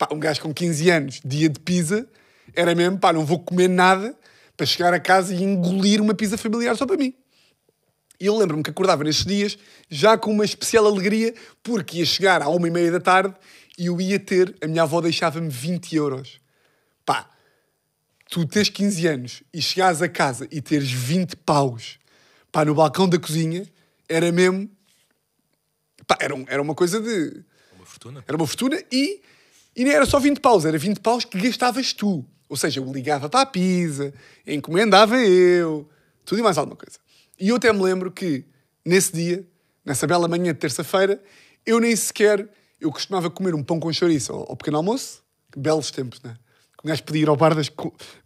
Pá, 0.00 0.08
um 0.10 0.18
gajo 0.18 0.40
com 0.40 0.54
15 0.54 0.88
anos, 0.88 1.20
dia 1.22 1.46
de 1.46 1.60
pizza, 1.60 2.08
era 2.54 2.74
mesmo, 2.74 2.98
pá, 2.98 3.12
não 3.12 3.22
vou 3.22 3.38
comer 3.38 3.68
nada 3.68 4.16
para 4.56 4.64
chegar 4.64 4.94
a 4.94 4.98
casa 4.98 5.34
e 5.34 5.42
engolir 5.42 6.00
uma 6.00 6.14
pizza 6.14 6.38
familiar 6.38 6.74
só 6.74 6.86
para 6.86 6.96
mim. 6.96 7.12
E 8.18 8.24
eu 8.24 8.34
lembro-me 8.34 8.62
que 8.62 8.70
acordava 8.70 9.04
nestes 9.04 9.26
dias 9.26 9.58
já 9.90 10.16
com 10.16 10.32
uma 10.32 10.42
especial 10.46 10.86
alegria, 10.86 11.34
porque 11.62 11.98
ia 11.98 12.06
chegar 12.06 12.40
à 12.40 12.48
uma 12.48 12.66
e 12.66 12.70
meia 12.70 12.90
da 12.90 12.98
tarde 12.98 13.34
e 13.76 13.86
eu 13.86 14.00
ia 14.00 14.18
ter, 14.18 14.56
a 14.62 14.66
minha 14.66 14.84
avó 14.84 15.02
deixava-me 15.02 15.50
20 15.50 15.94
euros. 15.96 16.40
Pá, 17.04 17.28
tu 18.30 18.46
tens 18.46 18.70
15 18.70 19.06
anos 19.06 19.42
e 19.52 19.60
chegares 19.60 20.00
a 20.00 20.08
casa 20.08 20.48
e 20.50 20.62
teres 20.62 20.90
20 20.90 21.36
paus 21.36 21.98
pá, 22.50 22.64
no 22.64 22.74
balcão 22.74 23.06
da 23.06 23.18
cozinha, 23.18 23.70
era 24.08 24.32
mesmo. 24.32 24.66
Pá, 26.06 26.16
era, 26.22 26.34
um- 26.34 26.46
era 26.48 26.62
uma 26.62 26.74
coisa 26.74 26.98
de. 27.02 27.44
Uma 27.76 27.84
fortuna. 27.84 28.24
Era 28.26 28.36
uma 28.38 28.46
fortuna 28.46 28.82
e, 28.90 29.20
e 29.80 29.84
nem 29.84 29.94
era 29.94 30.04
só 30.04 30.20
20 30.20 30.40
paus, 30.40 30.66
era 30.66 30.76
20 30.76 31.00
paus 31.00 31.24
que 31.24 31.40
gastavas 31.40 31.94
tu. 31.94 32.22
Ou 32.50 32.54
seja, 32.54 32.80
eu 32.80 32.92
ligava 32.92 33.30
para 33.30 33.40
a 33.40 33.46
pizza, 33.46 34.12
encomendava 34.46 35.16
eu, 35.16 35.88
tudo 36.22 36.38
e 36.38 36.42
mais 36.42 36.58
alguma 36.58 36.76
coisa. 36.76 36.98
E 37.40 37.48
eu 37.48 37.56
até 37.56 37.72
me 37.72 37.80
lembro 37.82 38.12
que, 38.12 38.44
nesse 38.84 39.10
dia, 39.10 39.42
nessa 39.82 40.06
bela 40.06 40.28
manhã 40.28 40.52
de 40.52 40.58
terça-feira, 40.58 41.18
eu 41.64 41.80
nem 41.80 41.96
sequer. 41.96 42.46
Eu 42.78 42.92
costumava 42.92 43.30
comer 43.30 43.54
um 43.54 43.62
pão 43.62 43.80
com 43.80 43.90
chouriço 43.90 44.34
ao, 44.34 44.54
pequeno 44.54 44.76
almoço. 44.76 45.22
Belos 45.56 45.90
tempos, 45.90 46.20
não 46.22 46.30
é? 46.30 46.34
Que 46.34 46.86
um 46.86 46.88
gajo 46.88 47.02
podia 47.02 47.22
ir 47.22 47.28
ao 47.30 47.36
bar 47.36 47.54
das. 47.54 47.70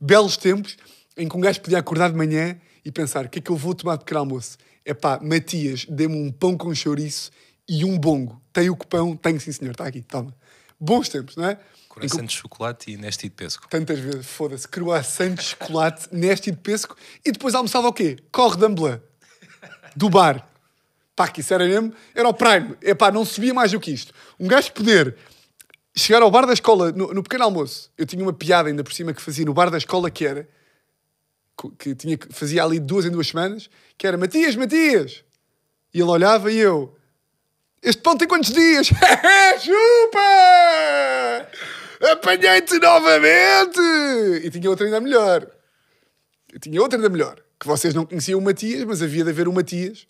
Belos 0.00 0.36
tempos 0.36 0.76
em 1.16 1.28
que 1.28 1.36
um 1.36 1.40
gajo 1.40 1.60
podia 1.60 1.78
acordar 1.78 2.10
de 2.10 2.16
manhã 2.16 2.58
e 2.84 2.90
pensar: 2.90 3.26
o 3.26 3.28
que 3.28 3.38
é 3.38 3.42
que 3.42 3.50
eu 3.52 3.56
vou 3.56 3.76
tomar 3.76 3.94
de 3.94 4.00
pequeno 4.00 4.18
almoço? 4.18 4.58
É 4.84 4.92
pá, 4.92 5.20
Matias, 5.22 5.86
dê-me 5.88 6.16
um 6.16 6.32
pão 6.32 6.56
com 6.56 6.74
chouriço 6.74 7.30
e 7.68 7.84
um 7.84 7.96
bongo. 7.96 8.42
Tem 8.52 8.68
o 8.68 8.74
cupão? 8.74 9.16
Tenho 9.16 9.38
sim, 9.40 9.52
senhor, 9.52 9.70
está 9.70 9.86
aqui, 9.86 10.02
toma. 10.02 10.34
Bons 10.78 11.08
tempos, 11.08 11.36
não 11.36 11.46
é? 11.46 11.54
Que 11.54 11.62
Coração 11.88 12.24
de 12.24 12.32
chocolate 12.32 12.90
e 12.90 12.96
neste 12.96 13.28
de 13.28 13.34
pesco. 13.34 13.68
tantas 13.68 13.98
vezes, 13.98 14.26
foda-se, 14.26 14.66
croissant 14.66 15.34
de 15.34 15.42
chocolate, 15.44 16.08
neste 16.12 16.50
de 16.50 16.56
pesco, 16.56 16.96
e 17.24 17.30
depois 17.30 17.54
almoçava 17.54 17.88
o 17.88 17.92
quê? 17.92 18.16
Corre 18.32 18.56
de 18.56 18.66
ambulã. 18.66 19.00
Do 19.94 20.10
bar. 20.10 20.48
Pá, 21.14 21.28
que 21.28 21.40
isso 21.40 21.54
era 21.54 21.64
mesmo, 21.64 21.94
era 22.14 22.28
o 22.28 22.34
prime. 22.34 22.76
É 22.82 22.94
pá, 22.94 23.12
não 23.12 23.24
subia 23.24 23.54
mais 23.54 23.70
do 23.70 23.78
que 23.78 23.92
isto. 23.92 24.12
Um 24.40 24.48
gajo 24.48 24.72
poder 24.72 25.16
chegar 25.94 26.22
ao 26.22 26.30
bar 26.30 26.46
da 26.46 26.52
escola, 26.52 26.90
no, 26.90 27.14
no 27.14 27.22
pequeno 27.22 27.44
almoço, 27.44 27.90
eu 27.96 28.04
tinha 28.04 28.22
uma 28.22 28.32
piada 28.32 28.68
ainda 28.68 28.82
por 28.82 28.92
cima 28.92 29.14
que 29.14 29.22
fazia 29.22 29.44
no 29.44 29.54
bar 29.54 29.70
da 29.70 29.78
escola 29.78 30.10
que 30.10 30.26
era, 30.26 30.48
que 31.78 31.94
tinha, 31.94 32.16
que 32.18 32.32
fazia 32.32 32.64
ali 32.64 32.80
duas 32.80 33.04
em 33.04 33.10
duas 33.10 33.28
semanas, 33.28 33.70
que 33.96 34.06
era 34.06 34.18
Matias, 34.18 34.56
Matias! 34.56 35.22
E 35.92 36.00
ele 36.00 36.10
olhava 36.10 36.50
e 36.50 36.58
eu, 36.58 36.96
este 37.84 38.00
pão 38.00 38.16
tem 38.16 38.26
quantos 38.26 38.50
dias? 38.50 38.86
Chupa! 39.60 40.20
Apanhei-te 42.12 42.78
novamente! 42.78 43.80
E 44.42 44.50
tinha 44.50 44.70
outra 44.70 44.86
ainda 44.86 45.00
melhor. 45.00 45.46
Eu 46.50 46.58
tinha 46.58 46.80
outra 46.80 46.98
ainda 46.98 47.10
melhor. 47.10 47.38
Que 47.60 47.66
vocês 47.66 47.92
não 47.92 48.06
conheciam 48.06 48.38
o 48.38 48.42
Matias, 48.42 48.84
mas 48.84 49.02
havia 49.02 49.22
de 49.22 49.30
haver 49.30 49.46
o 49.46 49.52
Matias. 49.52 50.06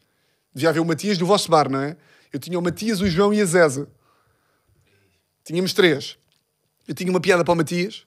Devia 0.54 0.70
haver 0.70 0.78
o 0.78 0.84
Matias 0.84 1.18
do 1.18 1.26
vosso 1.26 1.50
bar, 1.50 1.68
não 1.68 1.80
é? 1.80 1.96
Eu 2.32 2.38
tinha 2.38 2.56
o 2.56 2.62
Matias, 2.62 3.00
o 3.00 3.08
João 3.08 3.34
e 3.34 3.40
a 3.40 3.44
Zeza. 3.44 3.88
Tínhamos 5.44 5.72
três. 5.72 6.16
Eu 6.86 6.94
tinha 6.94 7.10
uma 7.10 7.20
piada 7.20 7.44
para 7.44 7.52
o 7.52 7.56
Matias, 7.56 8.06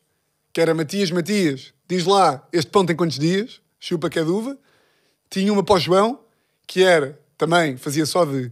que 0.54 0.62
era 0.62 0.74
Matias, 0.74 1.12
Matias, 1.12 1.74
diz 1.88 2.06
lá, 2.06 2.48
este 2.54 2.72
pão 2.72 2.86
tem 2.86 2.96
quantos 2.96 3.20
dias? 3.20 3.62
Chupa 3.80 4.10
que 4.10 4.18
é 4.18 4.24
de 4.24 4.30
uva. 4.30 4.58
Tinha 5.30 5.52
uma 5.52 5.63
para 5.63 5.76
o 5.76 5.80
João, 5.80 6.20
que 6.65 6.84
era, 6.84 7.20
também, 7.38 7.76
fazia 7.76 8.06
só 8.06 8.24
de 8.24 8.52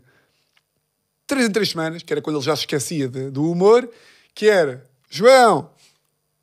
três 1.28 1.48
em 1.48 1.52
três 1.52 1.70
semanas, 1.70 2.04
que 2.04 2.14
era 2.14 2.22
quando 2.22 2.38
ele 2.38 2.46
já 2.46 2.56
se 2.56 2.62
esquecia 2.62 3.08
de- 3.08 3.30
do 3.30 3.50
humor, 3.50 3.90
que 4.34 4.50
era, 4.50 4.86
João, 5.10 5.72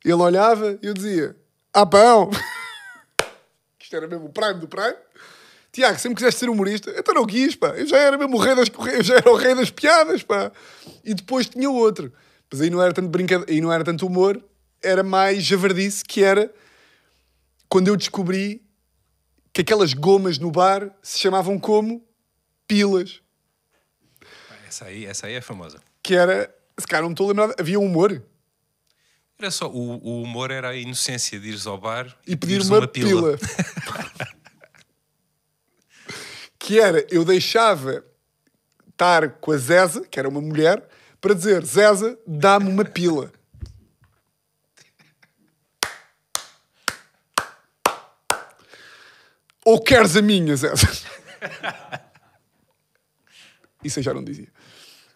ele 0.03 0.13
olhava 0.13 0.77
e 0.81 0.87
eu 0.87 0.93
dizia, 0.93 1.35
há 1.73 1.85
pão. 1.85 2.29
Isto 3.79 3.95
era 3.95 4.07
mesmo 4.07 4.25
o 4.25 4.29
prime 4.29 4.59
do 4.59 4.67
prime. 4.67 4.95
Tiago, 5.71 5.97
sempre 5.97 6.17
quiseste 6.17 6.39
ser 6.41 6.49
humorista, 6.49 6.93
então 6.95 7.15
não 7.15 7.25
quis, 7.25 7.55
pá. 7.55 7.69
Eu 7.69 7.87
já 7.87 7.97
era 7.97 8.15
mesmo 8.17 8.37
o 8.37 8.39
rei 8.39 8.53
das, 8.55 8.69
eu 8.93 9.03
já 9.03 9.15
era 9.15 9.31
o 9.31 9.35
rei 9.35 9.55
das 9.55 9.71
piadas, 9.71 10.21
pá. 10.21 10.51
E 11.03 11.13
depois 11.15 11.49
tinha 11.49 11.69
outro. 11.69 12.13
Mas 12.51 12.61
aí 12.61 12.69
não 12.69 12.79
era 12.81 12.93
tanto 12.93 13.09
brincadeira, 13.09 13.51
aí 13.51 13.59
não 13.59 13.73
era 13.73 13.83
tanto 13.83 14.05
humor, 14.05 14.39
era 14.83 15.01
mais 15.01 15.43
javardice, 15.43 16.03
que 16.03 16.23
era 16.23 16.53
quando 17.67 17.87
eu 17.87 17.95
descobri 17.95 18.61
que 19.51 19.61
aquelas 19.61 19.93
gomas 19.95 20.37
no 20.37 20.51
bar 20.51 20.91
se 21.01 21.17
chamavam 21.17 21.57
como 21.57 22.05
pilas. 22.67 23.22
Essa 24.73 24.85
aí, 24.85 25.05
essa 25.05 25.27
aí 25.27 25.35
é 25.35 25.41
famosa. 25.41 25.79
Que 26.01 26.15
era, 26.15 26.51
se 26.79 26.87
calhar 26.87 27.03
não 27.03 27.09
me 27.09 27.13
estou 27.13 27.27
a 27.27 27.29
lembrar, 27.29 27.53
havia 27.59 27.79
um 27.79 27.85
humor 27.85 28.23
Era 29.37 29.51
só, 29.51 29.69
o, 29.69 30.03
o 30.03 30.23
humor 30.23 30.49
era 30.49 30.69
a 30.69 30.75
inocência 30.75 31.39
de 31.39 31.49
ires 31.49 31.67
ao 31.67 31.77
bar 31.77 32.07
e 32.25 32.35
pedir 32.35 32.57
pedires 32.57 32.69
uma, 32.69 32.87
pila. 32.87 33.37
que 36.57 36.79
era, 36.79 37.05
eu 37.11 37.23
deixava 37.23 38.03
estar 38.89 39.29
com 39.33 39.51
a 39.51 39.57
Zeza, 39.57 40.07
que 40.07 40.17
era 40.17 40.27
uma 40.27 40.41
mulher, 40.41 40.83
para 41.21 41.35
dizer, 41.35 41.63
Zeza, 41.63 42.17
dá-me 42.25 42.67
uma 42.67 42.83
pila. 42.83 43.31
Ou 49.63 49.79
queres 49.79 50.17
a 50.17 50.21
minha, 50.23 50.55
Zeza? 50.55 50.87
Isso 53.83 53.99
eu 53.99 54.03
já 54.03 54.15
não 54.15 54.23
dizia. 54.23 54.47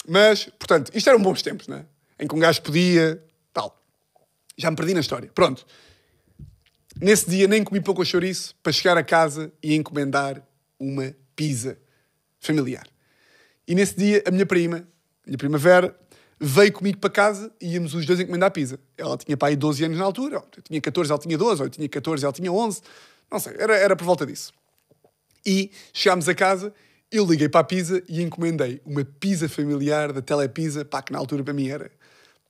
Mas, 0.07 0.45
portanto, 0.45 0.91
isto 0.93 1.09
eram 1.09 1.21
bons 1.21 1.41
tempos, 1.41 1.67
não 1.67 1.77
é? 1.77 1.85
Em 2.19 2.27
que 2.27 2.33
um 2.33 2.39
gajo 2.39 2.61
podia, 2.61 3.21
tal. 3.53 3.83
Já 4.57 4.71
me 4.71 4.77
perdi 4.77 4.93
na 4.93 5.01
história. 5.01 5.29
Pronto. 5.35 5.65
Nesse 6.99 7.29
dia 7.29 7.47
nem 7.47 7.63
comi 7.63 7.81
pouco 7.81 8.03
chouriço 8.03 8.55
para 8.63 8.71
chegar 8.71 8.97
a 8.97 9.03
casa 9.03 9.51
e 9.61 9.75
encomendar 9.75 10.41
uma 10.79 11.13
pizza 11.35 11.77
familiar. 12.39 12.87
E 13.67 13.75
nesse 13.75 13.95
dia 13.95 14.23
a 14.25 14.31
minha 14.31 14.45
prima, 14.45 14.77
a 14.77 15.27
minha 15.27 15.37
prima 15.37 15.57
Vera, 15.57 15.95
veio 16.39 16.71
comigo 16.71 16.97
para 16.97 17.09
casa 17.09 17.51
e 17.61 17.73
íamos 17.73 17.93
os 17.93 18.05
dois 18.05 18.19
encomendar 18.19 18.49
pizza. 18.51 18.79
Ela 18.97 19.17
tinha 19.17 19.37
aí 19.41 19.55
12 19.55 19.83
anos 19.83 19.97
na 19.97 20.05
altura, 20.05 20.43
eu 20.55 20.63
tinha 20.63 20.79
14, 20.79 21.11
ela 21.11 21.19
tinha 21.19 21.37
12, 21.37 21.61
ou 21.61 21.67
eu 21.67 21.69
tinha 21.69 21.89
14, 21.89 22.23
ela 22.23 22.33
tinha 22.33 22.51
11, 22.51 22.81
não 23.29 23.39
sei, 23.39 23.55
era, 23.59 23.75
era 23.75 23.95
por 23.95 24.05
volta 24.05 24.25
disso. 24.25 24.53
E 25.45 25.71
chegámos 25.93 26.27
a 26.29 26.35
casa, 26.35 26.73
eu 27.11 27.25
liguei 27.25 27.47
para 27.47 27.61
a 27.61 27.63
pizza 27.63 28.01
e 28.07 28.21
encomendei 28.21 28.81
uma 28.85 29.03
pizza 29.03 29.47
familiar 29.47 30.11
da 30.11 30.21
Telepizza, 30.21 30.83
pá, 30.83 31.01
que 31.01 31.11
na 31.13 31.19
altura 31.19 31.43
para 31.43 31.53
mim 31.53 31.69
era 31.69 31.89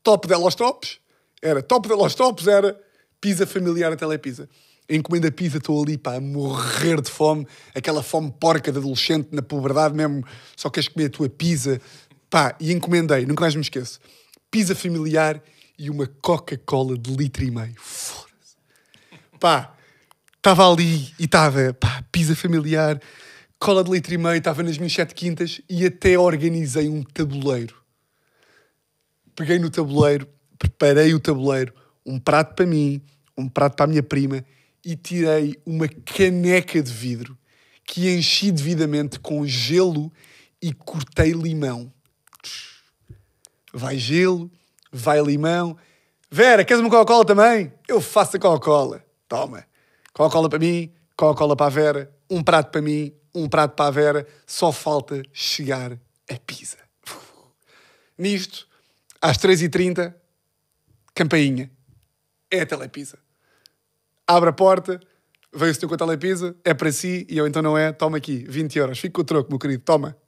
top 0.04 0.28
dela 0.28 0.44
aos 0.44 0.56
tops, 0.56 1.00
era 1.42 1.62
top 1.62 1.88
dela 1.88 2.02
aos 2.02 2.16
tops, 2.16 2.48
era 2.48 2.80
pizza 3.22 3.46
familiar 3.46 3.92
da 3.92 3.98
Telepizza. 3.98 4.50
Encomenda 4.90 5.30
pizza, 5.30 5.58
estou 5.58 5.84
ali, 5.84 5.98
pá, 5.98 6.16
a 6.16 6.22
morrer 6.22 7.02
de 7.02 7.12
fome, 7.12 7.46
aquela 7.76 8.02
fome 8.02 8.34
porca 8.40 8.72
de 8.72 8.78
adolescente 8.78 9.30
na 9.32 9.42
puberdade 9.42 9.94
mesmo, 9.94 10.24
só 10.56 10.70
queres 10.70 10.88
comer 10.88 11.08
a 11.08 11.10
tua 11.10 11.30
pizza, 11.30 11.82
pá, 12.30 12.56
e 12.60 12.72
encomendei, 12.72 13.26
nunca 13.26 13.42
mais 13.42 13.54
me 13.54 13.62
esqueço, 13.62 14.00
pizza 14.50 14.74
familiar 14.74 15.42
e 15.78 15.90
uma 15.90 16.08
Coca-Cola 16.22 16.98
de 16.98 17.14
litro 17.16 17.44
e 17.44 17.52
meio. 17.52 17.76
Foda-se. 17.78 18.56
Pá, 19.40 19.76
estava 20.38 20.72
ali 20.72 21.14
e 21.20 21.26
estava, 21.26 21.74
pá, 21.74 22.04
pizza 22.10 22.36
familiar, 22.36 23.00
cola 23.60 23.84
de 23.84 23.92
litro 23.92 24.14
e 24.14 24.18
meio, 24.18 24.38
estava 24.38 24.64
nas 24.64 24.78
minhas 24.78 24.94
sete 24.94 25.14
quintas 25.16 25.62
e 25.70 25.86
até 25.86 26.18
organizei 26.18 26.90
um 26.90 27.04
tabuleiro. 27.04 27.76
Peguei 29.36 29.60
no 29.60 29.70
tabuleiro, 29.70 30.28
preparei 30.58 31.14
o 31.14 31.20
tabuleiro, 31.20 31.74
um 32.06 32.20
prato 32.20 32.56
para 32.56 32.66
mim, 32.66 33.02
um 33.38 33.48
prato 33.48 33.76
para 33.76 33.86
a 33.86 33.88
minha 33.88 34.04
prima 34.04 34.44
e 34.84 34.96
tirei 34.96 35.60
uma 35.66 35.88
caneca 35.88 36.82
de 36.82 36.92
vidro 36.92 37.38
que 37.86 38.14
enchi 38.14 38.52
devidamente 38.52 39.20
com 39.20 39.46
gelo 39.46 40.12
e 40.62 40.74
cortei 40.74 41.32
limão. 41.32 41.92
Vai 43.74 43.98
gelo, 43.98 44.52
vai 44.92 45.22
limão. 45.22 45.78
Vera, 46.30 46.66
queres 46.66 46.82
uma 46.82 46.90
Coca-Cola 46.90 47.26
também? 47.26 47.72
Eu 47.88 48.02
faço 48.02 48.36
a 48.36 48.40
Coca-Cola. 48.40 49.04
Toma. 49.28 49.66
Coca-Cola 50.14 50.50
para 50.50 50.60
mim, 50.60 50.92
Coca-Cola 51.16 51.56
para 51.56 51.68
a 51.68 51.70
Vera, 51.70 52.12
um 52.30 52.44
prato 52.44 52.72
para 52.72 52.82
mim, 52.82 53.14
um 53.38 53.48
prato 53.48 53.76
para 53.76 53.88
a 53.88 53.92
Vera. 53.92 54.28
Só 54.46 54.72
falta 54.72 55.22
chegar 55.32 55.94
a 56.30 56.36
pizza. 56.46 56.78
Nisto, 58.18 58.68
às 59.22 59.38
3h30, 59.38 60.14
campainha. 61.14 61.72
É 62.50 62.62
a 62.62 62.66
telepizza. 62.66 63.18
Abre 64.26 64.50
a 64.50 64.54
porta, 64.54 65.00
veio 65.54 65.72
o 65.72 65.76
senhor 65.76 65.90
com 65.90 65.96
a 65.96 65.98
telepizza, 65.98 66.56
é 66.64 66.74
para 66.74 66.92
si, 66.92 67.26
e 67.30 67.38
eu 67.38 67.48
então 67.48 67.62
não 67.62 67.78
é, 67.78 67.92
toma 67.92 68.18
aqui, 68.18 68.46
20 68.48 68.78
euros. 68.78 69.00
Fica 69.00 69.14
com 69.14 69.22
o 69.22 69.26
troco, 69.26 69.50
meu 69.50 69.60
querido, 69.60 69.84
toma. 69.84 70.16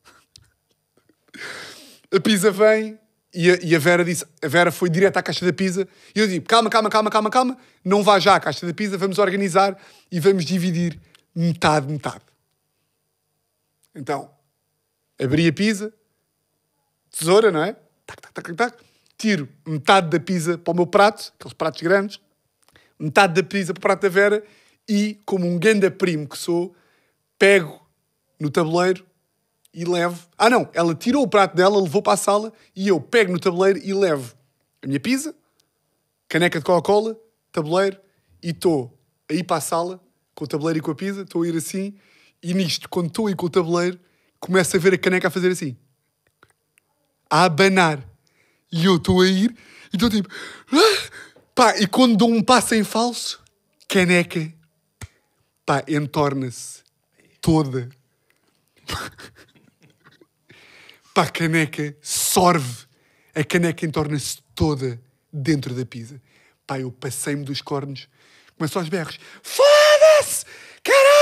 A 2.11 2.19
pizza 2.19 2.49
vem 2.49 2.97
e 3.31 3.51
a, 3.51 3.59
e 3.61 3.75
a 3.75 3.79
Vera 3.79 4.03
disse, 4.03 4.25
a 4.43 4.47
Vera 4.47 4.71
foi 4.71 4.89
direto 4.89 5.17
à 5.17 5.21
caixa 5.21 5.45
da 5.45 5.53
pizza 5.53 5.87
e 6.15 6.19
eu 6.19 6.27
digo, 6.27 6.43
calma, 6.47 6.67
calma, 6.71 6.89
calma, 6.89 7.11
calma, 7.11 7.29
calma, 7.29 7.57
não 7.85 8.01
vá 8.01 8.17
já 8.17 8.33
à 8.35 8.39
caixa 8.39 8.65
da 8.65 8.73
pizza, 8.73 8.97
vamos 8.97 9.19
organizar 9.19 9.77
e 10.11 10.19
vamos 10.19 10.43
dividir 10.43 10.99
metade, 11.35 11.85
metade. 11.87 12.28
Então, 13.95 14.31
abri 15.21 15.47
a 15.47 15.53
pizza, 15.53 15.93
tesoura, 17.09 17.51
não 17.51 17.63
é? 17.63 17.73
Tac, 18.05 18.21
tac, 18.21 18.33
tac, 18.33 18.55
tac, 18.55 18.83
tiro 19.17 19.49
metade 19.67 20.09
da 20.09 20.19
pizza 20.19 20.57
para 20.57 20.71
o 20.71 20.75
meu 20.75 20.87
prato, 20.87 21.33
aqueles 21.37 21.53
pratos 21.53 21.81
grandes, 21.81 22.19
metade 22.97 23.33
da 23.33 23.47
pizza 23.47 23.73
para 23.73 23.79
o 23.79 23.81
prato 23.81 24.01
da 24.01 24.09
Vera 24.09 24.43
e, 24.87 25.19
como 25.25 25.45
um 25.45 25.59
ganda 25.59 25.91
primo 25.91 26.27
que 26.27 26.37
sou, 26.37 26.75
pego 27.37 27.79
no 28.39 28.49
tabuleiro 28.49 29.05
e 29.73 29.85
levo. 29.85 30.27
Ah, 30.37 30.49
não, 30.49 30.69
ela 30.73 30.95
tirou 30.95 31.23
o 31.23 31.27
prato 31.27 31.55
dela, 31.55 31.81
levou 31.81 32.01
para 32.01 32.13
a 32.13 32.17
sala 32.17 32.53
e 32.75 32.87
eu 32.87 32.99
pego 32.99 33.31
no 33.31 33.39
tabuleiro 33.39 33.79
e 33.79 33.93
levo 33.93 34.35
a 34.81 34.87
minha 34.87 34.99
pizza, 34.99 35.35
caneca 36.27 36.59
de 36.59 36.65
Coca-Cola, 36.65 37.19
tabuleiro 37.51 37.99
e 38.41 38.49
estou 38.49 38.97
a 39.29 39.33
ir 39.33 39.43
para 39.43 39.57
a 39.57 39.61
sala 39.61 39.99
com 40.33 40.45
o 40.45 40.47
tabuleiro 40.47 40.79
e 40.79 40.81
com 40.81 40.91
a 40.91 40.95
pizza, 40.95 41.21
estou 41.21 41.43
a 41.43 41.47
ir 41.47 41.55
assim 41.55 41.95
e 42.41 42.53
nisto, 42.53 42.87
quando 42.89 43.07
estou 43.07 43.27
a 43.27 43.31
ir 43.31 43.35
com 43.35 43.45
o 43.45 43.49
tabuleiro, 43.49 43.99
começo 44.39 44.75
a 44.75 44.79
ver 44.79 44.93
a 44.93 44.97
caneca 44.97 45.27
a 45.27 45.31
fazer 45.31 45.51
assim, 45.51 45.75
a 47.29 47.43
abanar. 47.43 48.03
E 48.71 48.85
eu 48.85 48.97
estou 48.97 49.21
a 49.21 49.27
ir 49.27 49.55
e 49.91 49.95
estou 49.95 50.09
tipo. 50.09 50.29
"Ah!" 50.71 51.09
Pá, 51.53 51.77
e 51.77 51.85
quando 51.87 52.15
dou 52.15 52.31
um 52.31 52.41
passo 52.41 52.73
em 52.73 52.85
falso, 52.85 53.43
caneca, 53.87 54.53
pá, 55.65 55.83
entorna-se 55.89 56.83
toda. 57.41 57.89
Pá, 61.13 61.23
a 61.23 61.29
caneca 61.29 61.97
sorve. 62.01 62.85
A 63.35 63.43
caneca 63.43 63.85
entorna-se 63.85 64.37
toda 64.55 65.01
dentro 65.33 65.73
da 65.73 65.85
pizza. 65.85 66.21
Pá, 66.65 66.79
eu 66.79 66.91
passei-me 66.93 67.43
dos 67.43 67.61
cornos, 67.61 68.07
começo 68.57 68.79
aos 68.79 68.87
berros. 68.87 69.19
Foda-se! 69.43 70.45
Caralho! 70.81 71.18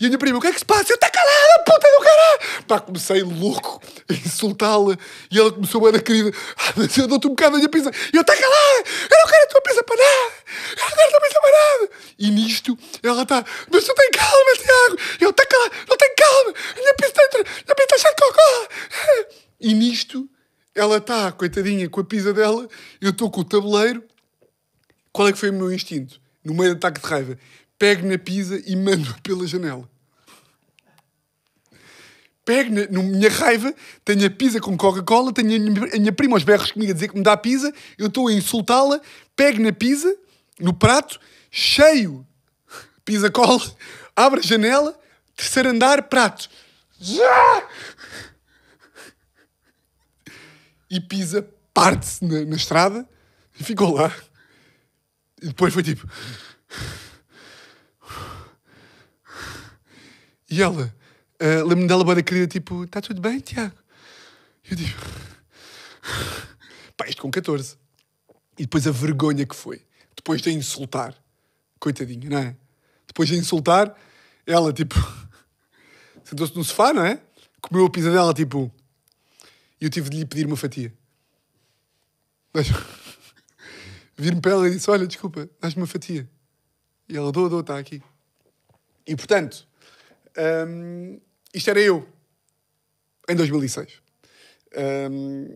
E 0.00 0.04
a 0.04 0.08
minha 0.08 0.18
prima, 0.18 0.38
o 0.38 0.40
que 0.40 0.46
é 0.46 0.52
que 0.52 0.58
se 0.58 0.64
passa? 0.64 0.92
Eu 0.92 0.94
está 0.94 1.10
calada, 1.10 1.64
puta 1.64 1.88
do 1.88 2.04
caralho! 2.04 2.64
Pá, 2.66 2.80
comecei 2.80 3.22
louco 3.22 3.80
a 4.08 4.12
insultá-la 4.12 4.96
e 5.30 5.38
ela 5.38 5.52
começou 5.52 5.86
a 5.86 5.90
dar 5.90 6.02
querida. 6.02 6.30
Ah, 6.56 6.72
mas 6.76 6.96
eu 6.96 7.06
dou-te 7.06 7.26
um 7.26 7.30
bocado 7.30 7.52
da 7.52 7.58
minha 7.58 7.68
pizza. 7.68 7.90
E 8.12 8.16
eu, 8.16 8.20
está 8.20 8.36
calada! 8.36 8.84
Eu 9.10 9.18
não 9.18 9.26
quero 9.26 9.44
a 9.44 9.46
tua 9.48 9.62
pizza 9.62 9.82
para 9.82 9.96
nada! 9.96 10.34
Eu 10.76 10.82
não 10.82 10.96
quero 10.96 11.08
a 11.08 11.10
tua 11.10 11.20
pizza 11.20 11.40
para 11.40 11.50
nada! 11.50 11.90
E 12.18 12.30
nisto, 12.30 12.78
ela 13.02 13.22
está, 13.22 13.44
mas 13.70 13.84
tu 13.84 13.94
tem 13.94 14.10
calma, 14.10 14.52
Tiago! 14.56 14.98
Eu, 15.20 15.30
está 15.30 15.46
calada! 15.46 15.74
Não 15.88 15.96
tem 15.96 16.14
calma! 16.16 16.54
A 16.70 16.80
minha 16.80 16.94
pizza 16.94 17.08
está, 17.08 17.38
a 17.38 17.42
minha 17.42 17.74
pizza 17.74 17.96
está 17.96 18.10
de 18.10 18.16
Coca-Cola! 18.16 18.68
E 19.60 19.74
nisto, 19.74 20.28
ela 20.74 20.98
está, 20.98 21.32
coitadinha, 21.32 21.88
com 21.88 22.00
a 22.00 22.04
pizza 22.04 22.32
dela, 22.32 22.68
eu 23.00 23.10
estou 23.10 23.30
com 23.30 23.40
o 23.40 23.44
tabuleiro. 23.44 24.04
Qual 25.12 25.26
é 25.26 25.32
que 25.32 25.38
foi 25.38 25.50
o 25.50 25.52
meu 25.52 25.72
instinto? 25.72 26.20
No 26.44 26.54
meio 26.54 26.74
do 26.74 26.78
ataque 26.78 27.00
de 27.00 27.06
raiva. 27.06 27.38
Pego 27.78 28.06
na 28.06 28.18
pizza 28.18 28.60
e 28.66 28.74
mando 28.74 29.14
pela 29.22 29.46
janela. 29.46 29.88
Pego 32.44 32.74
na, 32.74 32.86
na 32.86 33.02
minha 33.02 33.30
raiva, 33.30 33.74
tenho 34.04 34.26
a 34.26 34.30
pizza 34.30 34.60
com 34.60 34.76
Coca-Cola, 34.76 35.32
tenho 35.32 35.54
a 35.54 35.58
minha, 35.58 35.94
a 35.94 35.98
minha 35.98 36.12
prima 36.12 36.34
aos 36.34 36.42
berros 36.42 36.72
comigo 36.72 36.90
a 36.90 36.94
dizer 36.94 37.08
que 37.08 37.16
me 37.16 37.22
dá 37.22 37.36
pizza, 37.36 37.72
eu 37.96 38.06
estou 38.06 38.26
a 38.28 38.32
insultá-la, 38.32 39.00
pego 39.36 39.62
na 39.62 39.72
pizza, 39.72 40.12
no 40.58 40.72
prato, 40.72 41.20
cheio, 41.50 42.26
pizza 43.04 43.30
cola, 43.30 43.60
abre 44.16 44.40
a 44.40 44.42
janela, 44.42 44.98
terceiro 45.36 45.68
andar, 45.68 46.04
prato. 46.04 46.48
Já! 46.98 47.68
E 50.90 51.00
pizza 51.00 51.46
parte-se 51.72 52.24
na, 52.24 52.44
na 52.44 52.56
estrada 52.56 53.06
e 53.60 53.62
ficou 53.62 53.94
lá. 53.94 54.12
E 55.40 55.46
depois 55.46 55.72
foi 55.72 55.82
tipo. 55.82 56.08
E 60.50 60.62
ela, 60.62 60.94
ah, 61.40 61.62
lembro-me 61.62 61.86
dela 61.86 62.04
bem 62.04 62.22
querida, 62.24 62.46
tipo, 62.46 62.84
está 62.84 63.00
tudo 63.00 63.20
bem, 63.20 63.38
Tiago? 63.40 63.74
E 64.64 64.72
eu 64.72 64.76
digo, 64.76 64.98
pá, 66.96 67.06
isto 67.08 67.22
com 67.22 67.30
14. 67.30 67.76
E 68.58 68.62
depois 68.62 68.86
a 68.86 68.90
vergonha 68.90 69.46
que 69.46 69.54
foi, 69.54 69.84
depois 70.16 70.40
de 70.42 70.50
insultar, 70.50 71.14
coitadinha, 71.78 72.28
não 72.28 72.38
é? 72.38 72.56
Depois 73.06 73.28
de 73.28 73.36
insultar, 73.36 73.94
ela, 74.46 74.72
tipo, 74.72 74.94
sentou-se 76.24 76.56
no 76.56 76.64
sofá, 76.64 76.92
não 76.92 77.04
é? 77.04 77.20
Comeu 77.60 77.86
a 77.86 77.90
pizza 77.90 78.10
dela, 78.10 78.32
tipo, 78.34 78.72
e 79.80 79.84
eu 79.84 79.90
tive 79.90 80.10
de 80.10 80.18
lhe 80.18 80.26
pedir 80.26 80.46
uma 80.46 80.56
fatia. 80.56 80.92
Mas, 82.52 82.66
vir-me 84.16 84.40
para 84.40 84.52
ela 84.52 84.68
e 84.68 84.72
disse: 84.72 84.90
Olha, 84.90 85.06
desculpa, 85.06 85.48
dás-me 85.60 85.82
uma 85.82 85.86
fatia. 85.86 86.28
E 87.08 87.16
ela, 87.16 87.30
dou, 87.30 87.48
dou, 87.48 87.60
está 87.60 87.78
aqui. 87.78 88.02
E 89.06 89.14
portanto, 89.16 89.66
hum, 90.66 91.20
isto 91.52 91.70
era 91.70 91.80
eu 91.80 92.06
em 93.28 93.34
2006. 93.34 94.00
Hum, 95.10 95.54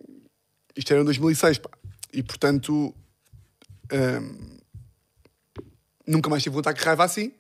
isto 0.76 0.92
era 0.92 1.02
em 1.02 1.04
2006, 1.04 1.58
pá. 1.58 1.70
E 2.12 2.22
portanto, 2.22 2.94
hum, 3.92 4.58
nunca 6.06 6.28
mais 6.28 6.42
tive 6.42 6.56
um 6.56 6.60
ataque 6.60 6.80
de 6.80 6.86
raiva 6.86 7.04
assim. 7.04 7.32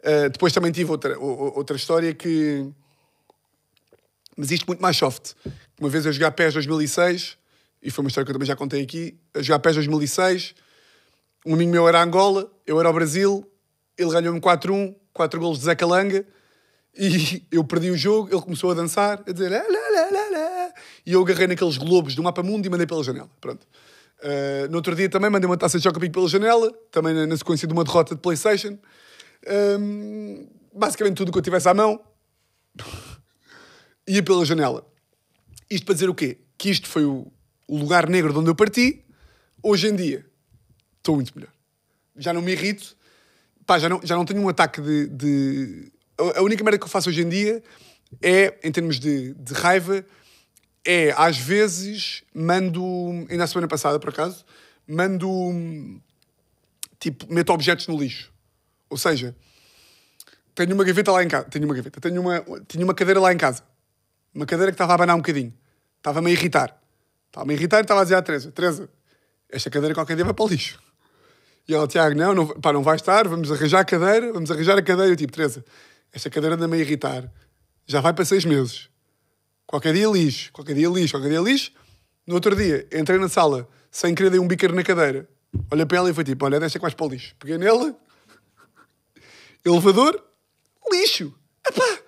Uh, 0.00 0.28
depois 0.30 0.52
também 0.52 0.72
tive 0.72 0.90
outra, 0.90 1.16
outra 1.18 1.76
história 1.76 2.12
que 2.12 2.68
Mas 4.36 4.50
isto 4.50 4.66
muito 4.66 4.80
mais 4.80 4.96
soft. 4.96 5.34
Uma 5.78 5.88
vez 5.88 6.04
eu 6.04 6.12
joguei 6.12 6.26
a 6.26 6.30
PES 6.30 6.54
2006, 6.54 7.38
e 7.82 7.90
foi 7.90 8.04
uma 8.04 8.08
história 8.08 8.24
que 8.24 8.30
eu 8.30 8.34
também 8.34 8.46
já 8.46 8.56
contei 8.56 8.82
aqui, 8.82 9.16
a 9.34 9.42
jogar 9.42 9.60
PES 9.60 9.76
2006, 9.76 10.54
um 11.46 11.54
amigo 11.54 11.70
meu 11.70 11.88
era 11.88 12.02
Angola, 12.02 12.50
eu 12.66 12.78
era 12.78 12.88
o 12.88 12.92
Brasil, 12.92 13.48
ele 13.98 14.10
ganhou-me 14.10 14.40
4-1, 14.40 14.94
4 15.12 15.40
golos 15.40 15.58
de 15.58 15.64
Zé 15.64 15.74
Calanga, 15.74 16.24
e 16.96 17.42
eu 17.50 17.64
perdi 17.64 17.90
o 17.90 17.96
jogo, 17.96 18.28
ele 18.32 18.42
começou 18.42 18.70
a 18.70 18.74
dançar, 18.74 19.22
a 19.26 19.32
dizer 19.32 19.50
lá, 19.50 19.58
lá, 19.58 20.10
lá, 20.10 20.38
lá, 20.38 20.72
e 21.04 21.12
eu 21.12 21.22
agarrei 21.22 21.46
naqueles 21.46 21.76
globos 21.76 22.14
do 22.14 22.22
mapa 22.22 22.42
mundo 22.42 22.66
e 22.66 22.70
mandei 22.70 22.86
pela 22.86 23.02
janela. 23.02 23.30
Pronto. 23.40 23.66
Uh, 24.22 24.70
no 24.70 24.76
outro 24.76 24.94
dia 24.94 25.08
também 25.08 25.28
mandei 25.28 25.48
uma 25.48 25.56
taça 25.56 25.78
de 25.78 25.82
choca 25.82 25.98
pela 25.98 26.28
janela, 26.28 26.72
também 26.90 27.12
na, 27.12 27.26
na 27.26 27.36
sequência 27.36 27.66
de 27.66 27.72
uma 27.72 27.82
derrota 27.82 28.14
de 28.14 28.20
Playstation. 28.20 28.78
Um, 29.80 30.46
basicamente 30.72 31.16
tudo 31.16 31.30
o 31.30 31.32
que 31.32 31.38
eu 31.38 31.42
tivesse 31.42 31.68
à 31.68 31.74
mão 31.74 32.00
ia 34.06 34.22
pela 34.22 34.44
janela. 34.44 34.86
Isto 35.68 35.86
para 35.86 35.94
dizer 35.94 36.08
o 36.08 36.14
quê? 36.14 36.38
Que 36.56 36.70
isto 36.70 36.88
foi 36.88 37.04
o, 37.04 37.26
o 37.66 37.76
lugar 37.76 38.08
negro 38.08 38.32
de 38.32 38.38
onde 38.38 38.50
eu 38.50 38.54
parti. 38.54 39.04
Hoje 39.62 39.88
em 39.88 39.96
dia 39.96 40.24
estou 40.98 41.16
muito 41.16 41.32
melhor. 41.34 41.52
Já 42.16 42.32
não 42.32 42.42
me 42.42 42.52
irrito. 42.52 42.96
Pá, 43.66 43.78
já, 43.78 43.88
não, 43.88 44.00
já 44.04 44.14
não 44.14 44.24
tenho 44.24 44.40
um 44.40 44.48
ataque 44.48 44.80
de, 44.80 45.08
de... 45.08 45.92
A 46.36 46.42
única 46.42 46.62
merda 46.62 46.78
que 46.78 46.84
eu 46.84 46.88
faço 46.88 47.08
hoje 47.08 47.22
em 47.22 47.28
dia 47.28 47.62
é, 48.20 48.58
em 48.62 48.72
termos 48.72 48.98
de, 48.98 49.34
de 49.34 49.54
raiva, 49.54 50.04
é 50.84 51.12
às 51.16 51.38
vezes 51.38 52.22
mando. 52.34 52.82
Ainda 53.30 53.44
a 53.44 53.46
semana 53.46 53.68
passada, 53.68 53.98
por 53.98 54.10
acaso, 54.10 54.44
mando. 54.86 55.28
Tipo, 56.98 57.32
meto 57.32 57.52
objetos 57.52 57.86
no 57.86 57.98
lixo. 57.98 58.32
Ou 58.88 58.96
seja, 58.96 59.34
tenho 60.54 60.74
uma 60.74 60.84
gaveta 60.84 61.10
lá 61.10 61.22
em 61.22 61.28
casa. 61.28 61.46
Tenho 61.46 61.64
uma 61.64 61.74
gaveta. 61.74 62.00
Tenho 62.00 62.20
uma, 62.20 62.44
tinha 62.68 62.84
uma 62.84 62.94
cadeira 62.94 63.20
lá 63.20 63.32
em 63.32 63.36
casa. 63.36 63.62
Uma 64.34 64.46
cadeira 64.46 64.70
que 64.70 64.74
estava 64.74 64.92
a 64.92 64.94
abanar 64.94 65.16
um 65.16 65.20
bocadinho. 65.20 65.52
Estava-me 65.98 66.30
a 66.30 66.32
irritar. 66.32 66.78
Estava-me 67.28 67.54
a 67.54 67.56
irritar 67.56 67.78
e 67.78 67.82
estava 67.82 68.00
a 68.00 68.04
dizer 68.04 68.16
à 68.16 68.22
Teresa: 68.22 68.52
Teresa, 68.52 68.88
esta 69.48 69.70
cadeira 69.70 69.94
qualquer 69.94 70.16
dia 70.16 70.24
vai 70.24 70.34
para 70.34 70.44
o 70.44 70.48
lixo. 70.48 70.80
E 71.66 71.74
ela, 71.74 71.86
Tiago, 71.86 72.16
não, 72.16 72.34
não, 72.34 72.46
pá, 72.48 72.72
não 72.72 72.82
vai 72.82 72.96
estar, 72.96 73.28
vamos 73.28 73.50
arranjar 73.52 73.80
a 73.80 73.84
cadeira, 73.84 74.32
vamos 74.32 74.50
arranjar 74.50 74.76
a 74.76 74.82
cadeira. 74.82 75.12
Eu 75.12 75.16
tipo, 75.16 75.32
Teresa, 75.32 75.64
esta 76.12 76.28
cadeira 76.28 76.56
anda-me 76.56 76.76
a 76.76 76.80
irritar. 76.80 77.32
Já 77.86 78.00
vai 78.00 78.12
para 78.12 78.24
seis 78.24 78.44
meses. 78.44 78.88
Qualquer 79.66 79.94
dia 79.94 80.06
lixo, 80.08 80.52
qualquer 80.52 80.74
dia 80.74 80.88
lixo, 80.88 81.14
qualquer 81.14 81.30
dia 81.30 81.40
lixo. 81.40 81.72
No 82.26 82.34
outro 82.34 82.54
dia, 82.54 82.86
entrei 82.92 83.18
na 83.18 83.28
sala, 83.28 83.68
sem 83.90 84.14
querer, 84.14 84.30
dei 84.30 84.38
um 84.38 84.46
biqueiro 84.46 84.74
na 84.74 84.82
cadeira. 84.82 85.28
Olha 85.70 85.86
para 85.86 85.98
ela 85.98 86.10
e 86.10 86.14
foi 86.14 86.24
tipo, 86.24 86.44
olha, 86.44 86.60
deixa 86.60 86.78
vais 86.78 86.94
para 86.94 87.06
o 87.06 87.08
lixo. 87.08 87.34
Peguei 87.38 87.58
nela, 87.58 87.96
elevador, 89.64 90.22
lixo. 90.90 91.34
Epá, 91.66 91.98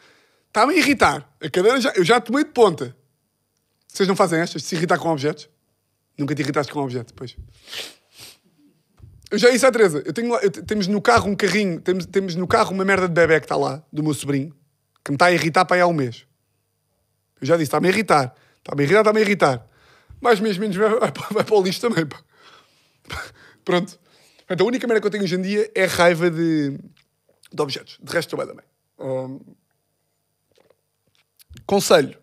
está-me 0.46 0.74
a 0.74 0.76
irritar. 0.76 1.34
A 1.40 1.50
cadeira, 1.50 1.80
já, 1.80 1.92
eu 1.94 2.04
já 2.04 2.20
tomei 2.20 2.44
de 2.44 2.50
ponta. 2.50 2.96
Vocês 3.88 4.08
não 4.08 4.16
fazem 4.16 4.40
estas, 4.40 4.62
se 4.64 4.74
irritar 4.74 4.98
com 4.98 5.08
objetos? 5.08 5.48
Nunca 6.18 6.34
te 6.34 6.42
irritaste 6.42 6.72
com 6.72 6.80
objeto, 6.80 7.14
pois. 7.14 7.36
Eu 9.34 9.38
já 9.38 9.50
disse 9.50 9.66
à 9.66 9.72
Teresa, 9.72 10.00
eu 10.06 10.12
tenho 10.12 10.30
lá, 10.30 10.38
eu, 10.44 10.50
temos 10.50 10.86
no 10.86 11.02
carro 11.02 11.28
um 11.28 11.34
carrinho, 11.34 11.80
temos, 11.80 12.06
temos 12.06 12.36
no 12.36 12.46
carro 12.46 12.70
uma 12.70 12.84
merda 12.84 13.08
de 13.08 13.14
bebê 13.14 13.40
que 13.40 13.46
está 13.46 13.56
lá, 13.56 13.82
do 13.92 14.00
meu 14.00 14.14
sobrinho, 14.14 14.54
que 15.04 15.10
me 15.10 15.16
está 15.16 15.26
a 15.26 15.32
irritar 15.32 15.64
para 15.64 15.78
aí 15.78 15.80
há 15.80 15.88
um 15.88 15.92
mês. 15.92 16.24
Eu 17.40 17.46
já 17.48 17.56
disse, 17.56 17.64
está-me 17.64 17.88
a 17.88 17.90
irritar. 17.90 18.32
Está-me 18.58 18.82
a 18.82 18.84
irritar, 18.84 19.00
está-me 19.00 19.18
a 19.18 19.22
irritar. 19.22 19.66
Mais 20.20 20.38
menos 20.38 20.56
menos 20.56 20.76
vai, 20.76 20.88
vai, 20.88 21.12
vai 21.32 21.42
para 21.42 21.54
o 21.56 21.60
lixo 21.60 21.80
também, 21.80 22.06
pá. 22.06 22.22
Pronto. 23.64 23.98
Portanto, 24.38 24.60
a 24.60 24.64
única 24.64 24.86
merda 24.86 25.00
que 25.00 25.06
eu 25.08 25.10
tenho 25.10 25.24
hoje 25.24 25.34
em 25.34 25.42
dia 25.42 25.68
é 25.74 25.84
raiva 25.84 26.30
de, 26.30 26.78
de 27.52 27.60
objetos. 27.60 27.98
De 28.00 28.12
resto, 28.12 28.28
estou 28.32 28.38
bem 28.38 28.46
também. 28.46 28.64
Um... 29.00 29.40
Conselho. 31.66 32.16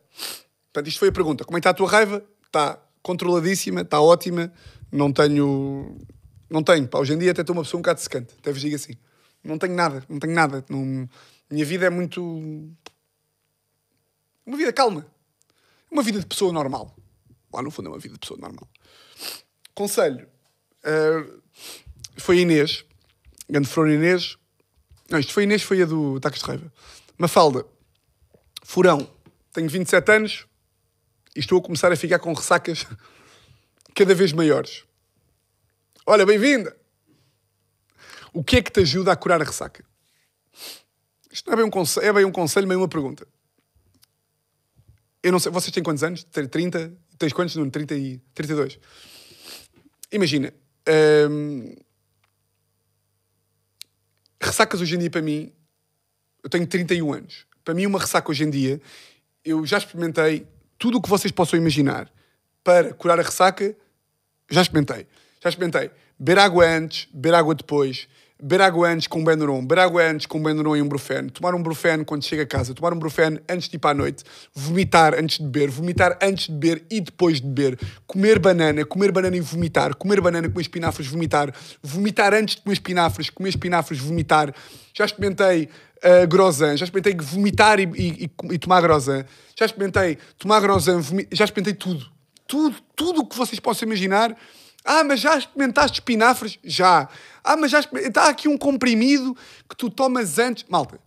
Portanto, 0.71 0.87
isto 0.87 0.97
foi 0.97 1.09
a 1.09 1.11
pergunta. 1.11 1.43
Como 1.43 1.57
é 1.57 1.59
que 1.59 1.67
está 1.67 1.71
a 1.71 1.73
tua 1.73 1.89
raiva? 1.89 2.23
Está 2.45 2.81
controladíssima, 3.03 3.81
está 3.81 3.99
ótima. 3.99 4.49
Não 4.89 5.11
tenho... 5.11 5.97
Não 6.51 6.61
tenho. 6.61 6.87
Pá, 6.87 6.99
hoje 6.99 7.13
em 7.13 7.17
dia 7.17 7.31
até 7.31 7.41
estou 7.41 7.55
uma 7.55 7.63
pessoa 7.63 7.79
um 7.79 7.81
bocado 7.81 8.01
secante. 8.01 8.35
Até 8.37 8.51
vos 8.51 8.61
digo 8.61 8.75
assim. 8.75 8.93
Não 9.43 9.57
tenho 9.57 9.73
nada. 9.73 10.03
Não 10.09 10.19
tenho 10.19 10.33
nada. 10.33 10.63
Não... 10.69 11.09
Minha 11.49 11.65
vida 11.65 11.85
é 11.85 11.89
muito 11.89 12.21
uma 14.45 14.57
vida 14.57 14.73
calma. 14.73 15.05
Uma 15.89 16.03
vida 16.03 16.19
de 16.19 16.25
pessoa 16.25 16.51
normal. 16.51 16.93
Lá 17.53 17.61
no 17.61 17.71
fundo 17.71 17.87
é 17.87 17.91
uma 17.91 17.99
vida 17.99 18.15
de 18.15 18.19
pessoa 18.19 18.39
normal. 18.39 18.67
Conselho. 19.73 20.27
Uh, 20.83 21.41
foi 22.17 22.39
a 22.39 22.41
Inês. 22.41 22.83
Grande 23.49 23.67
Flor 23.67 23.89
Inês. 23.89 24.37
Não, 25.09 25.19
isto 25.19 25.33
foi 25.33 25.43
a 25.43 25.45
Inês, 25.45 25.61
foi 25.61 25.81
a 25.81 25.85
do 25.85 26.19
Tacos 26.19 26.39
de 26.39 26.45
Raiva. 26.45 26.73
Mafalda. 27.17 27.65
Furão. 28.63 29.09
Tenho 29.53 29.69
27 29.69 30.11
anos 30.11 30.47
e 31.35 31.39
estou 31.39 31.59
a 31.59 31.61
começar 31.61 31.91
a 31.91 31.95
ficar 31.95 32.19
com 32.19 32.33
ressacas 32.33 32.85
cada 33.95 34.13
vez 34.13 34.33
maiores. 34.33 34.85
Olha, 36.05 36.25
bem-vinda! 36.25 36.75
O 38.33 38.43
que 38.43 38.57
é 38.57 38.61
que 38.61 38.71
te 38.71 38.79
ajuda 38.79 39.11
a 39.11 39.15
curar 39.15 39.41
a 39.41 39.45
ressaca? 39.45 39.83
Isto 41.31 41.47
não 41.47 41.53
é 41.53 41.57
bem 41.57 41.65
um 41.65 41.69
conselho, 41.69 42.05
é 42.05 42.13
bem 42.13 42.25
um 42.25 42.31
conselho, 42.31 42.77
uma 42.77 42.87
pergunta. 42.87 43.27
Eu 45.21 45.31
não 45.31 45.39
sei, 45.39 45.51
vocês 45.51 45.71
têm 45.71 45.83
quantos 45.83 46.03
anos? 46.03 46.23
30? 46.23 46.91
Tens 47.19 47.33
quantos? 47.33 47.55
Nuno? 47.55 47.69
30 47.69 47.95
e 47.95 48.17
32. 48.33 48.79
Imagina. 50.11 50.51
Hum, 51.29 51.75
ressacas 54.41 54.81
hoje 54.81 54.95
em 54.95 54.99
dia 54.99 55.11
para 55.11 55.21
mim, 55.21 55.53
eu 56.43 56.49
tenho 56.49 56.65
31 56.65 57.13
anos. 57.13 57.45
Para 57.63 57.75
mim, 57.75 57.85
uma 57.85 57.99
ressaca 57.99 58.31
hoje 58.31 58.43
em 58.43 58.49
dia, 58.49 58.81
eu 59.45 59.63
já 59.67 59.77
experimentei 59.77 60.47
tudo 60.79 60.97
o 60.97 61.01
que 61.01 61.09
vocês 61.09 61.31
possam 61.31 61.59
imaginar 61.59 62.11
para 62.63 62.91
curar 62.95 63.19
a 63.19 63.23
ressaca, 63.23 63.75
já 64.49 64.63
experimentei. 64.63 65.07
Já 65.41 65.49
experimentei. 65.49 65.89
Beber 66.19 66.39
água 66.39 66.65
antes, 66.65 67.07
beber 67.11 67.33
água 67.33 67.55
depois, 67.55 68.07
beber 68.39 68.61
água 68.61 68.89
antes 68.89 69.07
com 69.07 69.21
um 69.21 69.23
Benuron, 69.23 69.61
beber 69.61 69.81
água 69.81 70.03
antes 70.03 70.27
com 70.27 70.37
um 70.37 70.43
Benuron 70.43 70.75
e 70.75 70.81
um 70.83 70.87
Brufeno, 70.87 71.31
tomar 71.31 71.55
um 71.55 71.63
Brufeno 71.63 72.05
quando 72.05 72.23
chega 72.23 72.43
a 72.43 72.45
casa, 72.45 72.75
tomar 72.75 72.93
um 72.93 72.99
Brufeno 72.99 73.39
antes 73.49 73.67
de 73.67 73.75
ir 73.75 73.79
para 73.79 73.89
a 73.89 73.93
noite, 73.95 74.23
vomitar 74.53 75.15
antes 75.15 75.39
de 75.39 75.45
beber, 75.45 75.71
vomitar 75.71 76.19
antes 76.21 76.45
de 76.45 76.53
beber 76.53 76.85
e 76.91 77.01
depois 77.01 77.41
de 77.41 77.47
beber, 77.47 77.79
comer 78.05 78.37
banana, 78.37 78.85
comer 78.85 79.11
banana 79.11 79.35
e 79.35 79.39
vomitar, 79.39 79.95
comer 79.95 80.21
banana, 80.21 80.47
comer 80.47 80.61
espinafres, 80.61 81.07
vomitar, 81.07 81.51
vomitar 81.81 82.35
antes 82.35 82.55
de 82.55 82.61
comer 82.61 82.73
espinafres, 82.73 83.29
comer 83.31 83.49
espinafres, 83.49 83.99
vomitar. 83.99 84.53
Já 84.93 85.05
experimentei 85.05 85.69
uh, 86.03 86.27
grosan, 86.27 86.77
já 86.77 86.85
experimentei 86.85 87.15
vomitar 87.25 87.79
e, 87.79 87.83
e, 87.95 88.25
e, 88.25 88.53
e 88.53 88.59
tomar 88.59 88.81
grosan, 88.81 89.25
já 89.57 89.65
experimentei 89.65 90.19
tomar 90.37 90.59
grosan, 90.59 91.01
já 91.31 91.45
experimentei 91.45 91.73
tudo. 91.73 92.05
Tudo, 92.47 92.75
tudo 92.95 93.21
o 93.21 93.25
que 93.25 93.37
vocês 93.37 93.59
possam 93.59 93.87
imaginar 93.87 94.35
ah, 94.83 95.03
mas 95.03 95.19
já 95.19 95.37
experimentaste 95.37 95.99
espinafres? 95.99 96.57
Já. 96.63 97.07
Ah, 97.43 97.55
mas 97.55 97.71
já 97.71 97.79
está 97.79 98.29
aqui 98.29 98.47
um 98.47 98.57
comprimido 98.57 99.35
que 99.69 99.75
tu 99.75 99.89
tomas 99.89 100.39
antes. 100.39 100.65
Malta, 100.67 100.99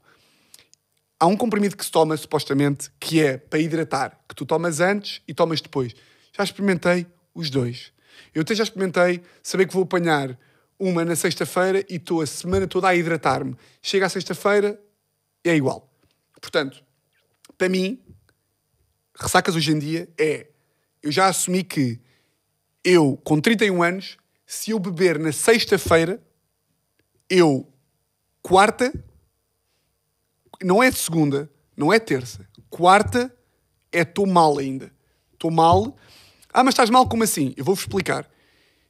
há 1.18 1.26
um 1.26 1.36
comprimido 1.36 1.76
que 1.76 1.84
se 1.84 1.90
toma, 1.90 2.16
supostamente, 2.16 2.90
que 3.00 3.20
é 3.20 3.36
para 3.36 3.58
hidratar, 3.58 4.18
que 4.28 4.34
tu 4.34 4.46
tomas 4.46 4.80
antes 4.80 5.20
e 5.26 5.34
tomas 5.34 5.60
depois. 5.60 5.94
Já 6.32 6.44
experimentei 6.44 7.06
os 7.34 7.50
dois. 7.50 7.92
Eu 8.34 8.42
até 8.42 8.54
já 8.54 8.62
experimentei 8.62 9.22
saber 9.42 9.66
que 9.66 9.74
vou 9.74 9.82
apanhar 9.82 10.38
uma 10.78 11.04
na 11.04 11.16
sexta-feira 11.16 11.84
e 11.88 11.96
estou 11.96 12.20
a 12.20 12.26
semana 12.26 12.66
toda 12.66 12.88
a 12.88 12.94
hidratar-me. 12.94 13.56
Chega 13.82 14.06
à 14.06 14.08
sexta-feira, 14.08 14.80
é 15.42 15.54
igual. 15.54 15.90
Portanto, 16.40 16.82
para 17.56 17.68
mim, 17.68 18.00
ressacas 19.16 19.56
hoje 19.56 19.72
em 19.72 19.78
dia 19.78 20.08
é. 20.18 20.48
Eu 21.02 21.12
já 21.12 21.26
assumi 21.26 21.62
que 21.62 22.00
eu, 22.84 23.18
com 23.24 23.40
31 23.40 23.82
anos, 23.82 24.18
se 24.46 24.70
eu 24.70 24.78
beber 24.78 25.18
na 25.18 25.32
sexta-feira, 25.32 26.22
eu, 27.28 27.66
quarta, 28.42 28.92
não 30.62 30.82
é 30.82 30.90
segunda, 30.92 31.50
não 31.76 31.92
é 31.92 31.98
terça, 31.98 32.46
quarta 32.68 33.34
é 33.90 34.02
estou 34.02 34.26
mal 34.26 34.58
ainda. 34.58 34.92
Estou 35.32 35.50
mal. 35.50 35.96
Ah, 36.52 36.64
mas 36.64 36.74
estás 36.74 36.90
mal 36.90 37.08
como 37.08 37.22
assim? 37.22 37.54
Eu 37.56 37.64
vou-vos 37.64 37.84
explicar. 37.84 38.28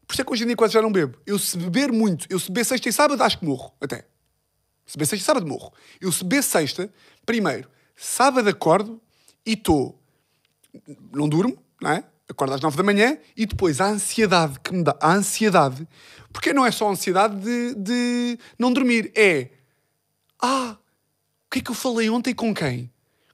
Por 0.07 0.15
isso 0.15 0.23
é 0.23 0.25
que 0.25 0.33
hoje 0.33 0.45
em 0.45 0.47
dia 0.47 0.57
quase 0.57 0.75
já 0.75 0.83
não 0.83 0.93
bebo. 0.93 1.19
Eu 1.27 1.39
se 1.39 1.57
beber 1.57 1.93
muito, 1.93 2.27
eu 2.31 2.39
se 2.39 2.49
beber 2.51 2.65
sexta 2.65 2.89
e 2.89 2.93
sábado, 2.93 3.23
acho 3.23 3.39
que 3.39 3.45
morro, 3.45 3.73
até. 3.81 4.07
Se 4.87 4.97
beber 4.97 5.07
sexta 5.07 5.23
e 5.23 5.27
sábado, 5.27 5.47
morro. 5.47 5.73
Eu 6.01 6.11
se 6.11 6.25
beber 6.25 6.43
sexta, 6.43 6.93
primeiro, 7.25 7.69
sábado 7.97 8.49
acordo 8.49 9.01
e 9.45 9.53
estou... 9.53 10.01
Não 11.13 11.29
durmo, 11.29 11.57
não 11.81 11.91
é? 11.91 12.05
Acordo 12.29 12.55
às 12.55 12.61
nove 12.61 12.77
da 12.77 12.83
manhã 12.83 13.19
e 13.37 13.47
depois 13.47 13.81
a 13.81 13.87
ansiedade 13.87 14.59
que 14.61 14.73
me 14.73 14.83
dá, 14.83 14.97
a 15.01 15.13
ansiedade, 15.13 15.87
porque 16.33 16.53
não 16.53 16.65
é 16.65 16.71
só 16.71 16.89
a 16.89 16.91
ansiedade 16.91 17.37
de, 17.37 17.75
de 17.75 18.39
não 18.59 18.73
dormir, 18.73 19.13
é 19.15 19.51
ah, 20.41 20.77
o 21.47 21.51
que 21.51 21.59
é 21.59 21.63
que 21.63 21.71
eu 21.71 21.75
falei 21.75 22.09
ontem 22.11 22.35
com 22.35 22.55
quem? 22.55 22.91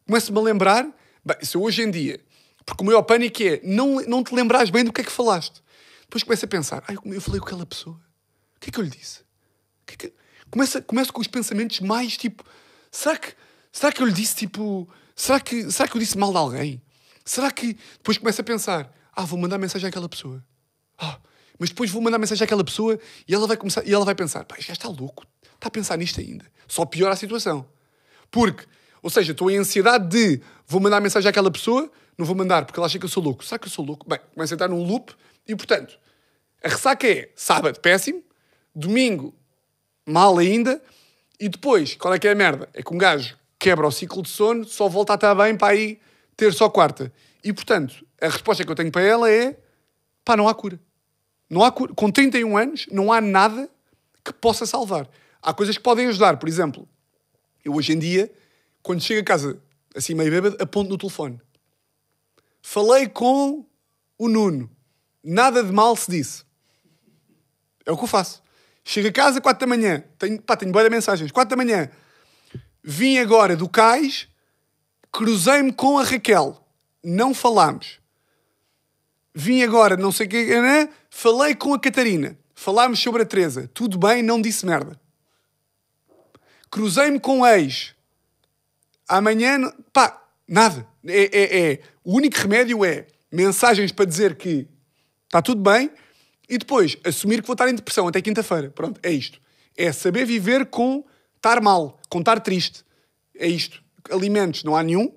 Começo-me 0.06 0.38
a 0.38 0.42
lembrar, 0.42 0.84
bem, 1.24 1.36
isso 1.40 1.60
hoje 1.60 1.82
em 1.82 1.90
dia, 1.90 2.20
porque 2.66 2.82
o 2.82 2.86
maior 2.86 3.02
pânico 3.02 3.42
é 3.42 3.60
não, 3.64 4.00
não 4.02 4.22
te 4.22 4.34
lembrares 4.34 4.70
bem 4.70 4.84
do 4.84 4.92
que 4.92 5.00
é 5.00 5.04
que 5.04 5.12
falaste. 5.12 5.62
Depois 6.02 6.22
começo 6.22 6.44
a 6.44 6.48
pensar, 6.48 6.84
ai, 6.88 6.96
eu 7.04 7.20
falei 7.20 7.40
com 7.40 7.46
aquela 7.46 7.66
pessoa, 7.66 7.96
o 8.56 8.60
que 8.60 8.70
é 8.70 8.72
que 8.72 8.78
eu 8.78 8.84
lhe 8.84 8.90
disse? 8.90 9.20
Que 9.86 9.94
é 9.94 9.96
que... 9.96 10.14
Começa, 10.50 10.82
começo 10.82 11.12
com 11.12 11.20
os 11.20 11.28
pensamentos 11.28 11.78
mais 11.80 12.16
tipo, 12.16 12.44
será 12.90 13.16
que, 13.16 13.34
será 13.72 13.92
que 13.92 14.02
eu 14.02 14.06
lhe 14.06 14.12
disse 14.12 14.34
tipo 14.34 14.88
Será 15.20 15.38
que, 15.38 15.70
será 15.70 15.86
que 15.86 15.94
eu 15.94 16.00
disse 16.00 16.16
mal 16.16 16.30
de 16.30 16.38
alguém? 16.38 16.82
Será 17.24 17.50
que 17.50 17.76
depois 17.98 18.18
começo 18.18 18.40
a 18.40 18.44
pensar, 18.44 18.92
ah, 19.14 19.24
vou 19.24 19.38
mandar 19.38 19.58
mensagem 19.58 19.88
àquela 19.88 20.08
pessoa. 20.08 20.44
Ah, 20.98 21.18
mas 21.58 21.68
depois 21.70 21.90
vou 21.90 22.00
mandar 22.00 22.18
mensagem 22.18 22.44
àquela 22.44 22.64
pessoa 22.64 22.98
e 23.28 23.34
ela 23.34 23.46
vai 23.46 23.56
começar 23.56 23.86
e 23.86 23.92
ela 23.92 24.04
vai 24.04 24.14
pensar, 24.14 24.44
pá, 24.44 24.56
gajo 24.56 24.72
está 24.72 24.88
louco, 24.88 25.26
está 25.54 25.68
a 25.68 25.70
pensar 25.70 25.96
nisto 25.96 26.20
ainda. 26.20 26.44
Só 26.66 26.84
piora 26.84 27.12
a 27.12 27.16
situação. 27.16 27.66
Porque, 28.30 28.64
ou 29.02 29.10
seja, 29.10 29.32
estou 29.32 29.50
em 29.50 29.58
ansiedade 29.58 30.08
de 30.08 30.42
vou 30.66 30.80
mandar 30.80 31.00
mensagem 31.00 31.28
àquela 31.28 31.50
pessoa, 31.50 31.90
não 32.16 32.24
vou 32.24 32.34
mandar 32.34 32.64
porque 32.64 32.78
ela 32.78 32.86
acha 32.86 32.98
que 32.98 33.04
eu 33.04 33.08
sou 33.08 33.22
louco. 33.22 33.44
Será 33.44 33.58
que 33.58 33.66
eu 33.66 33.70
sou 33.70 33.84
louco? 33.84 34.08
Bem, 34.08 34.20
começo 34.34 34.52
a 34.52 34.56
entrar 34.56 34.68
num 34.68 34.82
loop 34.82 35.12
e, 35.46 35.54
portanto, 35.56 35.98
a 36.62 36.68
ressaca 36.68 37.06
é 37.06 37.30
sábado, 37.34 37.80
péssimo, 37.80 38.22
domingo, 38.74 39.34
mal 40.06 40.38
ainda, 40.38 40.82
e 41.38 41.48
depois, 41.48 41.94
qual 41.94 42.14
é 42.14 42.18
que 42.18 42.28
é 42.28 42.32
a 42.32 42.34
merda? 42.34 42.68
É 42.74 42.82
que 42.82 42.94
um 42.94 42.98
gajo 42.98 43.36
quebra 43.58 43.86
o 43.86 43.90
ciclo 43.90 44.22
de 44.22 44.28
sono, 44.28 44.64
só 44.64 44.88
volta 44.88 45.12
a 45.12 45.16
estar 45.16 45.34
bem 45.34 45.56
para 45.56 45.72
aí 45.72 46.00
ter 46.40 46.54
só 46.54 46.68
quarta. 46.70 47.12
E, 47.44 47.52
portanto, 47.52 48.04
a 48.20 48.28
resposta 48.28 48.64
que 48.64 48.70
eu 48.70 48.74
tenho 48.74 48.90
para 48.90 49.02
ela 49.02 49.30
é 49.30 49.56
pá, 50.24 50.36
não 50.36 50.48
há 50.48 50.54
cura. 50.54 50.80
Não 51.48 51.62
há 51.62 51.70
cura. 51.70 51.92
Com 51.94 52.10
31 52.10 52.56
anos, 52.56 52.86
não 52.90 53.12
há 53.12 53.20
nada 53.20 53.68
que 54.24 54.32
possa 54.32 54.64
salvar. 54.64 55.08
Há 55.42 55.52
coisas 55.52 55.76
que 55.76 55.82
podem 55.82 56.06
ajudar. 56.06 56.38
Por 56.38 56.48
exemplo, 56.48 56.88
eu 57.64 57.74
hoje 57.74 57.92
em 57.92 57.98
dia, 57.98 58.32
quando 58.82 59.02
chego 59.02 59.20
a 59.20 59.24
casa 59.24 59.60
assim 59.94 60.14
meio 60.14 60.30
bêbado, 60.30 60.56
aponto 60.60 60.88
no 60.88 60.96
telefone. 60.96 61.40
Falei 62.62 63.08
com 63.08 63.66
o 64.18 64.28
Nuno. 64.28 64.70
Nada 65.22 65.62
de 65.62 65.72
mal 65.72 65.94
se 65.96 66.10
disse. 66.10 66.44
É 67.84 67.92
o 67.92 67.96
que 67.96 68.04
eu 68.04 68.08
faço. 68.08 68.42
Chego 68.82 69.08
a 69.08 69.12
casa, 69.12 69.40
4 69.40 69.60
da 69.60 69.66
manhã. 69.66 70.04
Tenho, 70.18 70.40
pá, 70.40 70.56
tenho 70.56 70.72
boa 70.72 70.84
de 70.84 70.90
mensagens. 70.90 71.30
4 71.30 71.50
da 71.50 71.62
manhã. 71.62 71.90
Vim 72.82 73.18
agora 73.18 73.56
do 73.56 73.68
cais, 73.68 74.29
cruzei-me 75.12 75.72
com 75.72 75.98
a 75.98 76.04
Raquel. 76.04 76.62
Não 77.02 77.32
falámos. 77.34 77.98
Vim 79.34 79.62
agora, 79.62 79.96
não 79.96 80.12
sei 80.12 80.26
o 80.26 80.28
que, 80.28 80.60
né? 80.60 80.88
falei 81.10 81.54
com 81.54 81.74
a 81.74 81.78
Catarina. 81.78 82.38
Falámos 82.54 83.00
sobre 83.00 83.22
a 83.22 83.26
Teresa. 83.26 83.68
Tudo 83.74 83.98
bem, 83.98 84.22
não 84.22 84.40
disse 84.40 84.64
merda. 84.64 84.98
Cruzei-me 86.70 87.18
com 87.18 87.40
o 87.40 87.46
ex. 87.46 87.94
Amanhã, 89.08 89.72
pá, 89.92 90.22
nada. 90.46 90.86
É, 91.04 91.22
é, 91.22 91.72
é. 91.72 91.80
O 92.04 92.16
único 92.16 92.36
remédio 92.36 92.84
é 92.84 93.06
mensagens 93.32 93.90
para 93.90 94.04
dizer 94.04 94.36
que 94.36 94.68
está 95.24 95.42
tudo 95.42 95.62
bem 95.62 95.90
e 96.48 96.58
depois 96.58 96.96
assumir 97.04 97.40
que 97.40 97.46
vou 97.46 97.54
estar 97.54 97.68
em 97.68 97.74
depressão 97.74 98.06
até 98.06 98.20
quinta-feira. 98.20 98.70
Pronto, 98.70 99.00
é 99.02 99.10
isto. 99.10 99.40
É 99.76 99.90
saber 99.90 100.24
viver 100.24 100.66
com 100.66 101.04
estar 101.36 101.60
mal, 101.60 101.98
com 102.08 102.20
estar 102.20 102.40
triste. 102.40 102.84
É 103.34 103.48
isto. 103.48 103.82
Alimentos, 104.10 104.64
não 104.64 104.76
há 104.76 104.82
nenhum. 104.82 105.16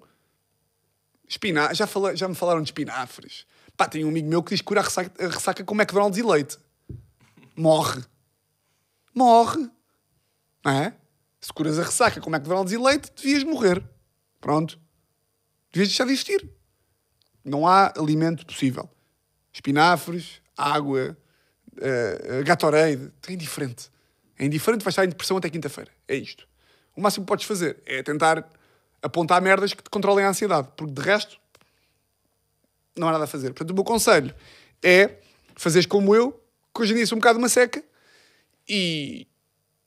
Espina... 1.27 1.73
Já, 1.73 1.87
já 2.15 2.27
me 2.27 2.35
falaram 2.35 2.61
de 2.61 2.67
espinafres. 2.67 3.45
Pá, 3.75 3.87
tem 3.87 4.05
um 4.05 4.09
amigo 4.09 4.27
meu 4.27 4.43
que 4.43 4.51
diz 4.51 4.61
que 4.61 4.65
cura 4.65 4.81
a 4.81 4.83
ressaca, 4.83 5.23
a 5.23 5.29
ressaca 5.29 5.63
com 5.63 5.75
McDonald's 5.75 6.17
e 6.17 6.23
leite. 6.23 6.57
Morre. 7.55 8.03
Morre. 9.13 9.69
Não 10.63 10.71
é? 10.71 10.95
Se 11.41 11.51
curas 11.51 11.77
a 11.77 11.83
ressaca 11.83 12.21
com 12.21 12.29
McDonald's 12.29 12.71
e 12.71 12.77
leite, 12.77 13.11
devias 13.15 13.43
morrer. 13.43 13.83
Pronto. 14.39 14.79
Devias 15.71 15.89
deixar 15.89 16.05
de 16.05 16.13
existir. 16.13 16.49
Não 17.43 17.67
há 17.67 17.91
alimento 17.97 18.45
possível. 18.45 18.89
Espinafres, 19.51 20.41
água, 20.55 21.17
uh, 21.73 22.43
Gatorade, 22.45 23.11
é 23.27 23.33
indiferente. 23.33 23.91
É 24.37 24.45
indiferente, 24.45 24.83
vais 24.83 24.93
estar 24.93 25.05
em 25.05 25.09
depressão 25.09 25.37
até 25.37 25.49
quinta-feira. 25.49 25.91
É 26.07 26.15
isto. 26.15 26.47
O 26.95 27.01
máximo 27.01 27.25
que 27.25 27.29
podes 27.29 27.45
fazer 27.45 27.81
é 27.85 28.01
tentar 28.01 28.47
apontar 29.03 29.41
merdas 29.41 29.73
que 29.73 29.83
te 29.83 29.89
controlem 29.89 30.25
a 30.25 30.29
ansiedade, 30.29 30.69
porque 30.77 30.93
de 30.93 31.01
resto 31.01 31.37
não 32.95 33.09
há 33.09 33.11
nada 33.11 33.25
a 33.25 33.27
fazer. 33.27 33.49
Portanto, 33.49 33.71
o 33.71 33.73
meu 33.73 33.83
conselho 33.83 34.33
é 34.81 35.19
fazeres 35.55 35.85
como 35.85 36.15
eu, 36.15 36.31
que 36.73 36.81
hoje 36.81 36.93
em 36.93 36.95
dia 36.95 37.05
sou 37.05 37.17
um 37.17 37.19
bocado 37.19 37.37
uma 37.37 37.49
seca 37.49 37.83
e, 38.67 39.27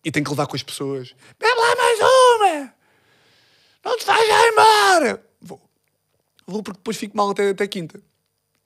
e 0.04 0.12
tenho 0.12 0.24
que 0.24 0.30
levar 0.30 0.46
com 0.46 0.54
as 0.54 0.62
pessoas. 0.62 1.14
Bebe 1.38 1.58
lá 1.58 1.76
mais 1.76 1.98
uma! 2.00 2.74
Não 3.84 3.96
te 3.96 4.04
vais 4.04 4.28
já 4.28 4.48
embora! 4.48 5.26
Vou. 5.40 5.60
Vou 6.46 6.62
porque 6.62 6.78
depois 6.78 6.96
fico 6.96 7.16
mal 7.16 7.30
até, 7.30 7.50
até 7.50 7.66
quinta. 7.66 8.00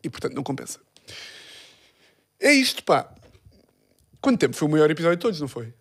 E 0.03 0.11
portanto 0.11 0.35
não 0.35 0.43
compensa. 0.43 0.81
É 2.41 2.53
isto, 2.53 2.83
pá. 2.83 3.13
Quanto 4.21 4.39
tempo? 4.41 4.57
Foi 4.57 4.67
o 4.67 4.71
maior 4.71 4.91
episódio 4.91 5.17
de 5.17 5.23
todos, 5.23 5.41
não 5.41 5.49
foi? 5.49 5.73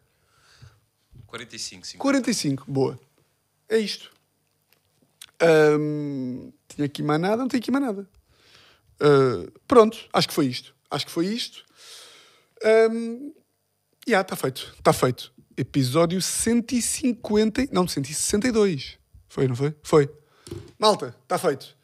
45, 1.28 1.88
50. 1.88 2.02
45, 2.02 2.66
boa. 2.68 3.00
É 3.68 3.78
isto. 3.78 4.12
Ahm, 5.42 6.52
tinha 6.68 6.86
aqui 6.86 7.02
mais 7.02 7.20
nada, 7.20 7.38
não 7.38 7.48
tenho 7.48 7.62
aqui 7.62 7.72
mais 7.72 7.86
nada. 7.86 8.08
Ah, 9.00 9.50
pronto, 9.68 9.98
acho 10.14 10.28
que 10.28 10.34
foi 10.34 10.48
isto. 10.48 10.76
Acho 10.92 11.06
que 11.06 11.12
foi 11.12 11.28
isto. 11.28 11.64
Um, 12.92 13.34
já, 14.08 14.22
está 14.22 14.36
feito. 14.36 14.74
Está 14.78 14.92
feito. 14.92 15.32
Episódio 15.56 16.22
150. 16.22 17.68
Não, 17.72 17.88
162. 17.88 18.98
Foi, 19.28 19.48
não 19.48 19.56
foi? 19.56 19.76
Foi. 19.84 20.10
Malta, 20.78 21.16
está 21.24 21.38
feito. 21.38 21.78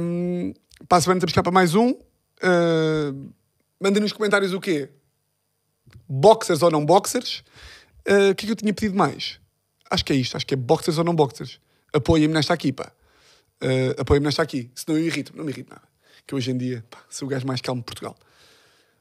Um, 0.00 0.52
para 0.88 0.98
a 0.98 1.00
semana 1.00 1.20
temos 1.20 1.32
cá 1.32 1.42
para 1.42 1.52
mais 1.52 1.74
um. 1.74 1.90
Uh, 1.90 3.32
mandem 3.80 4.02
nos 4.02 4.12
comentários 4.12 4.52
o 4.52 4.60
quê? 4.60 4.90
Boxers 6.08 6.62
ou 6.62 6.70
não 6.70 6.84
boxers? 6.84 7.42
Uh, 8.06 8.30
O 8.30 8.34
que 8.34 8.44
é 8.44 8.46
que 8.46 8.50
eu 8.52 8.56
tinha 8.56 8.74
pedido 8.74 8.96
mais? 8.96 9.40
Acho 9.90 10.04
que 10.04 10.12
é 10.12 10.16
isto. 10.16 10.36
Acho 10.36 10.46
que 10.46 10.54
é 10.54 10.56
boxers 10.56 10.98
ou 10.98 11.04
não 11.04 11.14
boxers. 11.14 11.58
Apoiem-me 11.92 12.34
nesta 12.34 12.54
aqui, 12.54 12.72
pá. 12.72 12.92
Uh, 13.62 14.00
Apoiem-me 14.00 14.26
nesta 14.26 14.42
aqui. 14.42 14.70
Senão 14.74 14.98
eu 14.98 15.04
irrito. 15.06 15.36
Não 15.36 15.44
me 15.44 15.50
irrito 15.50 15.70
nada. 15.70 15.86
Que 16.26 16.34
hoje 16.34 16.50
em 16.50 16.56
dia, 16.58 16.84
pá, 16.90 16.98
sou 17.08 17.26
o 17.26 17.30
gajo 17.30 17.46
mais 17.46 17.60
calmo 17.60 17.80
de 17.80 17.86
Portugal. 17.86 18.16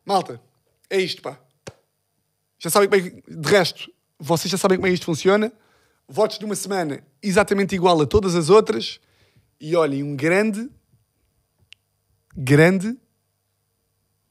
Malta, 0.06 0.42
é 0.90 1.00
isto, 1.00 1.22
pá. 1.22 1.38
Já 2.60 2.70
sabem 2.70 2.88
como 2.88 3.02
é 3.02 3.10
que... 3.10 3.32
De 3.32 3.50
resto, 3.50 3.92
vocês 4.18 4.50
já 4.50 4.58
sabem 4.58 4.78
como 4.78 4.88
é 4.88 4.90
que 4.90 4.96
isto 4.96 5.06
funciona. 5.06 5.52
Votos 6.08 6.40
de 6.40 6.46
uma 6.46 6.56
semana 6.56 7.04
exatamente 7.22 7.76
igual 7.76 8.02
a 8.02 8.06
todas 8.06 8.36
as 8.36 8.50
outras. 8.50 9.00
E 9.60 9.76
olhem, 9.76 10.04
um 10.04 10.16
grande... 10.16 10.70
Grande... 12.36 12.98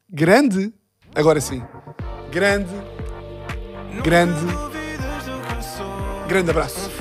Grande... 0.08 0.72
Agora 1.14 1.40
sim. 1.40 1.62
Grande... 2.30 2.72
Grande... 4.02 4.46
Grande 6.28 6.50
abraço. 6.50 6.95